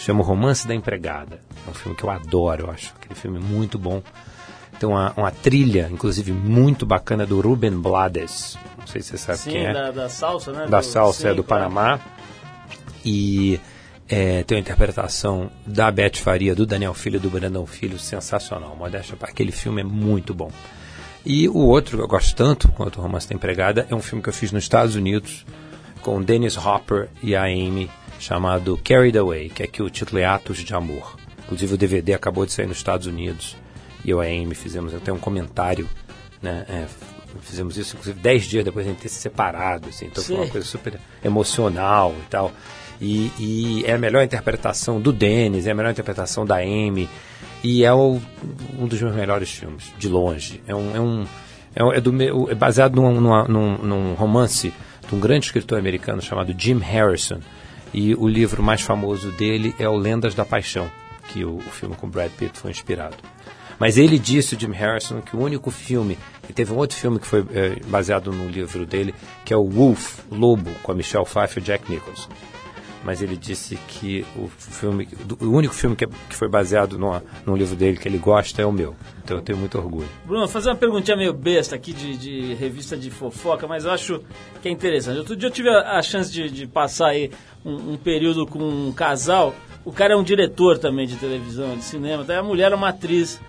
chama 0.07 0.21
O 0.21 0.23
Romance 0.23 0.67
da 0.67 0.73
Empregada. 0.73 1.39
É 1.65 1.69
um 1.69 1.73
filme 1.73 1.95
que 1.95 2.03
eu 2.03 2.09
adoro, 2.09 2.65
eu 2.65 2.71
acho 2.71 2.93
aquele 2.97 3.13
filme 3.15 3.39
muito 3.39 3.77
bom. 3.77 4.01
Tem 4.79 4.87
uma, 4.87 5.13
uma 5.17 5.31
trilha, 5.31 5.89
inclusive, 5.91 6.31
muito 6.31 6.85
bacana 6.85 7.25
do 7.25 7.39
Ruben 7.41 7.71
Blades. 7.79 8.57
Não 8.77 8.87
sei 8.87 9.01
se 9.01 9.09
você 9.09 9.17
sabe 9.17 9.37
Sim, 9.39 9.51
quem 9.51 9.65
é. 9.65 9.73
da, 9.73 9.91
da 9.91 10.09
salsa, 10.09 10.51
né? 10.51 10.65
Da 10.67 10.79
Do- 10.79 10.85
salsa, 10.85 11.27
é 11.27 11.31
sim, 11.31 11.35
do 11.35 11.43
claro. 11.43 11.63
Panamá. 11.63 11.99
E 13.03 13.59
é, 14.07 14.43
tem 14.43 14.55
uma 14.57 14.61
interpretação 14.61 15.49
da 15.65 15.89
Beth 15.91 16.17
Faria, 16.17 16.53
do 16.55 16.65
Daniel 16.65 16.93
Filho, 16.93 17.19
do 17.19 17.29
Brandão 17.29 17.65
Filho, 17.65 17.97
sensacional. 17.99 18.75
Modéstia, 18.75 19.17
aquele 19.21 19.51
filme 19.51 19.81
é 19.81 19.83
muito 19.83 20.33
bom. 20.33 20.51
E 21.25 21.49
o 21.49 21.57
outro 21.57 21.97
que 21.97 22.03
eu 22.03 22.07
gosto 22.07 22.35
tanto 22.35 22.69
quanto 22.69 22.99
o 22.99 23.01
Romance 23.01 23.27
da 23.27 23.35
Empregada 23.35 23.85
é 23.89 23.95
um 23.95 24.01
filme 24.01 24.21
que 24.23 24.29
eu 24.29 24.33
fiz 24.33 24.51
nos 24.51 24.63
Estados 24.63 24.95
Unidos 24.95 25.45
com 26.01 26.21
Dennis 26.21 26.55
Hopper 26.55 27.09
e 27.21 27.35
a 27.35 27.43
Amy, 27.43 27.89
chamado 28.19 28.79
Carried 28.83 29.17
Away, 29.17 29.49
que 29.49 29.63
aqui 29.63 29.81
o 29.81 29.89
título 29.89 30.19
é 30.19 30.25
Atos 30.25 30.57
de 30.59 30.73
Amor. 30.73 31.15
Inclusive 31.45 31.73
o 31.75 31.77
DVD 31.77 32.13
acabou 32.13 32.45
de 32.45 32.51
sair 32.51 32.67
nos 32.67 32.77
Estados 32.77 33.07
Unidos 33.07 33.55
e 34.03 34.09
eu 34.09 34.21
e 34.23 34.27
a 34.27 34.29
Amy 34.41 34.55
fizemos 34.55 34.93
até 34.93 35.11
um 35.13 35.17
comentário, 35.19 35.87
né? 36.41 36.65
é, 36.67 36.85
fizemos 37.41 37.77
isso 37.77 37.95
inclusive 37.95 38.19
dez 38.19 38.43
dias 38.45 38.65
depois 38.65 38.85
de 38.85 38.91
a 38.91 38.93
gente 38.93 39.01
ter 39.03 39.09
se 39.09 39.15
separado, 39.21 39.87
assim, 39.89 40.05
então 40.07 40.23
foi 40.23 40.35
uma 40.35 40.45
Sim. 40.45 40.51
coisa 40.51 40.67
super 40.67 40.99
emocional 41.23 42.13
e 42.19 42.29
tal. 42.29 42.51
E, 42.99 43.31
e 43.37 43.83
é 43.85 43.93
a 43.93 43.97
melhor 43.97 44.23
interpretação 44.23 44.99
do 44.99 45.13
Dennis, 45.13 45.67
é 45.67 45.71
a 45.71 45.75
melhor 45.75 45.91
interpretação 45.91 46.45
da 46.45 46.55
Amy 46.57 47.07
e 47.63 47.83
é 47.83 47.93
o- 47.93 48.19
um 48.79 48.87
dos 48.87 48.99
meus 49.01 49.15
melhores 49.15 49.51
filmes, 49.51 49.85
de 49.99 50.07
longe. 50.09 50.61
É 50.67 50.73
um, 50.75 50.95
é 50.95 50.99
um, 50.99 51.23
é 51.75 51.97
é 51.97 52.01
do 52.01 52.11
meu- 52.11 52.49
é 52.49 52.55
baseado 52.55 52.95
num, 52.95 53.21
num- 53.21 53.77
num 53.77 54.13
romance 54.15 54.73
de 55.07 55.15
um 55.15 55.19
grande 55.19 55.45
escritor 55.45 55.77
americano 55.77 56.21
chamado 56.23 56.53
Jim 56.57 56.79
Harrison. 56.79 57.39
E 57.93 58.13
o 58.15 58.27
livro 58.27 58.61
mais 58.61 58.81
famoso 58.81 59.31
dele 59.31 59.73
é 59.79 59.87
o 59.87 59.95
Lendas 59.95 60.35
da 60.35 60.45
Paixão, 60.45 60.91
que 61.29 61.43
o, 61.43 61.57
o 61.57 61.61
filme 61.61 61.95
com 61.95 62.09
Brad 62.09 62.31
Pitt 62.31 62.57
foi 62.59 62.71
inspirado. 62.71 63.17
Mas 63.79 63.97
ele 63.97 64.17
disse, 64.17 64.55
o 64.55 64.59
Jim 64.59 64.71
Harrison, 64.71 65.21
que 65.21 65.35
o 65.35 65.39
único 65.39 65.69
filme, 65.69 66.17
e 66.49 66.53
teve 66.53 66.73
um 66.73 66.77
outro 66.77 66.97
filme 66.97 67.19
que 67.19 67.27
foi 67.27 67.45
eh, 67.53 67.79
baseado 67.87 68.31
no 68.31 68.47
livro 68.47 68.85
dele, 68.85 69.13
que 69.45 69.53
é 69.53 69.57
o 69.57 69.69
Wolf, 69.69 70.19
Lobo, 70.31 70.71
com 70.81 70.91
a 70.91 70.95
Michelle 70.95 71.25
Pfeiffer 71.25 71.61
e 71.61 71.65
Jack 71.65 71.91
Nicholson. 71.91 72.29
Mas 73.03 73.21
ele 73.21 73.37
disse 73.37 73.75
que 73.87 74.25
o 74.35 74.47
filme, 74.47 75.07
o 75.39 75.45
único 75.45 75.73
filme 75.73 75.95
que, 75.95 76.03
é- 76.03 76.09
que 76.29 76.35
foi 76.35 76.47
baseado 76.49 76.97
numa, 76.97 77.23
num 77.45 77.55
livro 77.55 77.75
dele 77.75 77.97
que 77.97 78.07
ele 78.07 78.17
gosta 78.17 78.61
é 78.61 78.65
o 78.65 78.71
meu. 78.71 78.95
Então 79.23 79.37
eu 79.37 79.43
tenho 79.43 79.57
muito 79.57 79.77
orgulho. 79.77 80.07
Bruno, 80.25 80.47
fazer 80.47 80.69
uma 80.69 80.75
perguntinha 80.75 81.15
meio 81.15 81.33
besta 81.33 81.75
aqui 81.75 81.93
de, 81.93 82.17
de 82.17 82.53
revista 82.55 82.97
de 82.97 83.09
fofoca, 83.11 83.67
mas 83.67 83.85
eu 83.85 83.91
acho 83.91 84.21
que 84.61 84.67
é 84.67 84.71
interessante. 84.71 85.19
Outro 85.19 85.35
dia 85.35 85.47
eu 85.47 85.53
tive 85.53 85.69
a, 85.69 85.97
a 85.97 86.01
chance 86.01 86.31
de, 86.31 86.49
de 86.49 86.67
passar 86.67 87.09
aí 87.09 87.31
um, 87.63 87.93
um 87.93 87.97
período 87.97 88.45
com 88.45 88.59
um 88.59 88.91
casal. 88.91 89.55
O 89.85 89.91
cara 89.91 90.13
é 90.13 90.17
um 90.17 90.23
diretor 90.23 90.77
também 90.77 91.07
de 91.07 91.15
televisão, 91.15 91.77
de 91.77 91.83
cinema. 91.83 92.23
Daí 92.23 92.37
a 92.37 92.43
mulher 92.43 92.71
é 92.71 92.75
uma 92.75 92.89
atriz 92.89 93.39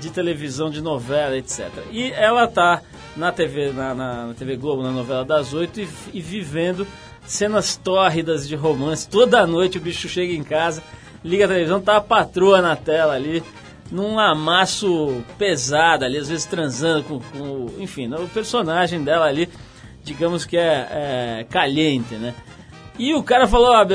de 0.00 0.10
televisão, 0.10 0.68
de 0.68 0.82
novela, 0.82 1.36
etc. 1.38 1.70
E 1.90 2.10
ela 2.12 2.46
tá 2.46 2.82
na 3.16 3.32
TV, 3.32 3.72
na, 3.72 3.94
na- 3.94 4.26
na 4.26 4.34
TV 4.34 4.56
Globo, 4.56 4.82
na 4.82 4.90
novela 4.90 5.24
das 5.24 5.54
oito, 5.54 5.80
e, 5.80 5.88
e 6.12 6.20
vivendo 6.20 6.86
cenas 7.26 7.76
tórridas 7.76 8.48
de 8.48 8.54
romance. 8.54 9.08
Toda 9.08 9.46
noite 9.46 9.78
o 9.78 9.80
bicho 9.80 10.08
chega 10.08 10.32
em 10.32 10.44
casa, 10.44 10.82
liga 11.24 11.44
a 11.44 11.48
televisão, 11.48 11.80
tá 11.80 11.96
a 11.96 12.00
patroa 12.00 12.62
na 12.62 12.76
tela 12.76 13.14
ali, 13.14 13.42
num 13.90 14.18
amasso 14.18 15.22
pesado 15.38 16.04
ali, 16.04 16.18
às 16.18 16.28
vezes 16.28 16.44
transando 16.44 17.04
com, 17.04 17.20
com 17.20 17.66
enfim, 17.78 18.12
o 18.14 18.28
personagem 18.28 19.02
dela 19.02 19.26
ali, 19.26 19.48
digamos 20.02 20.44
que 20.44 20.56
é, 20.56 21.40
é 21.40 21.46
caliente, 21.48 22.14
né? 22.14 22.34
E 22.98 23.14
o 23.14 23.22
cara 23.22 23.46
falou, 23.46 23.72
ah, 23.74 23.86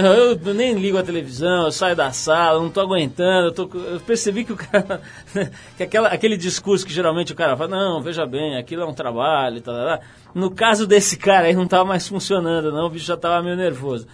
eu 0.45 0.53
nem 0.53 0.73
ligo 0.75 0.97
a 0.97 1.01
televisão, 1.03 1.65
eu 1.65 1.71
saio 1.71 1.95
da 1.95 2.11
sala, 2.11 2.59
não 2.61 2.69
tô 2.69 2.81
aguentando, 2.81 3.47
eu, 3.47 3.51
tô, 3.51 3.69
eu 3.77 3.99
percebi 3.99 4.43
que 4.45 4.53
o 4.53 4.55
cara, 4.55 5.01
que 5.75 5.81
aquela, 5.83 6.09
aquele 6.09 6.37
discurso 6.37 6.85
que 6.85 6.93
geralmente 6.93 7.33
o 7.33 7.35
cara 7.35 7.57
fala, 7.57 7.69
não, 7.69 8.01
veja 8.01 8.25
bem, 8.27 8.57
aquilo 8.57 8.83
é 8.83 8.85
um 8.85 8.93
trabalho 8.93 9.57
e 9.57 9.61
tal, 9.61 9.73
tal, 9.73 9.85
tal. 9.97 9.99
no 10.35 10.51
caso 10.51 10.85
desse 10.85 11.17
cara 11.17 11.47
aí 11.47 11.55
não 11.55 11.67
tava 11.67 11.83
mais 11.85 12.07
funcionando 12.07 12.71
não, 12.71 12.85
o 12.85 12.89
bicho 12.89 13.05
já 13.05 13.17
tava 13.17 13.41
meio 13.43 13.55
nervoso. 13.55 14.05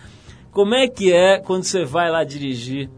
Como 0.51 0.73
é 0.73 0.87
que 0.87 1.11
é 1.11 1.37
quando 1.37 1.63
você 1.63 1.83
vai 1.83 2.09
lá 2.09 2.23
dirigir? 2.23 2.89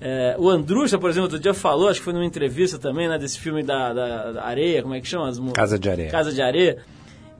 É, 0.00 0.36
o 0.38 0.48
Andrucha, 0.48 0.98
por 0.98 1.08
exemplo, 1.10 1.24
outro 1.24 1.40
dia 1.40 1.54
falou, 1.54 1.88
acho 1.88 1.98
que 1.98 2.04
foi 2.04 2.12
numa 2.12 2.24
entrevista 2.26 2.78
também, 2.78 3.08
né, 3.08 3.18
desse 3.18 3.40
filme 3.40 3.62
da, 3.62 3.92
da- 3.92 4.32
da 4.32 4.44
areia, 4.44 4.82
como 4.82 4.94
é 4.94 5.00
que 5.00 5.08
chama? 5.08 5.28
As 5.28 5.40
Casa 5.54 5.78
de 5.78 5.88
Areia. 5.90 6.10
Casa 6.10 6.32
de 6.32 6.40
Areia, 6.42 6.78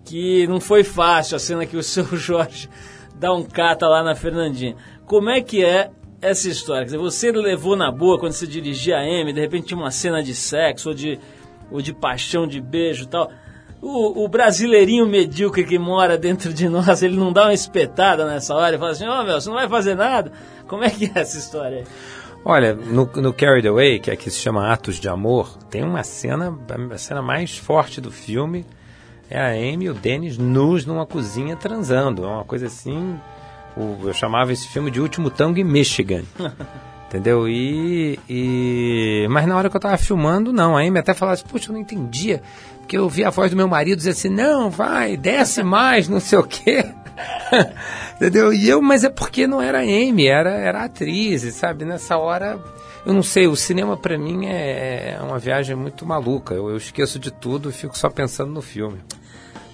que 0.04 0.46
não 0.48 0.61
foi 0.61 0.82
fácil 0.82 1.36
a 1.36 1.38
cena 1.38 1.66
que 1.66 1.76
o 1.76 1.82
seu 1.84 2.04
Jorge 2.16 2.68
dá 3.18 3.32
um 3.32 3.44
cata 3.44 3.88
lá 3.88 4.02
na 4.02 4.14
Fernandinha. 4.14 4.76
Como 5.04 5.28
é 5.28 5.40
que 5.40 5.64
é 5.64 5.90
essa 6.20 6.48
história? 6.48 6.82
Quer 6.82 6.86
dizer, 6.86 6.98
você 6.98 7.32
levou 7.32 7.76
na 7.76 7.90
boa 7.90 8.18
quando 8.18 8.32
você 8.32 8.46
dirigia 8.46 8.98
a 8.98 9.06
M, 9.06 9.32
de 9.32 9.40
repente 9.40 9.68
tinha 9.68 9.78
uma 9.78 9.90
cena 9.90 10.22
de 10.22 10.34
sexo 10.34 10.90
ou 10.90 10.94
de, 10.94 11.18
ou 11.70 11.82
de 11.82 11.92
paixão, 11.92 12.46
de 12.46 12.60
beijo 12.60 13.04
e 13.04 13.08
tal. 13.08 13.30
O, 13.80 14.24
o 14.24 14.28
brasileirinho 14.28 15.06
medíocre 15.06 15.64
que 15.64 15.78
mora 15.78 16.18
dentro 16.18 16.52
de 16.52 16.68
nós, 16.68 17.02
ele 17.02 17.16
não 17.16 17.32
dá 17.32 17.44
uma 17.44 17.54
espetada 17.54 18.26
nessa 18.26 18.54
hora 18.54 18.74
e 18.74 18.78
fala 18.78 18.90
assim, 18.90 19.06
ó 19.06 19.22
meu, 19.22 19.40
você 19.40 19.48
não 19.48 19.56
vai 19.56 19.68
fazer 19.68 19.94
nada? 19.94 20.32
Como 20.66 20.84
é 20.84 20.90
que 20.90 21.06
é 21.06 21.20
essa 21.20 21.38
história 21.38 21.78
aí? 21.78 21.84
Olha, 22.44 22.74
no, 22.74 23.04
no 23.16 23.32
Carried 23.32 23.66
Away, 23.66 23.98
que 23.98 24.10
aqui 24.10 24.30
se 24.30 24.38
chama 24.38 24.72
Atos 24.72 24.96
de 24.96 25.08
Amor, 25.08 25.56
tem 25.70 25.82
uma 25.82 26.02
cena, 26.02 26.56
a 26.92 26.98
cena 26.98 27.20
mais 27.20 27.56
forte 27.56 28.00
do 28.00 28.10
filme 28.10 28.64
é 29.31 29.39
a 29.39 29.49
Amy 29.51 29.85
e 29.87 29.91
o 29.91 29.95
Dennis 29.95 30.39
nus 30.39 30.85
numa 30.87 31.07
cozinha 31.07 31.57
transando. 31.57 32.24
É 32.24 32.29
uma 32.29 32.45
coisa 32.45 32.66
assim. 32.66 33.18
o- 33.76 34.09
eu 34.09 34.12
chamava 34.14 34.53
esse 34.53 34.66
filme 34.68 34.91
de 34.91 35.01
Último 35.01 35.31
Tango 35.31 35.59
em 35.59 35.64
Michigan. 35.64 36.22
Entendeu? 37.09 37.49
E, 37.49 38.18
e. 38.29 39.26
Mas 39.31 39.47
na 39.47 39.57
hora 39.57 39.70
que 39.70 39.76
eu 39.76 39.81
tava 39.81 39.97
filmando, 39.97 40.53
não. 40.53 40.76
A 40.76 40.81
Amy 40.83 40.99
até 40.99 41.14
falava 41.14 41.35
assim, 41.35 41.45
puxa, 41.49 41.70
eu 41.70 41.72
não 41.72 41.81
entendia. 41.81 42.43
Porque 42.81 42.99
eu 42.99 43.09
vi 43.09 43.24
a 43.24 43.31
voz 43.31 43.51
do 43.51 43.57
meu 43.57 43.66
marido 43.68 43.97
dizer 43.99 44.11
assim, 44.11 44.29
não, 44.29 44.68
vai, 44.70 45.16
desce 45.16 45.62
mais, 45.64 46.09
não 46.09 46.20
sei 46.20 46.39
o 46.39 46.43
quê. 46.43 46.85
Entendeu? 48.16 48.53
E 48.53 48.68
eu, 48.68 48.81
mas 48.83 49.05
é 49.05 49.09
porque 49.11 49.47
não 49.47 49.61
era 49.61 49.79
a 49.79 49.83
Amy, 49.83 50.26
era, 50.26 50.51
era 50.51 50.81
a 50.81 50.85
atriz, 50.85 51.43
e, 51.45 51.53
sabe? 51.53 51.85
Nessa 51.85 52.16
hora, 52.18 52.59
eu 53.07 53.12
não 53.14 53.22
sei, 53.22 53.47
o 53.47 53.57
cinema 53.57 53.97
pra 53.97 54.18
mim 54.18 54.47
é, 54.47 55.16
é 55.18 55.22
uma 55.22 55.39
viagem 55.39 55.74
muito 55.76 56.05
maluca. 56.05 56.55
Eu, 56.55 56.68
eu 56.70 56.76
esqueço 56.76 57.18
de 57.18 57.31
tudo 57.31 57.70
e 57.70 57.72
fico 57.72 57.97
só 57.97 58.11
pensando 58.11 58.53
no 58.53 58.61
filme. 58.62 58.99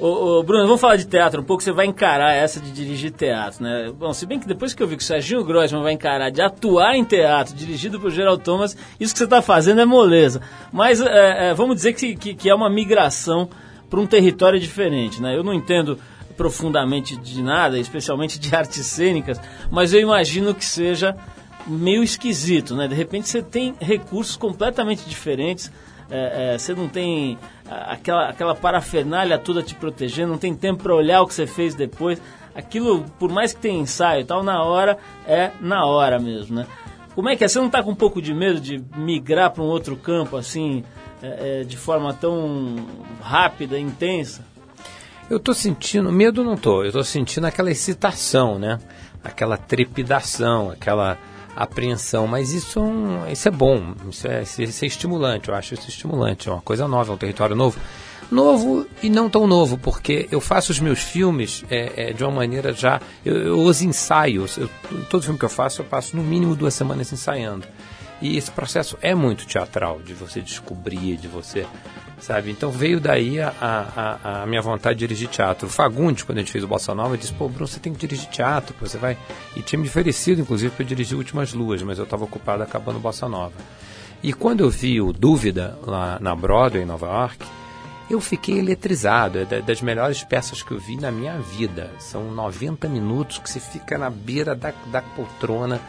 Ô, 0.05 0.41
ô, 0.41 0.43
Bruno, 0.43 0.67
vamos 0.67 0.83
falar 0.83 0.97
de 0.97 1.07
teatro 1.07 1.41
um 1.41 1.45
pouco. 1.45 1.63
Você 1.63 1.73
vai 1.73 1.87
encarar 1.87 2.35
essa 2.35 2.61
de 2.61 2.71
dirigir 2.71 3.11
teatro, 3.11 3.65
né? 3.65 3.91
Bom, 3.99 4.13
se 4.13 4.27
bem 4.27 4.39
que 4.39 4.47
depois 4.47 4.75
que 4.75 4.83
eu 4.83 4.87
vi 4.87 4.99
que 4.99 5.03
o 5.03 5.07
Serginho 5.07 5.43
Grossman 5.43 5.83
vai 5.83 5.95
encarar 5.95 6.29
de 6.29 6.43
atuar 6.43 6.95
em 6.95 7.03
teatro, 7.03 7.55
dirigido 7.55 7.99
por 7.99 8.11
Gerald 8.11 8.45
Thomas, 8.45 8.77
isso 9.01 9.15
que 9.15 9.19
você 9.19 9.25
está 9.25 9.41
fazendo 9.41 9.81
é 9.81 9.87
moleza. 9.87 10.43
Mas 10.71 11.01
é, 11.01 11.49
é, 11.49 11.55
vamos 11.55 11.77
dizer 11.77 11.95
que, 11.95 12.15
que, 12.17 12.35
que 12.35 12.51
é 12.51 12.55
uma 12.55 12.69
migração 12.69 13.49
para 13.89 13.99
um 13.99 14.07
território 14.07 14.61
diferente, 14.61 15.23
né? 15.23 15.35
Eu 15.35 15.43
não 15.43 15.55
entendo 15.55 15.99
profundamente 16.37 17.17
de 17.17 17.43
nada, 17.43 17.79
especialmente 17.79 18.39
de 18.39 18.55
artes 18.55 18.85
cênicas, 18.85 19.41
mas 19.71 19.95
eu 19.95 20.01
imagino 20.01 20.55
que 20.55 20.67
seja 20.67 21.17
meio 21.67 22.03
esquisito, 22.03 22.77
né? 22.77 22.87
De 22.87 22.95
repente 22.95 23.27
você 23.27 23.41
tem 23.41 23.75
recursos 23.81 24.37
completamente 24.37 25.09
diferentes. 25.09 25.73
É, 26.11 26.55
é, 26.55 26.59
você 26.59 26.75
não 26.75 26.89
tem 26.89 27.39
aquela, 27.69 28.29
aquela 28.29 28.55
parafernália 28.55 29.39
toda 29.39 29.63
te 29.63 29.75
protegendo, 29.75 30.33
não 30.33 30.39
tem 30.39 30.55
tempo 30.55 30.83
para 30.83 30.95
olhar 30.95 31.23
o 31.23 31.27
que 31.27 31.35
você 31.35 31.47
fez 31.47 31.75
depois. 31.75 32.21
Aquilo, 32.55 33.05
por 33.19 33.31
mais 33.31 33.53
que 33.53 33.61
tenha 33.61 33.81
ensaio 33.81 34.23
e 34.23 34.25
tal, 34.25 34.43
na 34.43 34.63
hora 34.63 34.99
é 35.27 35.51
na 35.61 35.85
hora 35.87 36.21
mesmo, 36.21 36.57
né? 36.57 36.67
Como 37.15 37.29
é 37.29 37.37
que 37.37 37.45
é? 37.45 37.49
Você 37.49 37.59
não 37.59 37.67
está 37.67 37.83
com 37.83 37.91
um 37.91 37.97
pouco 37.97 38.21
de 38.21 38.35
medo 38.35 38.61
de 38.61 38.83
migrar 38.97 39.51
para 39.51 39.63
um 39.63 39.67
outro 39.67 39.97
campo 39.97 40.37
assim, 40.37 40.85
é, 41.23 41.61
é, 41.61 41.65
de 41.65 41.77
forma 41.77 42.13
tão 42.13 42.77
rápida, 43.21 43.79
intensa? 43.79 44.45
Eu 45.31 45.41
tô 45.41 45.55
sentindo, 45.55 46.13
medo 46.13 46.45
não 46.45 46.57
tô, 46.57 46.85
eu 46.85 46.93
tô 46.93 47.03
sentindo 47.03 47.47
aquela 47.47 47.71
excitação, 47.71 48.59
né? 48.59 48.79
Aquela 49.23 49.57
trepidação, 49.57 50.71
aquela 50.71 51.17
apreensão, 51.57 52.27
mas 52.27 52.53
isso 52.53 52.79
é, 52.79 52.83
um- 52.83 53.31
isso 53.31 53.49
é 53.49 53.51
bom, 53.51 53.95
isso 54.11 54.27
é, 54.27 54.43
isso 54.43 54.85
é 54.85 54.87
estimulante, 54.87 55.49
eu 55.49 55.55
acho 55.55 55.75
isso 55.75 55.89
estimulante, 55.89 56.49
é 56.49 56.53
uma 56.53 56.61
coisa 56.61 56.87
nova, 56.89 57.13
é 57.13 57.15
um 57.15 57.19
território 57.19 57.55
novo. 57.57 57.79
Novo 58.31 58.87
e 59.03 59.11
não 59.11 59.29
tão 59.29 59.47
novo, 59.47 59.77
porque 59.77 60.27
eu 60.33 60.41
faço 60.41 60.73
os 60.73 60.81
meus 60.81 60.99
filmes 61.01 61.63
é, 61.71 62.09
é, 62.09 62.13
de 62.13 62.25
uma 62.25 62.33
maneira 62.33 62.73
já. 62.73 63.01
Eu, 63.25 63.37
eu 63.37 63.59
os 63.61 63.83
ensaio. 63.83 64.47
Eu, 64.57 64.69
todo 65.11 65.23
filme 65.23 65.39
que 65.39 65.45
eu 65.45 65.49
faço, 65.51 65.83
eu 65.83 65.85
passo 65.85 66.17
no 66.17 66.23
mínimo 66.23 66.57
duas 66.57 66.73
semanas 66.73 67.13
ensaiando. 67.13 67.67
E 68.23 68.37
esse 68.39 68.51
processo 68.51 68.97
é 69.03 69.15
muito 69.15 69.47
teatral, 69.47 70.01
de 70.01 70.15
você 70.15 70.41
descobrir, 70.41 71.17
de 71.19 71.29
você. 71.29 71.67
Sabe? 72.21 72.51
Então 72.51 72.71
veio 72.71 73.01
daí 73.01 73.41
a, 73.41 73.53
a, 73.61 74.43
a- 74.43 74.47
minha 74.47 74.63
vontade 74.63 74.99
de 74.99 75.07
dirigir 75.07 75.29
teatro. 75.29 75.67
O 75.67 75.71
Fagundes, 75.71 76.23
quando 76.23 76.39
a 76.39 76.41
gente 76.41 76.53
fez 76.53 76.65
o 76.65 76.69
Bossa 76.69 76.95
Nova, 76.95 77.19
disse: 77.19 77.33
pô, 77.33 77.49
Bruno, 77.49 77.67
você 77.67 77.79
tem 77.81 77.93
que 77.93 77.99
dirigir 78.07 78.29
teatro, 78.31 78.75
você 78.81 78.97
vai. 78.97 79.19
E 79.57 79.61
tinha 79.63 79.79
me 79.79 79.87
oferecido, 79.89 80.41
inclusive, 80.41 80.75
para 80.75 80.85
dirigir 80.85 81.19
Últimas 81.19 81.53
Luas, 81.53 81.83
mas 81.83 81.99
eu 81.99 82.05
estava 82.05 82.25
ocupado 82.25 82.63
acabando 82.63 82.97
o 82.97 83.01
Bossa 83.01 83.29
Nova. 83.29 83.53
E 84.23 84.33
quando 84.33 84.61
eu 84.61 84.71
vi 84.71 85.01
o 85.03 85.13
Dúvida 85.13 85.79
lá 85.87 86.19
na 86.21 86.35
Broadway, 86.35 86.83
em 86.83 86.87
Nova 86.87 87.07
York, 87.07 87.45
Eu 88.11 88.21
fiquei 88.21 88.59
eletrizado, 88.59 89.39
é 89.39 89.45
da- 89.47 89.61
das 89.61 89.81
melhores 89.81 90.23
peças 90.23 90.63
que 90.63 90.73
eu 90.73 90.79
vi 90.79 90.95
na 90.99 91.11
minha 91.11 91.39
vida. 91.39 91.91
São 91.99 92.31
90 92.33 92.87
minutos 92.87 93.39
que 93.39 93.51
você 93.51 93.59
fica 93.59 93.97
na 93.97 94.11
beira 94.11 94.55
da, 94.55 94.75
da 94.93 95.01
poltrona, 95.01 95.81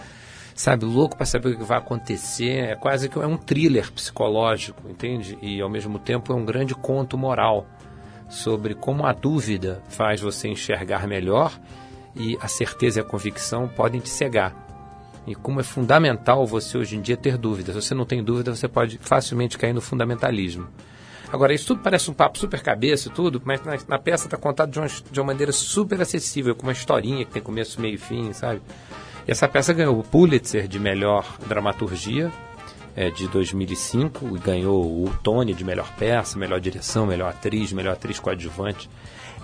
sabe, 0.55 0.85
louco 0.85 1.17
para 1.17 1.25
saber 1.25 1.49
o 1.49 1.57
que 1.57 1.63
vai 1.63 1.77
acontecer. 1.77 2.69
É 2.69 2.75
quase 2.75 3.09
que 3.09 3.19
é 3.19 3.27
um 3.27 3.37
thriller 3.37 3.91
psicológico, 3.91 4.89
entende? 4.89 5.37
E 5.41 5.61
ao 5.61 5.69
mesmo 5.69 5.99
tempo 5.99 6.31
é 6.31 6.35
um 6.35 6.45
grande 6.45 6.73
conto 6.73 7.17
moral 7.17 7.67
sobre 8.29 8.73
como 8.73 9.05
a 9.05 9.11
dúvida 9.11 9.83
faz 9.89 10.21
você 10.21 10.47
enxergar 10.47 11.05
melhor 11.05 11.51
e 12.15 12.37
a 12.41 12.47
certeza 12.47 12.99
e 12.99 13.01
a 13.01 13.05
convicção 13.05 13.67
podem 13.67 13.99
te 13.99 14.09
cegar. 14.09 14.55
E 15.27 15.35
como 15.35 15.59
é 15.59 15.63
fundamental 15.63 16.45
você 16.45 16.77
hoje 16.77 16.95
em 16.95 17.01
dia 17.01 17.17
ter 17.17 17.37
dúvidas. 17.37 17.75
Se 17.75 17.81
você 17.81 17.93
não 17.93 18.05
tem 18.05 18.23
dúvida, 18.23 18.55
você 18.55 18.67
pode 18.67 18.97
facilmente 18.99 19.57
cair 19.57 19.73
no 19.73 19.81
fundamentalismo. 19.81 20.67
Agora, 21.33 21.53
isso 21.53 21.67
tudo 21.67 21.81
parece 21.81 22.09
um 22.09 22.13
papo 22.13 22.37
super 22.37 22.61
cabeça 22.61 23.09
e 23.09 23.11
tudo, 23.11 23.41
mas 23.43 23.61
na, 23.63 23.77
na 23.87 23.99
peça 23.99 24.25
está 24.25 24.37
contado 24.37 24.71
de 24.71 24.79
uma, 24.79 24.87
de 24.87 25.19
uma 25.19 25.25
maneira 25.25 25.51
super 25.51 25.99
acessível, 25.99 26.55
com 26.55 26.63
uma 26.63 26.71
historinha 26.71 27.25
que 27.25 27.31
tem 27.31 27.41
começo, 27.41 27.81
meio 27.81 27.95
e 27.95 27.97
fim, 27.97 28.31
sabe? 28.31 28.61
Essa 29.27 29.47
peça 29.47 29.73
ganhou 29.73 29.99
o 29.99 30.03
Pulitzer 30.03 30.67
de 30.67 30.79
melhor 30.79 31.25
dramaturgia 31.47 32.31
é, 32.95 33.09
de 33.09 33.27
2005 33.27 34.37
e 34.37 34.39
ganhou 34.39 34.83
o 34.83 35.11
Tony 35.23 35.53
de 35.53 35.63
melhor 35.63 35.91
peça, 35.97 36.37
melhor 36.37 36.59
direção, 36.59 37.07
melhor 37.07 37.29
atriz, 37.29 37.73
melhor 37.73 37.93
atriz 37.93 38.19
coadjuvante. 38.19 38.89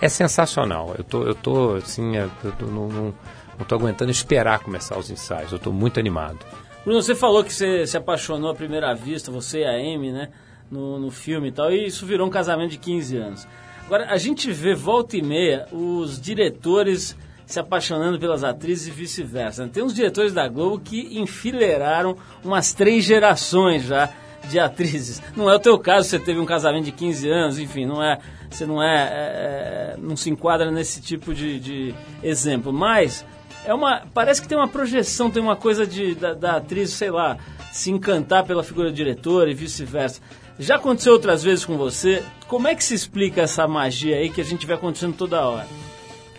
É 0.00 0.08
sensacional. 0.08 0.94
Eu 0.96 1.04
tô, 1.04 1.24
eu 1.24 1.34
tô 1.34 1.74
assim, 1.74 2.16
é, 2.16 2.28
eu 2.44 2.52
tô, 2.52 2.66
não, 2.66 2.88
não, 2.88 3.14
não 3.58 3.66
tô 3.66 3.74
aguentando 3.74 4.10
esperar 4.10 4.60
começar 4.60 4.96
os 4.96 5.10
ensaios. 5.10 5.52
Eu 5.52 5.58
tô 5.58 5.72
muito 5.72 5.98
animado. 5.98 6.38
Bruno, 6.84 7.02
você 7.02 7.14
falou 7.14 7.42
que 7.44 7.52
você 7.52 7.86
se 7.86 7.96
apaixonou 7.96 8.50
à 8.50 8.54
primeira 8.54 8.94
vista, 8.94 9.30
você 9.30 9.60
e 9.60 9.64
a 9.64 9.72
Amy, 9.72 10.12
né? 10.12 10.30
No, 10.70 10.98
no 10.98 11.10
filme 11.10 11.48
e 11.48 11.52
tal, 11.52 11.70
e 11.70 11.86
isso 11.86 12.06
virou 12.06 12.26
um 12.26 12.30
casamento 12.30 12.70
de 12.70 12.78
15 12.78 13.16
anos. 13.16 13.48
Agora, 13.84 14.06
a 14.10 14.16
gente 14.16 14.50
vê 14.50 14.74
volta 14.74 15.18
e 15.18 15.22
meia 15.22 15.66
os 15.70 16.18
diretores 16.18 17.14
se 17.52 17.60
apaixonando 17.60 18.18
pelas 18.18 18.42
atrizes 18.42 18.88
e 18.88 18.90
vice-versa. 18.90 19.68
Tem 19.68 19.82
uns 19.82 19.92
diretores 19.92 20.32
da 20.32 20.48
Globo 20.48 20.80
que 20.80 21.18
enfileiraram 21.20 22.16
umas 22.42 22.72
três 22.72 23.04
gerações 23.04 23.84
já 23.84 24.08
de 24.48 24.58
atrizes. 24.58 25.22
Não 25.36 25.50
é 25.50 25.54
o 25.54 25.58
teu 25.58 25.78
caso, 25.78 26.08
você 26.08 26.18
teve 26.18 26.40
um 26.40 26.46
casamento 26.46 26.86
de 26.86 26.92
15 26.92 27.28
anos, 27.28 27.58
enfim, 27.58 27.84
não 27.84 28.02
é, 28.02 28.18
você 28.50 28.64
não 28.64 28.82
é, 28.82 29.08
é, 29.12 29.96
não 29.98 30.16
se 30.16 30.30
enquadra 30.30 30.70
nesse 30.70 31.02
tipo 31.02 31.34
de, 31.34 31.60
de 31.60 31.94
exemplo, 32.22 32.72
mas 32.72 33.24
é 33.66 33.74
uma, 33.74 34.02
parece 34.14 34.40
que 34.40 34.48
tem 34.48 34.56
uma 34.56 34.66
projeção, 34.68 35.30
tem 35.30 35.42
uma 35.42 35.54
coisa 35.54 35.86
de, 35.86 36.14
da, 36.14 36.32
da 36.32 36.56
atriz, 36.56 36.90
sei 36.90 37.10
lá, 37.10 37.36
se 37.70 37.90
encantar 37.90 38.44
pela 38.44 38.64
figura 38.64 38.90
do 38.90 38.96
diretor 38.96 39.46
e 39.46 39.54
vice-versa. 39.54 40.22
Já 40.58 40.76
aconteceu 40.76 41.12
outras 41.12 41.42
vezes 41.42 41.66
com 41.66 41.76
você? 41.76 42.22
Como 42.48 42.66
é 42.66 42.74
que 42.74 42.82
se 42.82 42.94
explica 42.94 43.42
essa 43.42 43.68
magia 43.68 44.16
aí 44.16 44.30
que 44.30 44.40
a 44.40 44.44
gente 44.44 44.66
vê 44.66 44.72
acontecendo 44.72 45.14
toda 45.14 45.46
hora? 45.46 45.66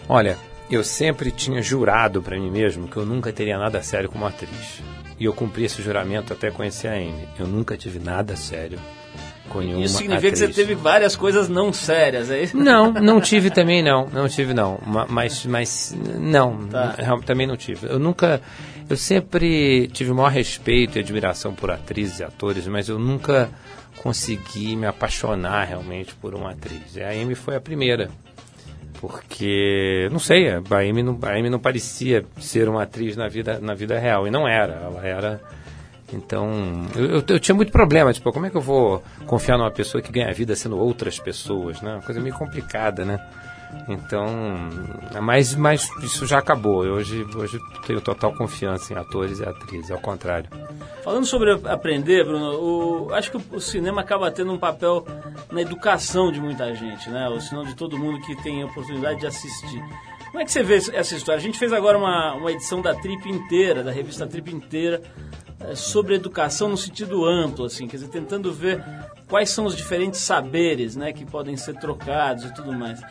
Olha, 0.09 0.37
eu 0.75 0.83
sempre 0.83 1.31
tinha 1.31 1.61
jurado 1.61 2.21
para 2.21 2.39
mim 2.39 2.49
mesmo 2.51 2.87
que 2.87 2.97
eu 2.97 3.05
nunca 3.05 3.31
teria 3.31 3.57
nada 3.57 3.81
sério 3.83 4.09
como 4.09 4.25
atriz. 4.25 4.81
E 5.19 5.25
eu 5.25 5.33
cumpri 5.33 5.63
esse 5.65 5.81
juramento 5.81 6.33
até 6.33 6.49
conhecer 6.51 6.87
a 6.87 6.93
Amy. 6.93 7.27
Eu 7.39 7.47
nunca 7.47 7.77
tive 7.77 7.99
nada 7.99 8.35
sério 8.35 8.79
com 9.49 9.59
nenhuma 9.59 9.85
Isso 9.85 9.97
significa 9.97 10.21
que 10.35 10.43
atriz. 10.43 10.55
você 10.55 10.61
teve 10.61 10.73
várias 10.75 11.15
coisas 11.15 11.47
não 11.47 11.71
sérias, 11.71 12.31
é 12.31 12.41
isso? 12.41 12.57
Não, 12.57 12.91
não 12.93 13.19
tive 13.21 13.49
também 13.51 13.83
não, 13.83 14.07
não 14.07 14.27
tive 14.27 14.53
não, 14.53 14.79
Ma- 14.85 15.05
mas, 15.07 15.45
mas 15.45 15.95
não, 16.19 16.65
Tá. 16.67 16.95
também 17.25 17.45
não 17.45 17.55
tive. 17.55 17.87
Eu 17.87 17.99
nunca, 17.99 18.41
eu 18.89 18.97
sempre 18.97 19.87
tive 19.89 20.11
o 20.11 20.15
maior 20.15 20.29
respeito 20.31 20.97
e 20.97 21.01
admiração 21.01 21.53
por 21.53 21.69
atrizes 21.69 22.19
e 22.19 22.23
atores, 22.23 22.65
mas 22.67 22.89
eu 22.89 22.97
nunca 22.97 23.49
consegui 24.01 24.75
me 24.75 24.87
apaixonar 24.87 25.65
realmente 25.65 26.15
por 26.15 26.33
uma 26.33 26.51
atriz. 26.51 26.95
E 26.95 27.03
a 27.03 27.09
Amy 27.11 27.35
foi 27.35 27.55
a 27.55 27.61
primeira, 27.61 28.09
porque 29.07 30.07
não 30.13 30.19
sei, 30.19 30.49
a 30.49 30.57
Amy 30.79 31.03
não, 31.03 31.19
a 31.23 31.31
Amy 31.37 31.49
não 31.49 31.59
parecia 31.59 32.23
ser 32.39 32.69
uma 32.69 32.83
atriz 32.83 33.17
na 33.17 33.27
vida, 33.27 33.59
na 33.61 33.73
vida 33.73 33.99
real 33.99 34.25
e 34.25 34.31
não 34.31 34.47
era, 34.47 34.73
ela 34.75 35.05
era 35.05 35.41
então, 36.13 36.87
eu, 36.95 37.05
eu- 37.17 37.23
eu 37.27 37.39
tinha 37.39 37.53
muito 37.55 37.71
problema, 37.71 38.13
tipo, 38.13 38.31
como 38.31 38.45
é 38.45 38.49
que 38.49 38.55
eu 38.55 38.61
vou 38.61 39.03
confiar 39.25 39.57
numa 39.57 39.71
pessoa 39.71 40.01
que 40.01 40.11
ganha 40.11 40.31
vida 40.31 40.55
sendo 40.55 40.77
outras 40.77 41.19
pessoas, 41.19 41.81
né? 41.81 41.93
Uma 41.95 42.01
coisa 42.01 42.21
meio 42.21 42.35
complicada, 42.35 43.03
né? 43.03 43.19
Então, 43.87 44.25
mas, 45.21 45.53
mas 45.55 45.89
isso 46.03 46.25
já 46.25 46.39
acabou. 46.39 46.77
Hoje, 46.85 47.25
hoje 47.35 47.59
tenho 47.85 47.99
total 48.01 48.33
confiança 48.33 48.93
em 48.93 48.97
atores 48.97 49.39
e 49.39 49.43
atrizes, 49.45 49.91
ao 49.91 49.99
contrário. 49.99 50.49
Falando 51.03 51.25
sobre 51.25 51.51
aprender, 51.69 52.23
Bruno, 52.25 52.53
o- 53.07 53.13
acho 53.13 53.31
que 53.31 53.37
o, 53.37 53.43
o 53.57 53.59
cinema 53.61 54.01
acaba 54.01 54.31
tendo 54.31 54.51
um 54.53 54.57
papel 54.57 55.05
na 55.51 55.61
educação 55.61 56.31
de 56.31 56.39
muita 56.39 56.73
gente, 56.73 57.09
né? 57.09 57.27
Ou 57.29 57.41
senão 57.41 57.63
de 57.63 57.75
todo 57.75 57.97
mundo 57.97 58.21
que 58.21 58.35
tem 58.41 58.63
a 58.63 58.65
oportunidade 58.65 59.19
de 59.19 59.27
assistir. 59.27 59.83
Como 60.31 60.39
é 60.41 60.45
que 60.45 60.51
você 60.51 60.63
vê 60.63 60.75
essa 60.77 61.15
história? 61.15 61.39
A 61.39 61.43
gente 61.43 61.59
fez 61.59 61.71
agora 61.73 61.97
uma, 61.97 62.33
uma 62.35 62.51
edição 62.51 62.81
da 62.81 62.95
Trip 62.95 63.29
inteira, 63.29 63.83
da 63.83 63.91
revista 63.91 64.25
Trip 64.25 64.49
inteira, 64.51 65.01
eh, 65.59 65.75
sobre 65.75 66.15
educação 66.15 66.69
no 66.69 66.77
sentido 66.77 67.23
amplo, 67.25 67.65
assim, 67.65 67.85
quer 67.87 67.97
dizer, 67.97 68.09
tentando 68.09 68.51
ver 68.51 68.83
quais 69.33 69.49
são 69.49 69.65
os 69.65 69.75
diferentes 69.75 70.19
saberes, 70.19 70.95
né, 70.95 71.11
que 71.11 71.25
podem 71.25 71.57
ser 71.57 71.73
trocados 71.79 72.45
e 72.45 72.53
tudo 72.53 72.71
mais. 72.71 73.01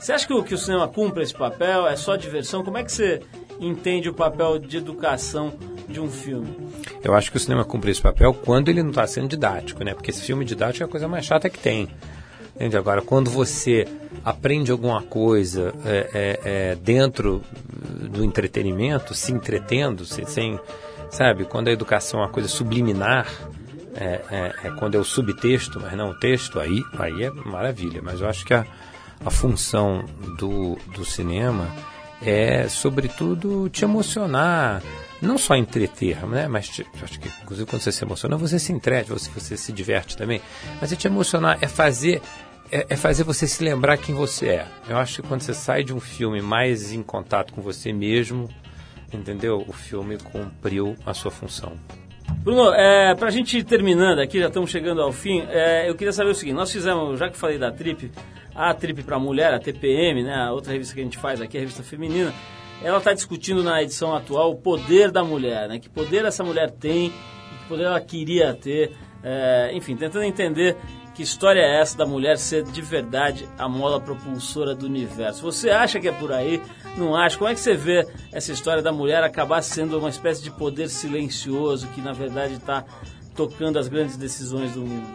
Você 0.00 0.12
acha 0.12 0.26
que 0.26 0.34
o, 0.34 0.42
que 0.42 0.52
o 0.52 0.58
cinema 0.58 0.88
cumpre 0.88 1.22
esse 1.22 1.32
papel? 1.32 1.86
É 1.86 1.94
só 1.94 2.16
diversão? 2.16 2.64
Como 2.64 2.76
é 2.76 2.82
que 2.82 2.90
você 2.90 3.20
entende 3.60 4.08
o 4.08 4.12
papel 4.12 4.58
de 4.58 4.78
educação 4.78 5.52
de 5.88 6.00
um 6.00 6.10
filme? 6.10 6.56
Eu 7.04 7.14
acho 7.14 7.30
que 7.30 7.36
o 7.36 7.40
cinema 7.40 7.64
cumpre 7.64 7.92
esse 7.92 8.02
papel 8.02 8.34
quando 8.34 8.68
ele 8.68 8.82
não 8.82 8.90
está 8.90 9.06
sendo 9.06 9.28
didático, 9.28 9.84
né? 9.84 9.94
Porque 9.94 10.10
esse 10.10 10.22
filme 10.22 10.44
didático 10.44 10.82
é 10.82 10.86
a 10.86 10.90
coisa 10.90 11.06
mais 11.06 11.24
chata 11.24 11.48
que 11.48 11.60
tem. 11.60 11.88
Entende? 12.56 12.76
Agora, 12.76 13.00
quando 13.00 13.30
você 13.30 13.86
aprende 14.24 14.72
alguma 14.72 15.02
coisa 15.02 15.72
é, 15.84 16.10
é, 16.12 16.40
é, 16.72 16.74
dentro 16.74 17.44
do 18.10 18.24
entretenimento, 18.24 19.14
se 19.14 19.30
entretendo, 19.30 20.04
se- 20.04 20.24
sem, 20.26 20.58
sabe? 21.12 21.44
Quando 21.44 21.68
a 21.68 21.70
educação 21.72 22.18
é 22.18 22.24
uma 22.24 22.28
coisa 22.28 22.48
subliminar, 22.48 23.28
é, 24.00 24.20
é- 24.30 24.54
é 24.68 24.70
quando 24.70 24.94
é 24.96 24.98
o 24.98 25.04
subtexto, 25.04 25.78
mas 25.78 25.92
não 25.92 26.10
o 26.10 26.14
texto, 26.14 26.58
aí, 26.58 26.82
aí 26.98 27.24
é 27.24 27.30
maravilha. 27.30 28.00
Mas 28.02 28.20
eu 28.20 28.28
acho 28.28 28.44
que 28.44 28.54
a, 28.54 28.66
a 29.24 29.30
função 29.30 30.04
do, 30.38 30.76
do 30.94 31.04
cinema 31.04 31.68
é, 32.22 32.68
sobretudo, 32.68 33.68
te 33.70 33.84
emocionar, 33.84 34.82
não 35.22 35.38
só 35.38 35.56
entreter, 35.56 36.26
né? 36.26 36.48
mas 36.48 36.68
te, 36.68 36.86
acho 37.02 37.18
que, 37.18 37.28
inclusive, 37.42 37.68
quando 37.68 37.82
você 37.82 37.92
se 37.92 38.04
emociona, 38.04 38.36
você 38.36 38.58
se 38.58 38.72
entrete, 38.72 39.10
você, 39.10 39.30
você 39.30 39.56
se 39.56 39.72
diverte 39.72 40.16
também. 40.16 40.40
Mas 40.80 40.92
é 40.92 40.96
te 40.96 41.06
emocionar, 41.06 41.58
é 41.60 41.68
fazer, 41.68 42.20
é, 42.70 42.86
é 42.90 42.96
fazer 42.96 43.24
você 43.24 43.46
se 43.46 43.64
lembrar 43.64 43.96
quem 43.96 44.14
você 44.14 44.48
é. 44.48 44.66
Eu 44.88 44.98
acho 44.98 45.22
que 45.22 45.28
quando 45.28 45.40
você 45.42 45.54
sai 45.54 45.82
de 45.82 45.94
um 45.94 46.00
filme 46.00 46.42
mais 46.42 46.92
em 46.92 47.02
contato 47.02 47.52
com 47.54 47.62
você 47.62 47.92
mesmo, 47.92 48.48
entendeu? 49.12 49.64
O 49.66 49.72
filme 49.72 50.18
cumpriu 50.18 50.96
a 51.06 51.14
sua 51.14 51.30
função. 51.30 51.72
Bruno, 52.38 52.72
é, 52.72 53.14
pra 53.14 53.30
gente 53.30 53.58
ir 53.58 53.64
terminando 53.64 54.18
aqui, 54.18 54.38
já 54.38 54.46
estamos 54.46 54.70
chegando 54.70 55.02
ao 55.02 55.12
fim, 55.12 55.42
é, 55.50 55.88
eu 55.88 55.94
queria 55.94 56.12
saber 56.12 56.30
o 56.30 56.34
seguinte, 56.34 56.54
nós 56.54 56.72
fizemos, 56.72 57.18
já 57.18 57.28
que 57.28 57.36
falei 57.36 57.58
da 57.58 57.70
Trip, 57.70 58.10
a 58.54 58.72
Trip 58.72 59.02
para 59.02 59.18
Mulher, 59.18 59.52
a 59.52 59.58
TPM, 59.58 60.22
né, 60.22 60.34
a 60.34 60.52
outra 60.52 60.72
revista 60.72 60.94
que 60.94 61.00
a 61.00 61.04
gente 61.04 61.18
faz 61.18 61.40
aqui, 61.40 61.58
a 61.58 61.60
revista 61.60 61.82
feminina, 61.82 62.32
ela 62.82 62.98
está 62.98 63.12
discutindo 63.12 63.62
na 63.62 63.82
edição 63.82 64.14
atual 64.16 64.52
o 64.52 64.56
poder 64.56 65.10
da 65.10 65.22
mulher, 65.22 65.68
né, 65.68 65.78
que 65.78 65.88
poder 65.88 66.24
essa 66.24 66.42
mulher 66.42 66.70
tem, 66.70 67.10
que 67.10 67.68
poder 67.68 67.84
ela 67.84 68.00
queria 68.00 68.54
ter, 68.54 68.92
é, 69.22 69.70
enfim, 69.74 69.94
tentando 69.94 70.24
entender 70.24 70.76
que 71.14 71.22
história 71.22 71.60
é 71.60 71.80
essa 71.80 71.96
da 71.96 72.06
mulher 72.06 72.38
ser 72.38 72.62
de 72.64 72.80
verdade 72.80 73.48
a 73.58 73.68
mola 73.68 74.00
propulsora 74.00 74.74
do 74.74 74.86
universo. 74.86 75.42
Você 75.42 75.70
acha 75.70 75.98
que 75.98 76.08
é 76.08 76.12
por 76.12 76.32
aí? 76.32 76.62
Não 76.96 77.16
acha? 77.16 77.36
Como 77.36 77.50
é 77.50 77.54
que 77.54 77.60
você 77.60 77.74
vê 77.74 78.06
essa 78.32 78.52
história 78.52 78.82
da 78.82 78.92
mulher 78.92 79.22
acabar 79.22 79.62
sendo 79.62 79.98
uma 79.98 80.08
espécie 80.08 80.42
de 80.42 80.50
poder 80.50 80.88
silencioso 80.88 81.88
que 81.88 82.00
na 82.00 82.12
verdade 82.12 82.54
está 82.54 82.84
tocando 83.34 83.78
as 83.78 83.88
grandes 83.88 84.16
decisões 84.16 84.72
do 84.72 84.80
mundo? 84.80 85.06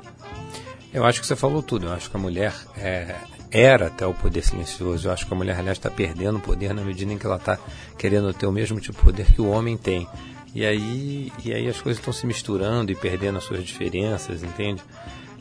Eu 0.94 1.04
acho 1.04 1.20
que 1.20 1.28
você 1.28 1.36
falou 1.36 1.62
tudo. 1.62 1.88
Eu 1.88 1.94
acho 1.94 2.10
que 2.10 2.16
a 2.16 2.20
mulher 2.20 2.54
é, 2.78 3.16
era 3.52 3.88
até 3.88 4.06
o 4.06 4.14
poder 4.14 4.44
silencioso. 4.44 5.08
Eu 5.08 5.12
acho 5.12 5.26
que 5.26 5.34
a 5.34 5.38
mulher, 5.38 5.58
aliás, 5.58 5.78
está 5.78 5.90
perdendo 5.90 6.40
poder 6.40 6.74
na 6.74 6.84
medida 6.84 7.12
em 7.12 7.18
que 7.18 7.26
ela 7.26 7.36
está 7.36 7.58
querendo 7.98 8.34
ter 8.34 8.46
o 8.46 8.52
mesmo 8.52 8.80
tipo 8.80 8.98
de 8.98 9.04
poder 9.04 9.26
que 9.32 9.42
o 9.42 9.50
homem 9.50 9.76
tem. 9.76 10.08
E 10.54 10.66
aí, 10.66 11.34
e 11.44 11.54
aí 11.54 11.68
as 11.68 11.82
coisas 11.82 12.00
estão 12.00 12.14
se 12.14 12.26
misturando 12.26 12.92
e 12.92 12.96
perdendo 12.96 13.38
as 13.38 13.44
suas 13.44 13.64
diferenças, 13.64 14.42
entende? 14.42 14.82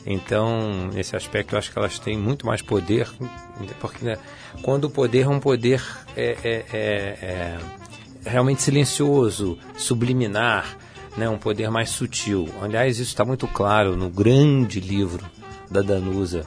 Então, 0.05 0.87
nesse 0.93 1.15
aspecto, 1.15 1.55
eu 1.55 1.59
acho 1.59 1.71
que 1.71 1.79
elas 1.79 1.97
têm 1.97 2.17
muito 2.17 2.45
mais 2.45 2.61
poder, 2.61 3.09
porque 3.79 4.05
né, 4.05 4.17
quando 4.61 4.85
o 4.85 4.89
poder 4.89 5.23
é 5.23 5.27
um 5.27 5.39
poder 5.39 5.83
é, 6.15 6.37
é, 6.43 6.65
é, 6.71 7.57
é 8.23 8.29
realmente 8.29 8.61
silencioso, 8.61 9.57
subliminar, 9.75 10.77
né, 11.17 11.27
um 11.27 11.37
poder 11.37 11.71
mais 11.71 11.89
sutil. 11.89 12.47
Aliás, 12.61 12.99
isso 12.99 13.09
está 13.09 13.25
muito 13.25 13.47
claro 13.47 13.95
no 13.95 14.09
grande 14.09 14.79
livro 14.79 15.25
da 15.71 15.81
Danusa, 15.81 16.45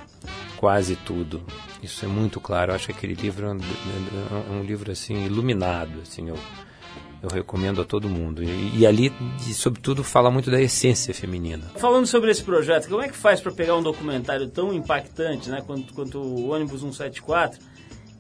Quase 0.57 0.95
Tudo. 0.97 1.43
Isso 1.83 2.05
é 2.05 2.09
muito 2.09 2.41
claro. 2.41 2.73
Eu 2.73 2.77
acho 2.77 2.87
que 2.87 2.93
aquele 2.93 3.15
livro 3.15 3.47
é 3.47 3.53
um, 3.53 3.59
é 3.59 4.53
um 4.53 4.63
livro 4.63 4.91
assim 4.91 5.25
iluminado. 5.25 6.01
Assim, 6.03 6.29
eu, 6.29 6.37
Eu 7.23 7.29
recomendo 7.29 7.83
a 7.83 7.85
todo 7.85 8.09
mundo. 8.09 8.43
E, 8.43 8.79
e 8.79 8.87
ali, 8.87 9.13
sobretudo, 9.53 10.05
fala 10.05 10.31
muito 10.31 10.51
da 10.51 10.61
essência 10.61 11.13
feminina. 11.13 11.65
Falando 11.77 12.07
sobre 12.07 12.31
esse 12.31 12.43
projeto, 12.43 12.89
como 12.89 13.03
é 13.03 13.09
que 13.09 13.17
faz 13.17 13.41
para 13.41 13.51
pegar 13.51 13.75
um 13.77 13.83
documentário 13.83 14.49
tão 14.49 14.73
impactante, 14.73 15.51
né, 15.51 15.63
quanto, 15.67 15.93
quanto 15.93 16.19
o 16.19 16.51
Ônibus 16.51 16.81
174, 16.81 17.61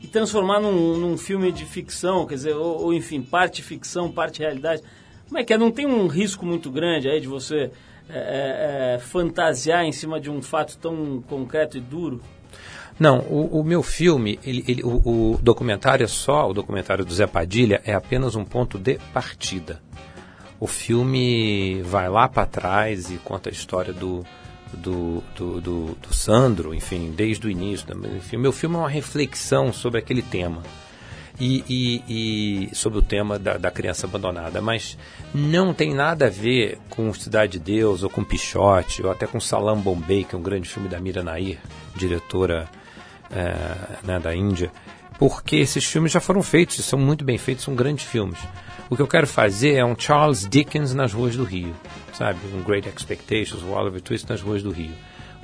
e 0.01 0.07
transformar 0.07 0.61
num, 0.61 0.97
num 0.97 1.17
filme 1.17 1.53
de 1.53 1.65
ficção, 1.65 2.27
quer 2.27 2.35
dizer, 2.35 2.57
ou, 2.57 2.85
ou, 2.85 2.95
enfim, 2.95 3.23
parte 3.23 3.63
ficção, 3.63 4.11
parte 4.11 4.41
realidade? 4.41 4.83
Como 5.27 5.39
é 5.39 5.45
que 5.45 5.53
é? 5.53 5.59
Não 5.59 5.71
tem 5.71 5.87
um 5.87 6.07
risco 6.07 6.45
muito 6.45 6.71
grande 6.71 7.09
aí 7.09 7.21
de 7.21 7.29
você 7.29 7.71
é, 8.09 8.95
é, 8.95 8.99
fantasiar 8.99 9.85
em 9.85 9.93
cima 9.93 10.21
de 10.21 10.31
um 10.31 10.41
fato 10.41 10.77
tão 10.79 11.23
concreto 11.29 11.77
e 11.77 11.81
duro? 11.81 12.21
Não, 12.99 13.21
o, 13.21 13.61
o 13.61 13.65
meu 13.65 13.83
filme, 13.83 14.41
ele, 14.45 14.65
ele, 14.67 14.83
o, 14.83 15.35
o, 15.35 15.39
documentário 15.41 16.03
é 16.03 16.09
só, 16.09 16.51
o 16.51 16.53
documentário 16.53 17.05
do 17.05 17.15
Zé 17.15 17.27
Padilha 17.27 17.81
é 17.85 17.95
apenas 17.95 18.35
um 18.35 18.45
ponto 18.45 18.77
de 18.77 18.99
partida. 19.13 19.81
O 20.59 20.67
filme 20.67 21.81
vai 21.83 22.09
lá 22.09 22.29
para 22.29 22.45
trás 22.45 23.11
e 23.11 23.19
conta 23.19 23.49
a 23.49 23.53
história 23.53 23.93
do, 23.93 24.25
do, 24.73 25.23
do, 25.37 25.61
do, 25.61 25.85
do 25.95 26.15
Sandro, 26.15 26.75
enfim, 26.75 27.13
desde 27.17 27.47
o 27.47 27.51
início. 27.51 27.87
Enfim, 28.17 28.37
meu 28.37 28.53
filme 28.53 28.75
é 28.75 28.79
uma 28.81 28.89
reflexão 28.89 29.73
sobre 29.73 30.01
aquele 30.01 30.23
tema. 30.23 30.63
E, 31.41 31.65
e, 31.69 32.69
e, 32.69 32.75
sobre 32.75 32.99
o 32.99 33.03
tema 33.03 33.39
da, 33.39 33.57
da, 33.57 33.71
criança 33.71 34.09
abandonada, 34.09 34.61
mas 34.61 34.99
não 35.33 35.73
tem 35.73 35.95
nada 35.95 36.27
a 36.27 36.29
ver 36.29 36.79
com 36.91 37.15
Cidade 37.15 37.53
de 37.53 37.59
Deus, 37.61 38.03
ou 38.03 38.11
com 38.11 38.25
Pichote, 38.25 39.05
ou 39.05 39.13
até 39.13 39.25
com 39.25 39.39
Salam 39.39 39.79
Bombay, 39.81 40.25
que 40.25 40.35
é 40.35 40.39
um 40.39 40.43
grande 40.43 40.69
filme 40.69 40.89
da 40.89 40.99
Mira 40.99 41.23
Nair, 41.23 41.61
diretora 41.95 42.69
é, 43.31 43.97
né, 44.05 44.19
da 44.19 44.35
Índia, 44.35 44.71
porque 45.19 45.57
esses 45.57 45.85
filmes 45.85 46.13
já 46.13 46.21
foram 46.21 46.43
feitos, 46.43 46.83
são 46.85 46.99
muito 46.99 47.25
bem 47.25 47.39
feitos, 47.39 47.65
são 47.65 47.75
grandes 47.75 48.05
filmes. 48.05 48.39
O 48.89 48.97
que 48.97 49.03
eu 49.03 49.07
quero 49.07 49.27
fazer 49.27 49.75
é 49.75 49.85
um 49.85 49.99
Charles 49.99 50.49
Dickens 50.49 50.95
nas 50.95 51.13
ruas 51.13 51.37
do 51.37 51.45
Rio, 51.45 51.75
sabe? 52.13 52.39
Um 52.55 52.63
Great 52.63 52.89
Expectations, 52.89 53.63
um 53.63 53.73
Oliver 53.73 54.01
Twist 54.01 54.29
nas 54.29 54.41
ruas 54.41 54.63
do 54.63 54.71
Rio. 54.71 54.93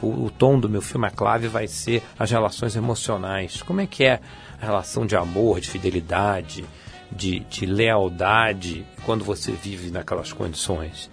O, 0.00 0.26
o, 0.26 0.30
tom 0.30 0.58
do 0.58 0.68
meu 0.68 0.80
filme, 0.80 1.06
a 1.06 1.10
clave 1.10 1.48
vai 1.48 1.66
ser 1.66 2.02
as 2.18 2.30
relações 2.30 2.74
emocionais. 2.76 3.62
Como 3.62 3.80
é 3.80 3.86
que 3.86 4.04
é 4.04 4.20
a 4.60 4.64
relação 4.64 5.04
de 5.04 5.16
amor, 5.16 5.60
de 5.60 5.68
fidelidade, 5.68 6.64
de, 7.12 7.40
de 7.40 7.66
lealdade 7.66 8.86
quando 9.04 9.24
você 9.24 9.52
vive 9.52 9.90
naquelas 9.90 10.32
condições? 10.32 11.10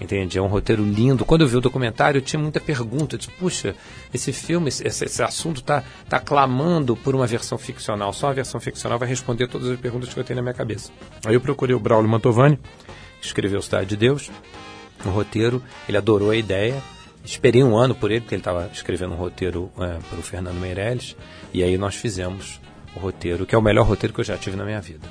Entende? 0.00 0.38
É 0.38 0.42
um 0.42 0.46
roteiro 0.46 0.82
lindo. 0.82 1.26
Quando 1.26 1.42
eu 1.42 1.48
vi 1.48 1.56
o 1.56 1.60
documentário, 1.60 2.18
eu 2.18 2.22
tinha 2.22 2.40
muita 2.40 2.58
pergunta. 2.58 3.14
Eu 3.14 3.18
disse, 3.18 3.30
puxa, 3.32 3.74
esse 4.14 4.32
filme, 4.32 4.68
esse, 4.68 5.04
esse 5.04 5.22
assunto 5.22 5.60
está 5.60 5.84
tá 6.08 6.18
clamando 6.18 6.96
por 6.96 7.14
uma 7.14 7.26
versão 7.26 7.58
ficcional. 7.58 8.10
Só 8.12 8.30
a 8.30 8.32
versão 8.32 8.58
ficcional 8.58 8.98
vai 8.98 9.06
responder 9.06 9.46
todas 9.46 9.68
as 9.68 9.78
perguntas 9.78 10.12
que 10.14 10.18
eu 10.18 10.24
tenho 10.24 10.36
na 10.36 10.42
minha 10.42 10.54
cabeça. 10.54 10.90
Aí 11.26 11.34
eu 11.34 11.40
procurei 11.40 11.76
o 11.76 11.80
Braulio 11.80 12.08
Mantovani, 12.08 12.58
que 13.20 13.26
escreveu 13.26 13.60
Cidade 13.60 13.90
de 13.90 13.96
Deus, 13.96 14.30
no 15.04 15.10
roteiro. 15.10 15.62
Ele 15.86 15.98
adorou 15.98 16.30
a 16.30 16.36
ideia. 16.36 16.82
Esperei 17.22 17.62
um 17.62 17.76
ano 17.76 17.94
por 17.94 18.10
ele, 18.10 18.22
porque 18.22 18.34
ele 18.34 18.40
estava 18.40 18.70
escrevendo 18.72 19.12
um 19.12 19.18
roteiro 19.18 19.70
é, 19.76 19.98
para 20.08 20.18
o 20.18 20.22
Fernando 20.22 20.56
Meirelles. 20.56 21.14
E 21.52 21.62
aí 21.62 21.76
nós 21.76 21.94
fizemos 21.94 22.58
o 22.96 22.98
roteiro, 22.98 23.44
que 23.44 23.54
é 23.54 23.58
o 23.58 23.62
melhor 23.62 23.86
roteiro 23.86 24.14
que 24.14 24.20
eu 24.20 24.24
já 24.24 24.38
tive 24.38 24.56
na 24.56 24.64
minha 24.64 24.80
vida. 24.80 25.06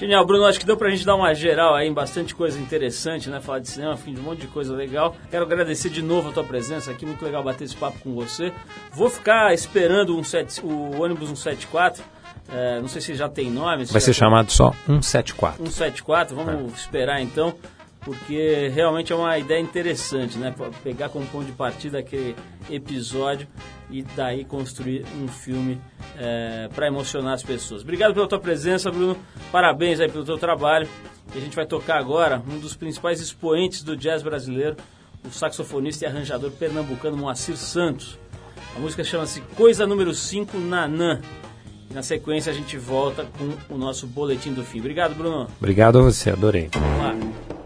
Genial, 0.00 0.24
Bruno, 0.24 0.46
acho 0.46 0.58
que 0.58 0.64
deu 0.64 0.78
pra 0.78 0.88
gente 0.88 1.04
dar 1.04 1.14
uma 1.14 1.34
geral 1.34 1.74
aí 1.74 1.86
em 1.86 1.92
bastante 1.92 2.34
coisa 2.34 2.58
interessante, 2.58 3.28
né? 3.28 3.38
Falar 3.38 3.58
de 3.58 3.68
cinema, 3.68 3.98
fim 3.98 4.14
de 4.14 4.20
um 4.20 4.22
monte 4.22 4.40
de 4.40 4.46
coisa 4.46 4.74
legal. 4.74 5.14
Quero 5.30 5.44
agradecer 5.44 5.90
de 5.90 6.00
novo 6.00 6.30
a 6.30 6.32
tua 6.32 6.42
presença 6.42 6.90
aqui, 6.90 7.04
muito 7.04 7.22
legal 7.22 7.42
bater 7.42 7.64
esse 7.64 7.76
papo 7.76 7.98
com 7.98 8.14
você. 8.14 8.50
Vou 8.94 9.10
ficar 9.10 9.52
esperando 9.52 10.16
um 10.16 10.24
set, 10.24 10.64
o 10.64 11.02
ônibus 11.02 11.28
174. 11.28 12.02
É, 12.48 12.80
não 12.80 12.88
sei 12.88 13.02
se 13.02 13.14
já 13.14 13.28
tem 13.28 13.50
nome. 13.50 13.84
Vai 13.84 14.00
ser 14.00 14.14
chamado 14.14 14.50
só 14.50 14.70
174. 14.86 15.58
174, 15.58 16.34
vamos 16.34 16.72
é. 16.72 16.76
esperar 16.76 17.20
então 17.20 17.54
porque 18.04 18.70
realmente 18.74 19.12
é 19.12 19.16
uma 19.16 19.36
ideia 19.38 19.60
interessante, 19.60 20.38
né? 20.38 20.54
Pegar 20.82 21.08
como 21.08 21.26
ponto 21.26 21.44
de 21.44 21.52
partida 21.52 21.98
aquele 21.98 22.34
episódio 22.70 23.46
e 23.90 24.02
daí 24.02 24.44
construir 24.44 25.04
um 25.20 25.28
filme 25.28 25.80
é, 26.18 26.68
para 26.74 26.86
emocionar 26.86 27.34
as 27.34 27.42
pessoas. 27.42 27.82
Obrigado 27.82 28.14
pela 28.14 28.26
tua 28.26 28.38
presença, 28.38 28.90
Bruno. 28.90 29.16
Parabéns 29.52 30.00
aí 30.00 30.10
pelo 30.10 30.24
teu 30.24 30.38
trabalho. 30.38 30.88
E 31.34 31.38
a 31.38 31.40
gente 31.40 31.54
vai 31.54 31.66
tocar 31.66 31.98
agora 31.98 32.42
um 32.48 32.58
dos 32.58 32.74
principais 32.74 33.20
expoentes 33.20 33.82
do 33.82 33.96
jazz 33.96 34.22
brasileiro, 34.22 34.76
o 35.24 35.30
saxofonista 35.30 36.04
e 36.04 36.08
arranjador 36.08 36.50
pernambucano 36.50 37.16
Moacir 37.16 37.56
Santos. 37.56 38.18
A 38.74 38.80
música 38.80 39.04
chama-se 39.04 39.40
Coisa 39.56 39.86
Número 39.86 40.14
5, 40.14 40.58
Nanã. 40.58 41.20
E 41.90 41.94
na 41.94 42.02
sequência 42.02 42.50
a 42.50 42.54
gente 42.54 42.76
volta 42.76 43.26
com 43.36 43.74
o 43.74 43.78
nosso 43.78 44.06
boletim 44.06 44.52
do 44.52 44.64
fim. 44.64 44.78
Obrigado, 44.78 45.14
Bruno. 45.14 45.48
Obrigado 45.58 45.98
a 45.98 46.02
você, 46.02 46.30
adorei. 46.30 46.70
Vamos 46.72 46.98
lá. 46.98 47.59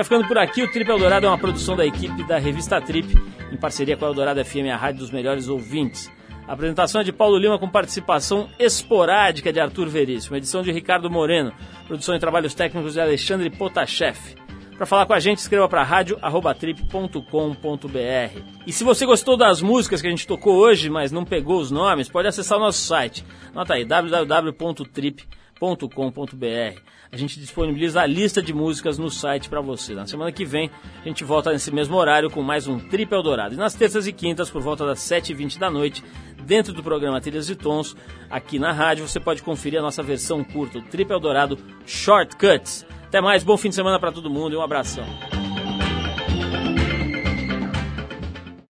Vai 0.00 0.04
ficando 0.04 0.26
por 0.26 0.38
aqui. 0.38 0.62
O 0.62 0.70
Trip 0.70 0.90
Eldorado 0.90 1.26
é 1.26 1.28
uma 1.28 1.36
produção 1.36 1.76
da 1.76 1.84
equipe 1.84 2.24
da 2.24 2.38
revista 2.38 2.80
Trip, 2.80 3.14
em 3.52 3.56
parceria 3.56 3.94
com 3.96 4.06
a 4.06 4.08
Eldorado 4.08 4.44
FM, 4.44 4.68
a 4.72 4.76
rádio 4.76 5.00
dos 5.00 5.10
melhores 5.10 5.48
ouvintes. 5.48 6.08
A 6.48 6.54
apresentação 6.54 7.02
é 7.02 7.04
de 7.04 7.12
Paulo 7.12 7.36
Lima 7.36 7.58
com 7.58 7.68
participação 7.68 8.48
esporádica 8.58 9.52
de 9.52 9.60
Arthur 9.60 9.88
Veríssimo, 9.88 10.36
edição 10.36 10.62
de 10.62 10.72
Ricardo 10.72 11.10
Moreno, 11.10 11.52
produção 11.86 12.14
e 12.14 12.18
trabalhos 12.18 12.54
técnicos 12.54 12.94
de 12.94 13.00
Alexandre 13.00 13.50
Potashev. 13.50 14.16
Para 14.76 14.86
falar 14.86 15.04
com 15.04 15.12
a 15.12 15.20
gente, 15.20 15.36
escreva 15.38 15.68
para 15.68 15.82
rádio@trip.com.br. 15.82 18.40
E 18.66 18.72
se 18.72 18.82
você 18.82 19.04
gostou 19.04 19.36
das 19.36 19.60
músicas 19.60 20.00
que 20.00 20.06
a 20.06 20.10
gente 20.10 20.26
tocou 20.26 20.56
hoje, 20.56 20.88
mas 20.88 21.12
não 21.12 21.26
pegou 21.26 21.60
os 21.60 21.70
nomes, 21.70 22.08
pode 22.08 22.26
acessar 22.26 22.56
o 22.56 22.62
nosso 22.62 22.86
site. 22.86 23.22
Nota 23.54 23.74
aí 23.74 23.84
www.trip.com.br. 23.84 25.39
A 27.12 27.16
gente 27.16 27.38
disponibiliza 27.38 28.00
a 28.00 28.06
lista 28.06 28.40
de 28.40 28.54
músicas 28.54 28.96
no 28.96 29.10
site 29.10 29.48
para 29.48 29.60
você. 29.60 29.94
Na 29.94 30.06
semana 30.06 30.32
que 30.32 30.44
vem, 30.44 30.70
a 31.04 31.08
gente 31.08 31.22
volta 31.22 31.52
nesse 31.52 31.70
mesmo 31.70 31.96
horário 31.96 32.30
com 32.30 32.40
mais 32.40 32.66
um 32.66 32.78
Trip 32.78 33.12
Eldorado. 33.12 33.54
E 33.54 33.58
nas 33.58 33.74
terças 33.74 34.06
e 34.06 34.12
quintas, 34.12 34.48
por 34.48 34.62
volta 34.62 34.86
das 34.86 35.00
7h20 35.00 35.58
da 35.58 35.70
noite, 35.70 36.02
dentro 36.46 36.72
do 36.72 36.82
programa 36.82 37.20
Trilhas 37.20 37.50
e 37.50 37.56
Tons, 37.56 37.94
aqui 38.30 38.58
na 38.58 38.72
rádio, 38.72 39.06
você 39.06 39.20
pode 39.20 39.42
conferir 39.42 39.80
a 39.80 39.82
nossa 39.82 40.02
versão 40.02 40.42
curta, 40.42 40.78
o 40.78 40.82
Trip 40.82 41.10
Eldorado 41.10 41.58
Shortcuts. 41.84 42.86
Até 43.06 43.20
mais, 43.20 43.44
bom 43.44 43.56
fim 43.56 43.68
de 43.68 43.74
semana 43.74 43.98
para 43.98 44.12
todo 44.12 44.30
mundo 44.30 44.54
e 44.54 44.56
um 44.56 44.62
abração. 44.62 45.04